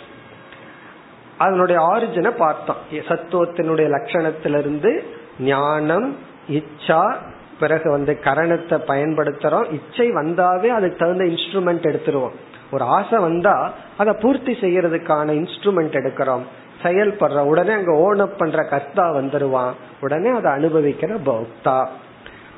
அதனுடைய 1.38 1.82
ஆரிஜினை 1.82 2.32
பார்த்தோம். 2.32 2.76
சத்துவத்தினுடைய 2.92 3.88
லட்சணத்திலிருந்து 3.90 5.04
ஞானம் 5.40 6.16
இச்சா 6.50 7.16
பிறகு 7.60 7.92
வந்து 7.92 8.20
கரணத்தை 8.24 8.78
பயன்படுத்துறோம். 8.88 9.72
இச்சை 9.72 10.12
வந்தாவே 10.12 10.68
அதுக்கு 10.68 10.98
தகுந்த 10.98 11.24
இன்ஸ்ட்ருமெண்ட் 11.24 11.94
எடுத்துருவோம். 11.94 12.38
ஒரு 12.72 12.84
ஆசை 12.84 13.20
வந்தா 13.20 13.74
அதை 13.98 14.16
பூர்த்தி 14.22 14.52
செய்யறதுக்கான 14.52 15.32
இன்ஸ்ட்ருமெண்ட் 15.34 15.92
எடுக்கிறோம். 15.92 16.42
செயல்படுற 16.84 17.40
உடனே 17.40 17.72
அங்க 17.72 17.92
ஓனப் 17.92 18.38
பண்ற 18.38 18.64
கர்த்தா 18.64 19.16
வந்துருவான். 19.16 19.72
உடனே 20.02 20.30
அதை 20.30 20.52
அனுபவிக்கிற 20.52 21.18
போக்தா. 21.26 21.88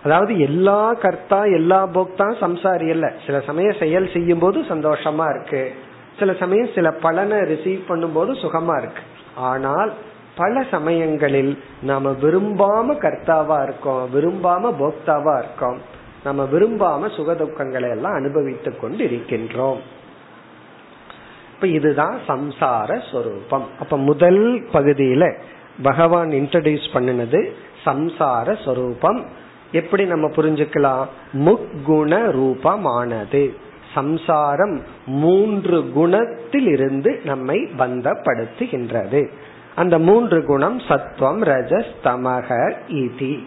அதாவது 0.04 0.40
எல்லா 0.40 0.94
கர்த்தா 0.94 1.46
எல்லா 1.46 1.88
போக்தா 1.88 2.34
சம்சாரி 2.42 2.88
இல்ல 2.88 3.14
சில 3.26 3.40
சமயம் 3.40 3.76
செயல் 3.80 4.10
செய்யும் 4.14 4.40
போது 4.40 4.60
சந்தோஷமா 4.60 5.36
இருக்கு. 5.36 5.72
சில 6.20 6.34
சமயம் 6.34 6.70
சில 6.76 6.92
பலனை 6.92 7.38
ரிசீவ் 7.38 7.88
பண்ணும் 7.88 8.14
போது 8.14 8.34
சுகமா 8.34 8.78
இருக்கு. 8.78 9.02
ஆனால் 9.36 9.94
பல 10.36 10.64
சமயங்களில் 10.72 11.64
நாம 11.82 12.12
விரும்பாம 12.12 12.98
கர்த்தாவா 12.98 13.64
இருக்கோம் 13.64 14.10
விரும்பாம 14.16 14.74
போக்தாவா 14.80 15.38
இருக்கோம். 15.38 15.78
நம்ம 16.24 16.48
விரும்பாம 16.52 17.10
சுகதுக்கங்களை 17.10 17.90
எல்லாம் 17.90 18.14
அனுபவித்துக் 18.14 18.82
கொண்டு 18.82 19.06
இருக்கின்றோம் 19.06 19.78
இப்ப 21.62 21.74
இதுதான் 21.74 22.20
சம்சார 22.28 23.02
ஸ்வரூபம். 23.12 23.68
அப்ப 23.80 23.98
முதல் 23.98 24.68
பகுதியில 24.74 25.38
பகவான் 25.82 26.30
இன்ட்ரடியூஸ் 26.30 26.88
பண்ணினது 26.94 27.52
சம்சார 27.86 28.64
ஸ்வரூபம். 28.64 29.26
எப்படி 29.72 30.06
நம்ம 30.06 30.28
புரிஞ்சுக்கலாம்? 30.28 31.06
முக்குண 31.34 32.14
ரூபமானது. 32.38 33.56
சம்சாரம் 33.94 34.82
மூன்று 35.06 35.92
குணத்தில் 35.92 36.68
இருந்து 36.68 37.22
நம்மை 37.26 37.70
பந்தப்படுத்துகின்றது. 37.78 39.30
அந்த 39.76 40.00
மூன்று 40.00 40.44
குணம் 40.44 40.80
சத்வம் 40.80 41.44
ரஜஸ் 41.44 41.92
தமக 42.04 42.76
இதி 42.88 43.44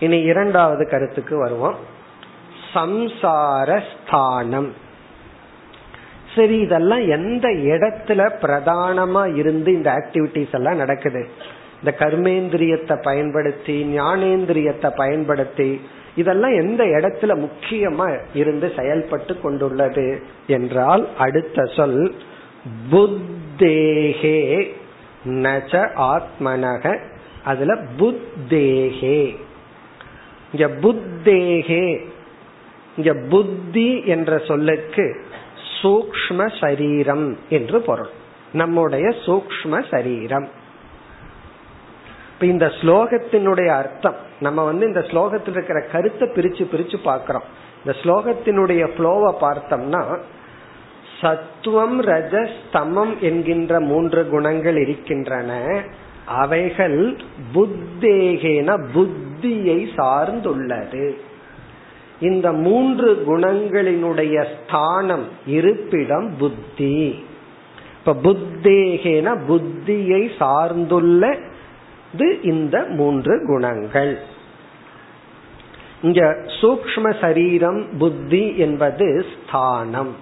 இனி 0.00 0.20
இரண்டாவது 0.20 0.88
கருத்துக்கு 0.88 1.38
வருவோம். 1.38 1.76
சம்சார 2.74 3.82
ஸ்தானம் 3.92 4.82
சரி 6.34 6.58
இதெல்லாம் 6.58 7.08
எந்த 7.08 7.48
இடத்துல 7.48 8.20
பிரதானமா 8.42 9.34
இருந்து 9.36 9.72
இந்த 9.72 9.90
ஆக்டிவிட்டிஸ் 9.92 10.50
எல்லாம் 10.50 10.76
நடக்குது? 10.76 11.28
இந்த 11.80 11.96
கர்மேந்திரியத்தை 11.98 13.02
பயன்படுத்தி 13.02 13.84
ஞானேந்திரியத்தை 13.96 14.90
பயன்படுத்தி 14.96 15.80
இதெல்லாம் 16.14 16.54
எந்த 16.54 16.84
இடத்துல 16.84 17.32
முக்கியமா 17.40 18.06
இருந்து 18.34 18.72
செயல்பட்டு 18.76 19.40
கொண்டுள்ளது 19.40 20.06
என்றால் 20.46 21.08
அடுத்த 21.18 21.64
சொல் 21.64 22.14
புத்தேகே 22.92 24.38
நச்ச 25.24 25.72
ஆத்மனக 26.12 26.84
அதுல 27.44 27.74
புத்தேகே 27.98 29.20
இங்க 30.52 30.68
புத்தேகே 30.82 31.84
இங்க 32.96 33.14
புத்தி 33.28 34.02
என்ற 34.04 34.38
சொல்லுக்கு 34.38 35.06
சூக்ம 35.82 36.60
சரீரம் 36.60 37.38
என்று 37.48 37.80
பொருள். 37.80 38.08
நம்முடைய 38.52 39.14
சூக்ம 39.26 39.84
சரீரம். 39.90 40.48
இந்த 42.40 42.66
ஸ்லோகத்தினுடைய 42.66 43.66
அர்த்தம் 43.66 44.16
நம்ம 44.40 44.64
வந்து 44.64 44.86
இந்த 44.86 45.00
ஸ்லோகத்தில் 45.00 45.48
இருக்கிற 45.48 45.80
கருத்தை 45.80 46.28
பிரிச்சு 46.28 46.64
பிரிச்சு 46.72 46.96
பார்க்கிறோம். 47.02 47.42
இந்த 47.84 47.98
ஸ்லோகத்தினுடைய 48.02 48.88
ஃப்ளோவை 48.96 49.34
பார்த்தோம்னா 49.40 50.18
சத்துவம் 51.20 52.02
ரஜஸ் 52.02 52.56
தமம் 52.72 53.18
என்கின்ற 53.18 53.80
மூன்று 53.80 54.28
குணங்கள் 54.28 54.76
இருக்கின்றன. 54.76 55.82
அவைகள் 56.26 57.16
புத்தேகேன 57.54 58.86
புத்தியை 58.94 59.78
சார்ந்துள்ளது. 59.96 61.14
இந்த 62.20 62.52
மூன்று 62.52 63.24
குணங்களினுடைய 63.28 64.46
ஸ்தானம் 64.54 65.24
இருப்பிடம் 65.46 66.34
புத்தி. 66.38 67.24
இப்ப 67.98 68.30
புத்தேகேன 68.30 69.38
புத்தியை 69.48 70.30
சார்ந்துள்ள 70.38 71.38
இந்த 72.42 72.84
மூன்று 72.88 73.46
குணங்கள். 73.46 74.18
இங்க 76.02 76.36
சூக்ம 76.60 77.20
சரீரம் 77.20 77.86
புத்தி 77.98 78.56
என்பது 78.56 79.26
ஸ்தானம். 79.32 80.16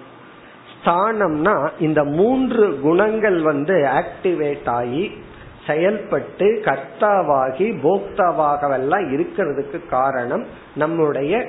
ஸ்தானம்னா 0.83 1.69
இந்த 1.79 2.03
மூன்று 2.03 2.79
குணங்கள் 2.79 3.41
வந்து 3.41 3.73
ஆக்டிவேட் 3.73 4.69
ஆகி 4.69 5.11
செயல்பட்டு 5.67 6.61
கர்த்தாவாகி 6.65 7.73
போக்தாவாகவெல்லாம் 7.83 9.05
இருக்கிறதுக்கு 9.13 9.89
காரணம் 9.89 10.45
நம்முடைய 10.75 11.45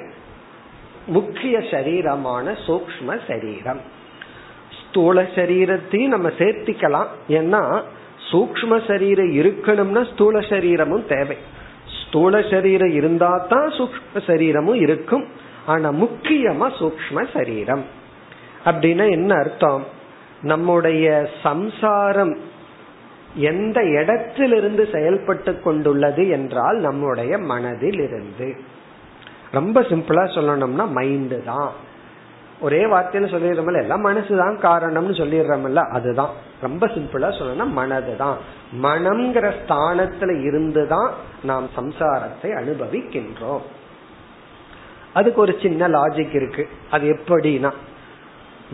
முக்கிய 1.07 1.59
சரீரமான 1.59 2.57
சூக்ம 2.66 3.20
சரீரம். 3.28 3.80
ஸ்தூல 4.70 5.22
சரீரத்தையும் 5.22 6.07
நம்ம 6.07 6.28
சேர்த்திக்கலாம். 6.28 7.07
ஏன்னா 7.28 7.82
சூக்ம 8.30 8.86
சரீரம் 8.86 9.30
இருக்கணும்னா 9.30 10.12
ஸ்தூல 10.12 10.40
சரீரமும் 10.40 11.07
தேவை. 11.07 11.36
ஸ்தூல 12.07 12.42
சரீரம் 12.50 12.92
இருந்தா 12.92 13.46
தான் 13.48 13.68
சூக்ம 13.68 14.26
சரீரமும் 14.26 14.80
இருக்கும். 14.80 15.26
ஆனா 15.66 15.92
முக்கியமா 15.92 16.70
சூக்ம 16.78 17.26
சரீரம். 17.32 17.84
அப்படின்னா 18.64 19.11
என்ன 19.11 19.34
அர்த்தம்? 19.34 19.84
நம்முடைய 20.42 21.30
சம்சாரம் 21.42 22.38
எந்த 23.34 23.82
இடத்திலிருந்து 23.82 24.88
செயல்பட்டு 24.92 25.61
கொண்டுள்ளது 25.61 26.28
என்றால் 26.28 26.76
நம்முடைய 26.76 27.38
மனதில் 27.38 28.00
இருந்து 28.00 28.57
ரொம்ப 29.55 29.80
சிம்பிளா 29.80 30.24
சொல்லணும்னா 30.36 30.84
மைண்டு 30.94 31.44
தான். 31.44 31.70
ஒரே 32.61 32.84
வார்த்தையில 32.84 33.26
சொல்லிடுறோம்ல 33.34 33.80
எல்லாம் 33.80 34.07
மனசுதான் 34.07 34.57
காரணம்னு 34.66 35.14
சொல்லிடுறோம்ல 35.20 35.88
அதுதான். 35.90 36.30
ரொம்ப 36.61 36.86
சிம்பிளா 36.86 37.28
சொல்லணும் 37.38 37.72
மனது 37.72 38.16
தான். 38.16 38.36
மனம்ங்கிற 38.82 39.52
ஸ்தானத்துல 39.66 40.44
இருந்துதான் 40.44 41.12
நாம் 41.42 41.68
சம்சாரத்தை 41.76 42.42
அனுபவிக்கின்றோம். 42.42 43.61
அதுக்கு 45.12 45.40
ஒரு 45.40 45.59
சின்ன 45.62 45.88
லாஜிக் 45.88 46.34
இருக்கு. 46.34 46.68
அது 46.90 47.20
எப்படின்னா 47.20 47.72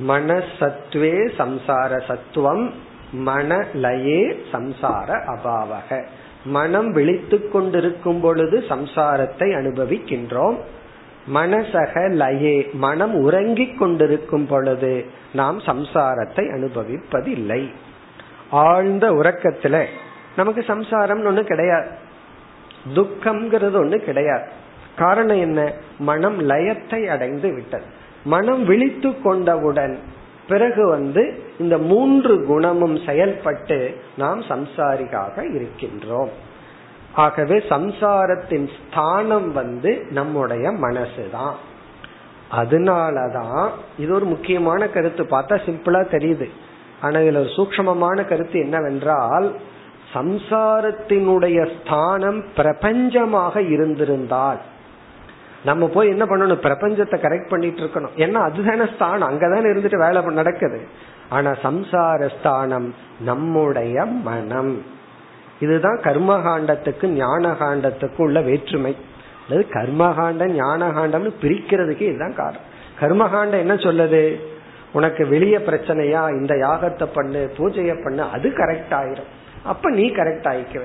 மனசத்வே 0.09 1.15
சம்சார 1.39 2.03
சத்துவம் 2.07 2.73
மனலயே 3.27 4.21
சம்சார 4.53 5.09
அபாவக. 5.27 6.07
மனம் 6.45 6.93
விழித்து 6.93 7.49
கொண்டிருக்கும் 7.49 8.21
பொழுது 8.21 8.65
சம்சாரத்தை 8.69 9.39
அனுபவிக்கின்றோம். 9.39 10.57
மனசக 11.35 12.09
லயே 12.09 12.73
மனம் 12.73 13.15
உறங்கிக் 13.15 13.79
கொண்டிருக்கும் 13.79 14.47
பொழுது 14.47 15.05
நாம் 15.33 15.59
சம்சாரத்தை 15.59 16.51
அனுபவிப்பதில்லை. 16.51 17.71
ஆழ்ந்த 18.51 19.11
உறக்கத்துல 19.11 19.85
நமக்கு 20.37 20.63
சம்சாரம் 20.63 21.25
ஒண்ணு 21.27 21.43
கிடையாது. 21.43 21.89
துக்கம்ங்கிறது 22.95 23.85
ஒண்ணு 23.85 23.97
கிடையாது. 23.97 24.49
காரணம் 24.97 25.41
என்ன? 25.41 25.73
மனம் 25.99 26.49
லயத்தை 26.49 27.07
அடைந்து 27.07 27.53
விட்டது. 27.53 27.85
மனம் 28.25 28.65
விழித்து 28.65 29.21
கொண்டவுடன் 29.21 29.99
பிறகு 30.49 30.89
வந்து 30.89 31.43
இந்த 31.61 31.79
மூன்று 31.79 32.45
குணமும் 32.45 32.99
செயல்பட்டு 33.07 34.01
நாம் 34.17 34.41
சம்சாரிகாக 34.41 35.45
இருக்கின்றோம். 35.57 36.29
ஆகவே 37.15 37.59
சம்சாரத்தின் 37.59 38.69
ஸ்தானம் 38.77 39.53
வந்து 39.53 40.07
நம்முடைய 40.11 40.71
மனசுதான். 40.71 41.55
அதனாலதான் 42.53 43.69
இது 43.99 44.15
ஒரு 44.15 44.25
முக்கியமான 44.25 44.89
கருத்து. 44.89 45.23
பார்த்தா 45.25 45.59
சிம்பிளா 45.67 46.03
தெரியுது. 46.11 46.49
ஆனா 47.01 47.19
இதுல 47.19 47.41
ஒரு 47.41 47.53
சூக்மமான 47.57 48.29
கருத்து 48.29 48.61
என்னவென்றால் 48.61 49.55
சம்சாரத்தினுடைய 50.15 51.71
ஸ்தானம் 51.81 52.45
பிரபஞ்சமாக 52.57 53.71
இருந்திருந்தால் 53.71 54.61
நம்ம 55.65 55.89
போய் 55.89 56.09
என்ன 56.09 56.25
பண்ணணும்? 56.25 56.65
பிரபஞ்சத்தை 56.67 57.17
கரெக்ட் 57.17 57.49
பண்ணிட்டு 57.49 57.83
இருக்கணும். 57.83 58.17
ஏன்னா 58.17 58.33
அதுதானே 58.33 58.91
ஸ்தானம். 58.95 59.31
அங்கதானே 59.31 59.69
இருந்துட்டு 59.73 59.97
வேலை 59.97 60.23
நடக்குது. 60.23 61.09
ஆனா 61.31 61.51
சம்சாரஸ்தானம் 61.51 62.91
நம்முடைய 63.21 64.05
மனம். 64.05 64.85
இதுதான் 65.61 66.01
கர்மகாண்டத்துக்கு 66.03 67.07
ஞான 67.07 67.53
காண்டத்துக்கு 67.53 68.17
உள்ள 68.17 68.41
வேற்றுமை. 68.41 68.97
அல்லது 69.49 69.69
கர்மகாண்டம் 69.71 70.53
ஞானகாண்டம்னு 70.53 71.33
பிரிக்கிறதுக்கு 71.41 72.01
இதுதான் 72.01 72.35
காரணம். 72.35 72.69
கர்மகாண்டம் 73.01 73.59
என்ன 73.59 73.75
சொல்லுது? 73.75 74.41
உனக்கு 74.93 75.27
வெளிய 75.27 75.59
பிரச்சனையா 75.59 76.31
இந்த 76.41 76.55
யாகத்தை 76.55 77.09
பண்ணு 77.15 77.53
பூஜைய 77.57 78.05
பண்ணு 78.05 78.23
அது 78.23 78.49
கரெக்ட் 78.49 78.91
ஆயிரும். 78.91 79.31
அப்ப 79.65 79.91
நீ 79.91 80.11
கரெக்ட் 80.11 80.49
ஆயிக்குவ. 80.53 80.83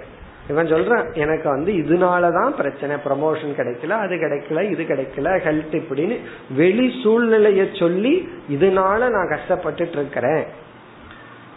இவன் 0.50 0.68
சொல்றான் 0.68 1.14
எனக்கு 1.14 1.50
வந்து 1.50 1.72
இதனாலதான் 1.74 2.50
பிரச்சனை 2.50 2.96
ப்ரமோஷன் 2.96 3.56
கிடைக்கல 3.58 3.90
அது 3.90 4.16
கிடைக்கல 4.16 4.62
இது 4.62 4.84
கிடைக்கல 4.84 5.34
ஹெல்த் 5.40 5.82
இப்படின்னு 5.82 6.20
வெளி 6.56 7.02
சூழ்நிலைய 7.04 7.80
சொல்லி 7.80 8.30
இதனால 8.52 9.10
நான் 9.10 9.32
கஷ்டப்பட்டுட்டு 9.36 9.98
இருக்கிறேன். 9.98 10.46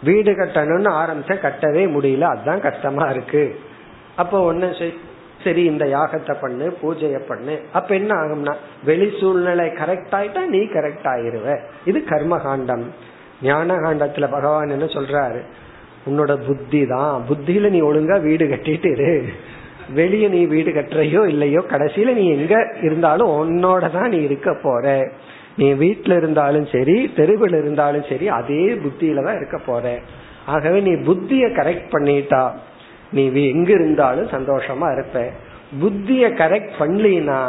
வீடு 0.03 0.31
கட்டணும்னு 0.31 0.91
ஆரம்பிச்ச 1.01 1.39
கட்டவே 1.39 1.83
முடியல 1.95 2.21
அதுதான் 2.21 2.61
கஷ்டமா 2.61 3.09
இருக்கு. 3.09 3.59
அப்ப 4.15 4.41
ஒன்னு 4.41 4.75
சரி 5.43 5.63
இந்த 5.63 5.85
யாகத்தை 5.85 6.35
பண்ணு 6.41 6.77
பூஜைய 6.81 7.19
பண்ணு. 7.27 7.61
அப்ப 7.71 7.95
என்ன 7.95 8.15
ஆகும்னா 8.15 8.55
வெளி 8.83 9.17
சூழ்நிலை 9.19 9.65
கரெக்ட் 9.65 10.11
ஆயிட்டா 10.11 10.45
நீ 10.45 10.59
கரெக்ட் 10.59 11.03
ஆயிருவ. 11.03 11.59
இது 11.85 12.03
கர்மகாண்டம். 12.05 12.83
ஞான 13.41 13.75
காண்டத்துல 13.75 14.31
பகவான் 14.31 14.69
என்ன 14.69 14.85
சொல்றாரு? 14.85 15.41
உன்னோட 16.07 16.33
புத்தி 16.47 16.81
தான். 16.93 17.15
புத்தியில 17.29 17.69
நீ 17.75 17.79
ஒழுங்கா 17.89 18.17
வீடு 18.27 18.45
கட்டிட்டு 18.51 18.89
இரு. 18.95 19.13
வெளிய 19.99 20.25
நீ 20.29 20.41
வீடு 20.53 20.71
கட்டுறையோ 20.71 21.21
இல்லையோ 21.33 21.61
கடைசியில 21.71 22.13
நீ 22.19 22.25
எங்க 22.37 22.55
இருந்தாலும் 22.87 23.29
உன்னோட 23.41 23.91
தான் 23.91 24.09
நீ 24.13 24.19
இருக்க 24.27 24.49
போற. 24.65 24.85
நீ 25.59 25.67
வீட்டுல 25.83 26.17
இருந்தாலும் 26.21 26.67
சரி 26.73 26.97
தெருவில் 27.17 27.57
இருந்தாலும் 27.61 28.05
சரி 28.09 28.27
அதே 28.39 28.63
புத்தியில 28.83 29.23
தான் 29.27 29.39
இருக்க 29.41 29.57
போற. 29.69 29.85
ஆகவே 30.45 30.79
நீ 30.87 30.93
புத்திய 31.09 31.47
கரெக்ட் 31.59 31.89
பண்ணிட்டா 31.95 32.43
நீ 33.17 33.23
எங்க 33.55 33.69
இருந்தாலும் 33.79 34.29
சந்தோஷமா 34.35 34.87
இருப்ப. 34.95 35.25
புத்திய 35.81 36.27
கரெக்ட் 36.41 36.73
பண்ணலினா 36.81 37.39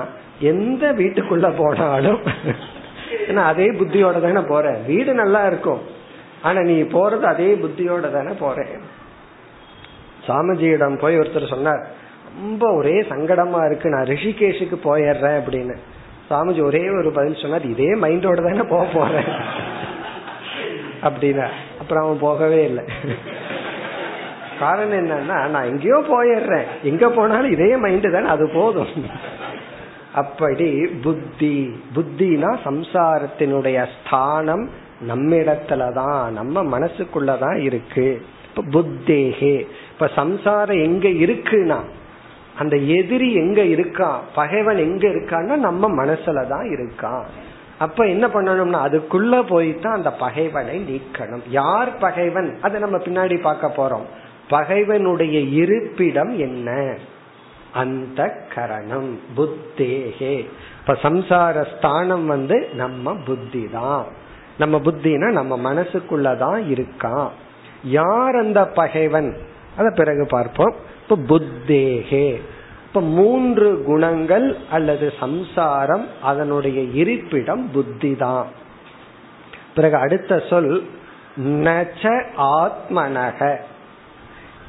எந்த 0.40 0.84
வீட்டுக்குள்ள 1.00 1.56
போனாலும் 1.56 2.20
ஏன்னா 3.28 3.42
அதே 3.52 3.66
புத்தியோட 3.80 4.20
தானே 4.20 4.42
போற. 4.52 4.66
வீடு 4.86 5.14
நல்லா 5.14 5.46
இருக்கும். 5.46 5.80
ஆனா 6.42 6.60
நீ 6.60 6.82
போறது 6.82 7.20
அதே 7.20 7.54
புத்தியோட 7.54 8.12
தானே 8.12 8.32
போறேன் 8.38 8.74
சாமிஜியிடம் 10.26 10.98
போய் 10.98 11.18
ஒருத்தர் 11.18 11.48
சொன்னார் 11.48 11.82
ரொம்ப 12.34 12.74
ஒரே 12.74 13.00
சங்கடமா 13.00 13.66
இருக்கு 13.66 13.88
நான் 13.88 14.04
ரிஷிகேஷுக்கு 14.04 14.76
போயிடுறேன் 14.84 15.38
அப்படின்னு. 15.40 15.76
சாமிஜி 16.30 16.62
ஒரே 16.62 16.88
ஒரு 16.88 17.10
பதில் 17.12 17.40
சொன்னார் 17.40 17.64
இதே 17.64 17.94
மைண்டோட 17.94 18.42
தானே 18.46 18.68
போக 18.68 18.84
போறேன் 18.94 19.30
அப்படின்னா. 21.02 21.46
அப்புறம் 21.80 22.04
அவன் 22.04 22.18
போகவே 22.18 22.64
இல்லை. 22.64 22.84
காரணம் 24.58 24.98
என்னன்னா 24.98 25.48
நான் 25.48 25.64
எங்கேயோ 25.64 25.98
போயிடுறேன். 26.10 26.66
எங்க 26.82 27.08
போனாலும் 27.08 27.50
இதே 27.50 27.74
மைண்டு 27.74 28.12
தானே 28.12 28.26
அது 28.26 28.50
போதும். 28.54 28.94
அப்படி 30.12 30.86
புத்தி 30.86 31.80
புத்தினா 31.94 32.58
சம்சாரத்தினுடைய 32.64 33.86
ஸ்தானம் 33.96 34.70
நம்மிடத்துலதான் 35.08 36.30
நம்ம 36.30 36.78
மனசுக்குள்ளதான் 36.78 37.56
இருக்கு. 37.56 38.26
இப்ப 38.56 38.80
புத்தேகே. 38.80 39.66
இப்ப 39.92 40.06
சம்சாரம் 40.14 40.76
எங்க 40.76 41.08
இருக்குன்னா 41.08 41.78
அந்த 42.58 42.76
எதிரி 42.76 43.32
எங்க 43.32 43.62
இருக்கான் 43.62 44.18
பகைவன் 44.34 44.76
எங்க 44.76 45.08
இருக்கான்னா 45.08 45.56
நம்ம 45.56 46.04
மனசுலதான் 46.04 46.64
இருக்கான் 46.64 47.24
அப்ப 47.78 48.06
என்ன 48.06 48.26
பண்ணணும்னா 48.26 48.90
அதுக்குள்ள 48.90 49.42
போய்தான் 49.48 49.92
அந்த 49.92 50.12
பகைவனை 50.12 50.78
நீக்கணும். 50.78 51.42
யார் 51.50 51.98
பகைவன்? 51.98 52.58
அதை 52.60 52.80
நம்ம 52.80 52.96
பின்னாடி 52.96 53.40
பார்க்க 53.40 53.72
போறோம். 53.76 54.04
பகைவனுடைய 54.48 55.40
இருப்பிடம் 55.40 56.38
என்ன? 56.38 56.96
அந்த 57.72 58.46
கரணம் 58.54 59.20
புத்தேகே. 59.36 60.46
இப்ப 60.80 60.92
சம்சார 61.02 61.76
ஸ்தானம் 61.76 62.26
வந்து 62.26 62.68
நம்ம 62.74 63.14
புத்தி 63.14 63.68
தான் 63.72 64.04
நம்ம 64.58 64.78
புத்தினா 64.78 65.30
நம்ம 65.30 65.72
மனசுக்குள்ளதான் 65.72 66.62
இருக்கான் 66.70 67.28
யார் 67.84 68.36
அந்த 68.36 68.66
பகைவன்? 68.66 69.36
அத 69.76 69.90
பிறகு 69.90 70.26
பார்ப்போம். 70.26 70.74
இப்ப 71.08 71.38
புத்தேகே. 71.38 72.40
இப்ப 72.86 73.00
மூன்று 73.00 73.82
குணங்கள் 73.82 74.56
அல்லது 74.70 75.12
சம்சாரம் 75.20 76.06
அதனுடைய 76.22 76.80
இருப்பிடம் 76.80 77.70
புத்தி 77.70 78.16
தான் 78.16 78.46
பிறகு 79.74 79.96
அடுத்த 79.96 80.42
சொல் 80.48 80.88
நச்ச 81.38 82.22
ஆத்மனக. 82.38 83.56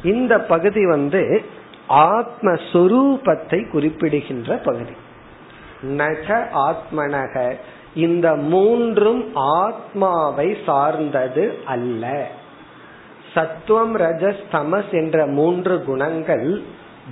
இந்த 0.03 0.39
பகுதி 0.39 0.85
வந்து 0.85 1.45
ஆத்மஸ்வரூபத்தை 1.89 3.71
குறிப்பிடுகின்ற 3.71 4.55
பகுதி. 4.55 4.93
நச்ச 5.83 6.45
ஆத்மனக. 6.53 7.55
இந்த 7.95 8.35
மூன்றும் 8.35 9.35
ஆத்மாவை 9.35 10.57
சார்ந்தது 10.65 11.57
அல்ல. 11.65 12.27
சத்துவம் 13.33 13.97
ரஜஸ் 13.97 14.43
தமஸ் 14.51 14.91
என்ற 14.91 15.25
மூன்று 15.25 15.83
குணங்கள் 15.83 16.61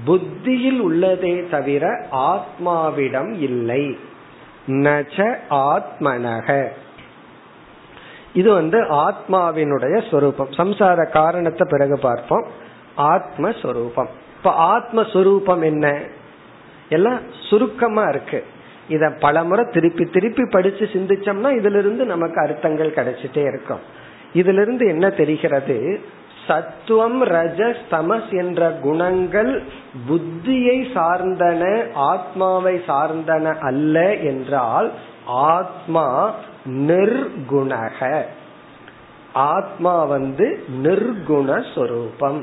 புத்தியில் 0.06 0.92
உள்ளதே 0.92 1.50
தவிர 1.50 2.06
ஆத்மாவிடம் 2.12 3.32
இல்லை. 3.40 3.98
நச்ச 4.68 5.38
ஆத்மனக. 5.50 6.68
இது 8.34 8.54
வந்து 8.54 8.82
ஆத்மாவினுடைய 8.82 10.10
சொரூபம். 10.12 10.50
சம்சார 10.50 11.10
காரணத்தை 11.10 11.68
பிறகு 11.70 12.00
பார்ப்போம். 12.00 12.46
ஆத்மஸ்வரூபம். 12.98 14.08
இப்ப 14.38 14.78
ஆத்மஸ்வரூபம் 14.78 15.64
என்ன? 15.64 16.04
எல்லாம் 16.90 17.20
சுருக்கமா 17.50 18.04
இருக்கு. 18.04 18.46
இத 18.90 19.10
பலமுறை 19.20 19.66
திருப்பி 19.72 20.06
திருப்பி 20.06 20.44
படிச்சு 20.52 20.86
சிந்திச்சோம்னா 20.86 21.50
இதுல 21.60 21.80
இருந்து 21.84 22.06
நமக்கு 22.06 22.42
அர்த்தங்கள் 22.42 22.96
கிடைச்சிட்டே 22.96 23.44
இருக்கும். 23.48 23.84
இதுல 24.34 24.62
இருந்து 24.62 24.88
என்ன 24.88 25.10
தெரிகிறது? 25.10 25.78
சத்துவம் 26.48 27.20
ரஜஸ் 27.26 27.82
தமஸ் 27.92 28.32
என்ற 28.38 28.70
குணங்கள் 28.82 29.52
புத்தியை 30.10 30.78
சார்ந்தன 30.96 31.64
ஆத்மாவை 31.94 32.76
சார்ந்தன 32.88 33.56
அல்ல 33.60 34.16
என்றால் 34.16 34.92
ஆத்மா 35.26 36.34
நிர்குணக. 36.66 38.00
ஆத்மா 39.34 40.04
வந்து 40.04 40.48
நிர்குண 40.84 41.50
சொரூபம். 41.76 42.40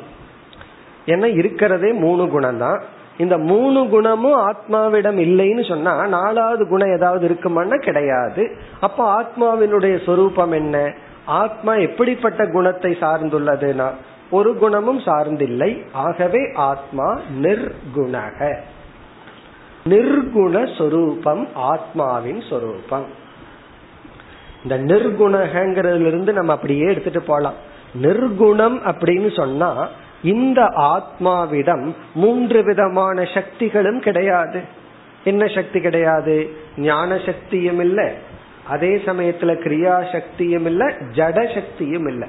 ஏன்னா 1.07 1.29
இருக்கிறதே 1.35 1.93
மூணு 1.93 2.29
குணம் 2.29 2.59
தான் 2.59 2.79
இந்த 3.19 3.39
மூணு 3.39 3.89
குணமும் 3.89 4.49
ஆத்மாவிடம் 4.49 5.19
இல்லைன்னு 5.19 5.69
சொன்னா 5.69 6.07
நாலாவது 6.07 6.69
குணம் 6.69 6.97
ஏதாவது 6.97 7.29
இருக்குமான்னா 7.29 7.85
கிடையாது. 7.85 8.57
அப்ப 8.81 9.23
ஆத்மாவினுடைய 9.23 10.05
சொரூபம் 10.05 10.53
என்ன? 10.53 10.95
ஆத்மா 11.25 11.75
எப்படிப்பட்ட 11.75 12.47
குணத்தை 12.47 12.97
சார்ந்துள்ளதுன்னா 13.01 13.91
ஒரு 14.31 14.57
குணமும் 14.57 14.99
சார்ந்தில்லை. 14.99 15.87
ஆகவே 15.93 16.53
ஆத்மா 16.55 17.21
நிர்குணக. 17.43 18.57
நிர்குண 19.89 20.77
சொரூபம் 20.79 21.49
ஆத்மாவின் 21.55 22.43
சொரூபம். 22.49 23.07
இந்த 24.63 24.95
நிர்குணகங்கிறதுல 24.95 26.07
இருந்து 26.07 26.33
நம்ம 26.33 26.53
அப்படியே 26.53 26.81
எடுத்துட்டு 26.81 27.23
போலாம். 27.23 27.55
நிர்குணம் 28.03 28.79
அப்படின்னு 28.85 29.37
சொன்னா 29.37 29.89
இந்த 30.23 30.63
ஆத்மாவிடம் 30.63 31.95
மூன்று 32.15 32.65
விதமான 32.65 33.25
சக்திகளும் 33.25 34.01
கிடையாது. 34.01 34.61
என்ன 35.25 35.47
சக்தி 35.47 35.81
கிடையாது? 35.81 36.57
ஞான 36.77 37.19
சக்தியும் 37.27 37.81
இல்லை. 37.81 38.13
அதே 38.69 38.97
சமயத்துல 38.97 39.53
கிரியா 39.65 40.13
சக்தியும் 40.13 40.67
இல்ல 40.67 40.87
ஜட 41.15 41.55
சக்தியும் 41.55 42.07
இல்ல. 42.07 42.27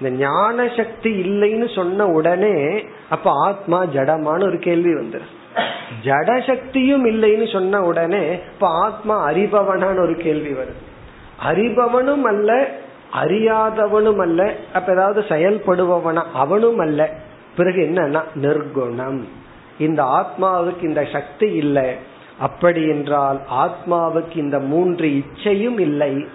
இந்த 0.00 0.16
ஞான 0.16 0.68
சக்தி 0.76 1.20
இல்லைன்னு 1.22 1.74
சொன்ன 1.74 2.06
உடனே 2.06 2.84
அப்ப 3.10 3.30
ஆத்மா 3.34 3.84
ஜடமான 3.84 4.42
ஒரு 4.42 4.58
கேள்வி 4.58 4.90
வந்துடும் 4.90 5.40
ஜட 6.04 6.46
சக்தியும் 6.46 7.06
இல்லைன்னு 7.06 7.52
சொன்ன 7.52 7.80
உடனே 7.80 8.40
இப்ப 8.52 8.68
ஆத்மா 8.68 9.30
அறிபவனான 9.30 10.00
ஒரு 10.00 10.16
கேள்வி 10.16 10.52
வருது 10.52 10.80
அறிபவனும் 11.44 12.22
அல்ல 12.22 12.70
அறியாதவனும் 13.12 14.16
அல்ல. 14.16 14.54
அப்ப 14.72 14.92
ஏதாவது 14.92 15.20
செயல்படுபவனா 15.20 16.24
அவனும் 16.34 16.78
அல்ல. 16.78 17.10
பிறகு 17.56 17.80
என்னன்னா 17.80 18.22
நிர்குணம். 18.34 19.20
இந்த 19.78 20.02
ஆத்மாவுக்கு 20.04 20.82
இந்த 20.82 21.08
சக்தி 21.12 21.52
இல்லை. 21.52 21.96
அப்படி 22.38 22.88
என்றால் 22.88 23.40
ஆத்மாவுக்கு 23.50 24.36
இந்த 24.36 24.58
மூன்று 24.58 25.06
இச்சையும் 25.06 25.78
இல்லை. 25.78 26.26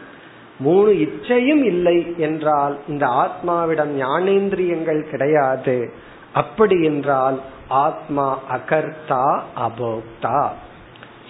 மூணு 0.60 0.92
இச்சையும் 0.92 1.64
இல்லை 1.64 2.14
என்றால் 2.18 2.80
இந்த 2.88 3.08
ஆத்மாவிடம் 3.08 4.02
ஞானேந்திரியங்கள் 4.02 5.10
கிடையாது. 5.10 5.94
அப்படி 6.34 6.84
என்றால் 6.84 7.42
ஆத்மா 7.68 8.40
அகர்த்தா 8.52 9.42
அபோக்தா. 9.58 10.48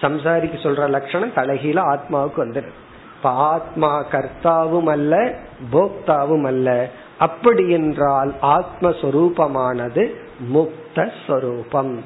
சம்சாரிக்கு 0.00 0.58
சொல்ற 0.62 0.88
லட்சணம் 0.88 1.32
தலைகீழ 1.34 1.98
ஆத்மாவுக்கு 1.98 2.36
வந்துடும். 2.36 2.87
இப்ப 3.18 3.30
ஆத்மா 3.30 4.02
கர்த்தாவும் 4.02 4.88
அல்ல 4.88 5.34
போக்தாவும் 5.72 6.46
அல்ல 6.46 6.88
அப்படி 7.18 7.70
என்றால் 7.70 8.34
ஆத்மஸ்வரூபமானது 8.42 10.14
முக்த 10.54 11.10
ஸ்வரூபம் 11.26 11.98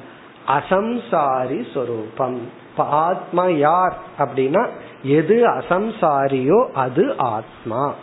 அசம்சாரி 0.47 1.63
ஸ்வரூபம் 1.73 2.41
ஆத்மா 2.77 3.47
யார் 3.47 3.97
அப்படின்னா 4.17 4.67
எது 5.03 5.47
அசம்சாரியோ 5.47 6.71
அது 6.71 7.17
ஆத்மா. 7.17 7.93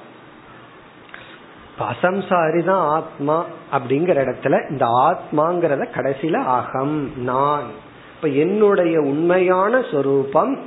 அசம்சாரி 1.79 2.65
தான் 2.65 2.89
ஆத்மா 2.89 3.45
அப்படிங்கிற 3.73 4.19
இடத்துல 4.25 4.71
இந்த 4.71 4.87
ஆத்மாங்கிறத 4.87 5.87
கடைசியில 5.95 6.33
அகம் 6.33 7.11
நான். 7.17 7.63
இப்ப 8.17 8.29
என்னுடைய 8.29 9.01
உண்மையான 9.01 9.83
சொரூபம் 9.93 10.59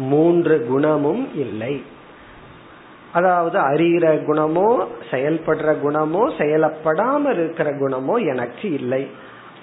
மூன்று 0.00 0.66
குணமும் 0.66 1.28
இல்லை. 1.34 1.82
அதாவது 3.12 3.58
அறிகிற 3.58 4.24
குணமோ 4.24 4.84
செயல்படுற 5.10 5.74
குணமோ 5.84 6.22
செயலப்படாம 6.38 7.32
இருக்கிற 7.32 7.70
குணமோ 7.70 8.26
எனக்கு 8.26 8.72
இல்லை. 8.72 9.06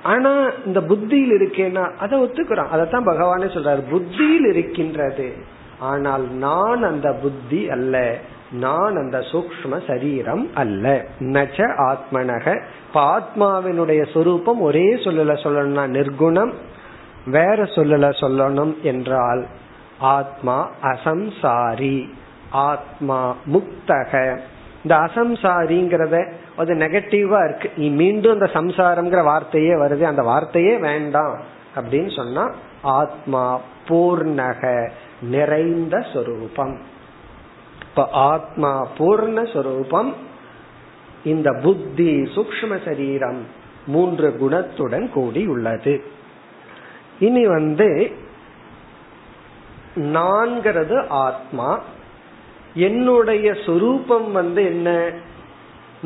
ஆனா 0.03 0.51
இந்த 0.65 0.81
புத்தியில் 0.81 1.31
இருக்கேன்னா 1.31 1.95
அதை 1.95 2.23
ஒத்துக்கிறோம். 2.23 2.67
அதைத்தான் 2.67 3.07
பகவானே 3.07 3.47
சொல்றாரு. 3.47 3.89
புத்தியில் 3.89 4.45
இருக்கின்றது. 4.45 5.33
ஆனால் 5.79 6.31
நான் 6.31 6.83
அந்த 6.83 7.13
புத்தி 7.13 7.69
அல்ல. 7.69 8.17
நான் 8.51 8.95
அந்த 8.95 9.19
சூக்ம 9.19 9.87
சரீரம் 9.87 10.49
அல்ல. 10.53 11.05
நச்ச 11.19 11.59
ஆத்மனக. 11.77 12.61
இப்ப 12.87 13.19
ஆத்மாவினுடைய 13.19 14.11
சொரூபம் 14.13 14.61
ஒரே 14.61 14.95
சொல்லல 14.95 15.33
சொல்லணும்னா 15.43 15.85
நிர்குணம். 15.87 16.51
வேற 17.25 17.55
சொல்லல 17.55 18.09
சொல்லணும் 18.21 18.81
என்றால் 18.81 19.45
ஆத்மா 19.99 20.71
அசம்சாரி 20.81 22.09
ஆத்மா 22.49 23.35
முக்தக. 23.53 24.39
இந்த 24.83 24.95
அசம்சாரிங்கிறத 24.95 26.31
அது 26.57 26.73
நெகட்டிவா 26.73 27.49
இருக்கு. 27.49 27.71
நீ 27.75 27.89
மீண்டும் 27.89 28.31
அந்த 28.31 28.49
சம்சாரம்ங்கிற 28.53 29.23
வார்த்தையே 29.23 29.73
வருது. 29.73 30.01
அந்த 30.01 30.21
வார்த்தையே 30.21 30.77
வேண்டாம் 30.77 31.39
அப்படின்னு 31.75 32.15
சொன்னா 32.15 32.51
ஆத்மா 32.81 33.61
பூர்ணக 33.87 34.89
நிறைந்த 35.21 36.05
சொரூபம். 36.13 36.77
இப்ப 37.89 38.07
ஆத்மா 38.11 38.87
பூர்ண 38.97 39.53
சொரூபம் 39.53 40.15
இந்த 41.23 41.59
புத்தி 41.63 42.21
சூக்ம 42.21 42.85
சரீரம் 42.85 43.45
மூன்று 43.87 44.37
குணத்துடன் 44.39 45.09
கூடி 45.09 45.45
உள்ளது 45.45 46.03
இனி 47.19 47.45
வந்து 47.47 48.11
நான்கிறது 49.97 51.07
ஆத்மா. 51.07 51.81
என்னுடைய 52.73 53.53
சொரூபம் 53.65 54.31
வந்து 54.31 54.65
என்ன? 54.65 55.11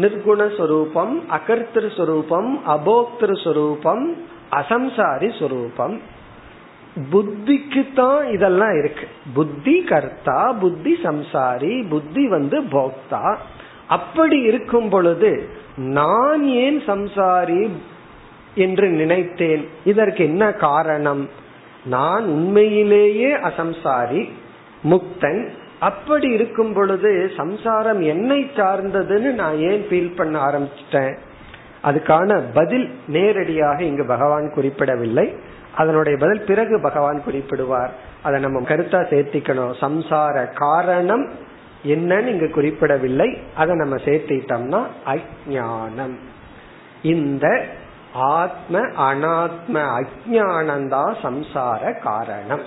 நிர்குண 0.02 0.58
சொரூபம் 0.58 1.24
அகர்த்திரு 1.30 1.98
சொரூபம் 1.98 2.60
அபோக்திரு 2.68 3.44
சொரூபம் 3.44 4.16
அசம்சாரி 4.52 5.40
சொரூபம். 5.40 6.02
புத்திக்கு 7.12 7.94
தான் 7.94 8.28
இதெல்லாம் 8.28 8.78
இருக்கு. 8.78 9.08
புத்தி 9.34 9.84
கர்த்தா 9.84 10.52
புத்தி 10.52 10.98
சம்சாரி 11.04 11.90
புத்தி 11.90 12.28
வந்து 12.28 12.62
போக்தா. 12.62 13.36
அப்படி 13.88 14.40
இருக்கும் 14.40 14.90
பொழுது 14.90 15.50
நான் 15.76 16.44
ஏன் 16.44 16.80
சம்சாரி 16.80 17.70
என்று 18.56 18.90
நினைத்தேன்? 18.90 19.68
இதற்கு 19.84 20.24
என்ன 20.24 20.52
காரணம்? 20.52 21.30
நான் 21.86 22.26
உண்மையிலேயே 22.26 23.36
அசம்சாரி 23.36 24.30
முக்தன். 24.84 25.48
அப்படி 25.80 26.30
இருக்கும் 26.30 26.74
பொழுது 26.74 27.32
சம்சாரம் 27.38 28.02
என்னை 28.02 28.52
சார்ந்ததுன்னு 28.56 29.34
நான் 29.34 29.58
ஏன் 29.58 29.86
ஃபீல் 29.90 30.16
பண்ண 30.16 30.46
ஆரம்பிச்சிட்டேன்? 30.46 31.18
அதுக்கான 31.84 32.44
பதில் 32.54 32.96
நேரடியாக 33.08 33.84
இங்கு 33.84 34.06
பகவான் 34.06 34.52
குறிப்பிடவில்லை. 34.54 35.36
அதனுடைய 35.76 36.18
பதில் 36.18 36.46
பிறகு 36.46 36.80
பகவான் 36.82 37.22
குறிப்பிடுவார். 37.28 37.90
அதை 38.22 38.40
நம்ம 38.40 38.60
கருத்தா 38.60 39.02
சேர்த்திக்கணும். 39.10 39.74
சம்சார 39.82 40.54
காரணம் 40.54 41.30
என்னன்னு 41.86 42.26
இங்கு 42.26 42.50
குறிப்பிடவில்லை. 42.50 43.38
அதை 43.56 43.76
நம்ம 43.76 43.96
சேர்த்திட்டோம்னா 43.96 44.84
அஜானம் 45.06 46.16
இந்த 47.02 47.66
ஆத்ம 48.14 48.80
அனாத்ம 48.80 49.74
அஜானந்தா 49.74 51.16
சம்சார 51.24 52.00
காரணம். 52.02 52.62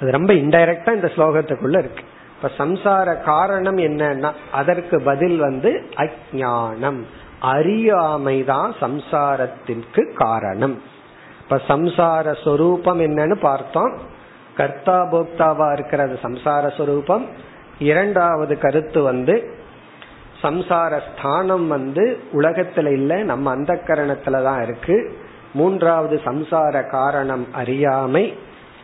அது 0.00 0.10
ரொம்ப 0.10 0.32
இன்டைரக்டா 0.32 0.94
இந்த 0.94 1.10
ஸ்லோகத்துக்குள்ள 1.16 1.78
இருக்கு. 1.78 2.04
இப்ப 2.36 2.64
சம்சார 2.64 3.22
காரணம் 3.22 3.78
என்னன்னா 3.78 4.32
அதற்கு 4.52 5.02
பதில் 5.02 5.38
வந்து 5.38 5.90
அஜானம் 5.96 7.02
அறியாமைதான் 7.42 8.72
சம்சாரத்திற்கு 8.80 10.14
காரணம். 10.14 10.82
இப்ப 11.40 11.60
சம்சார 11.68 12.44
சொரூபம் 12.44 13.00
என்னன்னு 13.00 13.34
பார்த்தோம். 13.34 13.98
கர்த்தா 14.56 15.02
போக்தாவா 15.02 15.72
இருக்கிறது 15.72 16.18
சம்சார 16.22 16.76
சொரூபம். 16.76 17.26
இரண்டாவது 17.78 18.58
கருத்து 18.58 19.02
வந்து 19.02 19.57
சம்சார 20.42 21.00
ஸ்தானம் 21.12 21.68
வந்து 21.68 22.18
உலகத்துல 22.32 22.92
இல்ல 22.92 23.22
நம்ம 23.22 23.50
அந்த 23.50 23.80
கரணத்துல 23.86 24.42
தான் 24.42 24.62
இருக்கு. 24.62 25.16
மூன்றாவது 25.54 26.20
சம்சார 26.24 26.90
காரணம் 26.90 27.46
அறியாமை. 27.52 28.34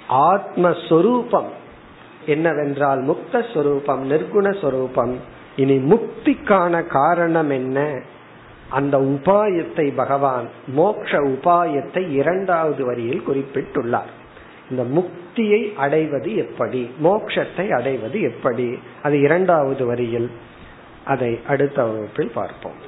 ஆத்மஸ்வரூபம். 0.08 1.48
என்னவென்றால் 2.26 3.02
முக்த 3.02 3.54
சொரூபம் 3.54 4.10
நிர்குண 4.10 4.60
சொரூபம் 4.60 5.18
இனி 5.56 5.76
முக்திக்கான 5.76 6.86
காரணம் 6.86 7.50
என்ன? 7.50 8.00
அந்த 8.68 8.98
உபாயத்தை 8.98 9.94
பகவான் 9.96 10.48
மோக்ஷ 10.66 11.18
உபாயத்தை 11.18 12.10
இரண்டாவது 12.10 12.84
வரியில் 12.84 13.22
குறிப்பிட்டுள்ளார். 13.28 14.12
இந்த 14.70 14.82
முக்தியை 14.82 15.74
அடைவது 15.74 16.36
எப்படி? 16.36 16.90
மோக்ஷத்தை 17.02 17.70
அடைவது 17.70 18.20
எப்படி? 18.20 18.78
அது 19.02 19.20
இரண்டாவது 19.20 19.86
வரியில். 19.86 20.30
அதை 21.13 21.31
அடுத்த 21.53 21.77
வகுப்பில் 21.89 22.35
பார்ப்போம் 22.39 22.79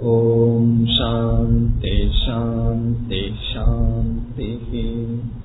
ॐ 0.08 0.66
शान्ति 0.96 1.94
शान्ति 2.16 3.22
शान्तिः 3.44 4.74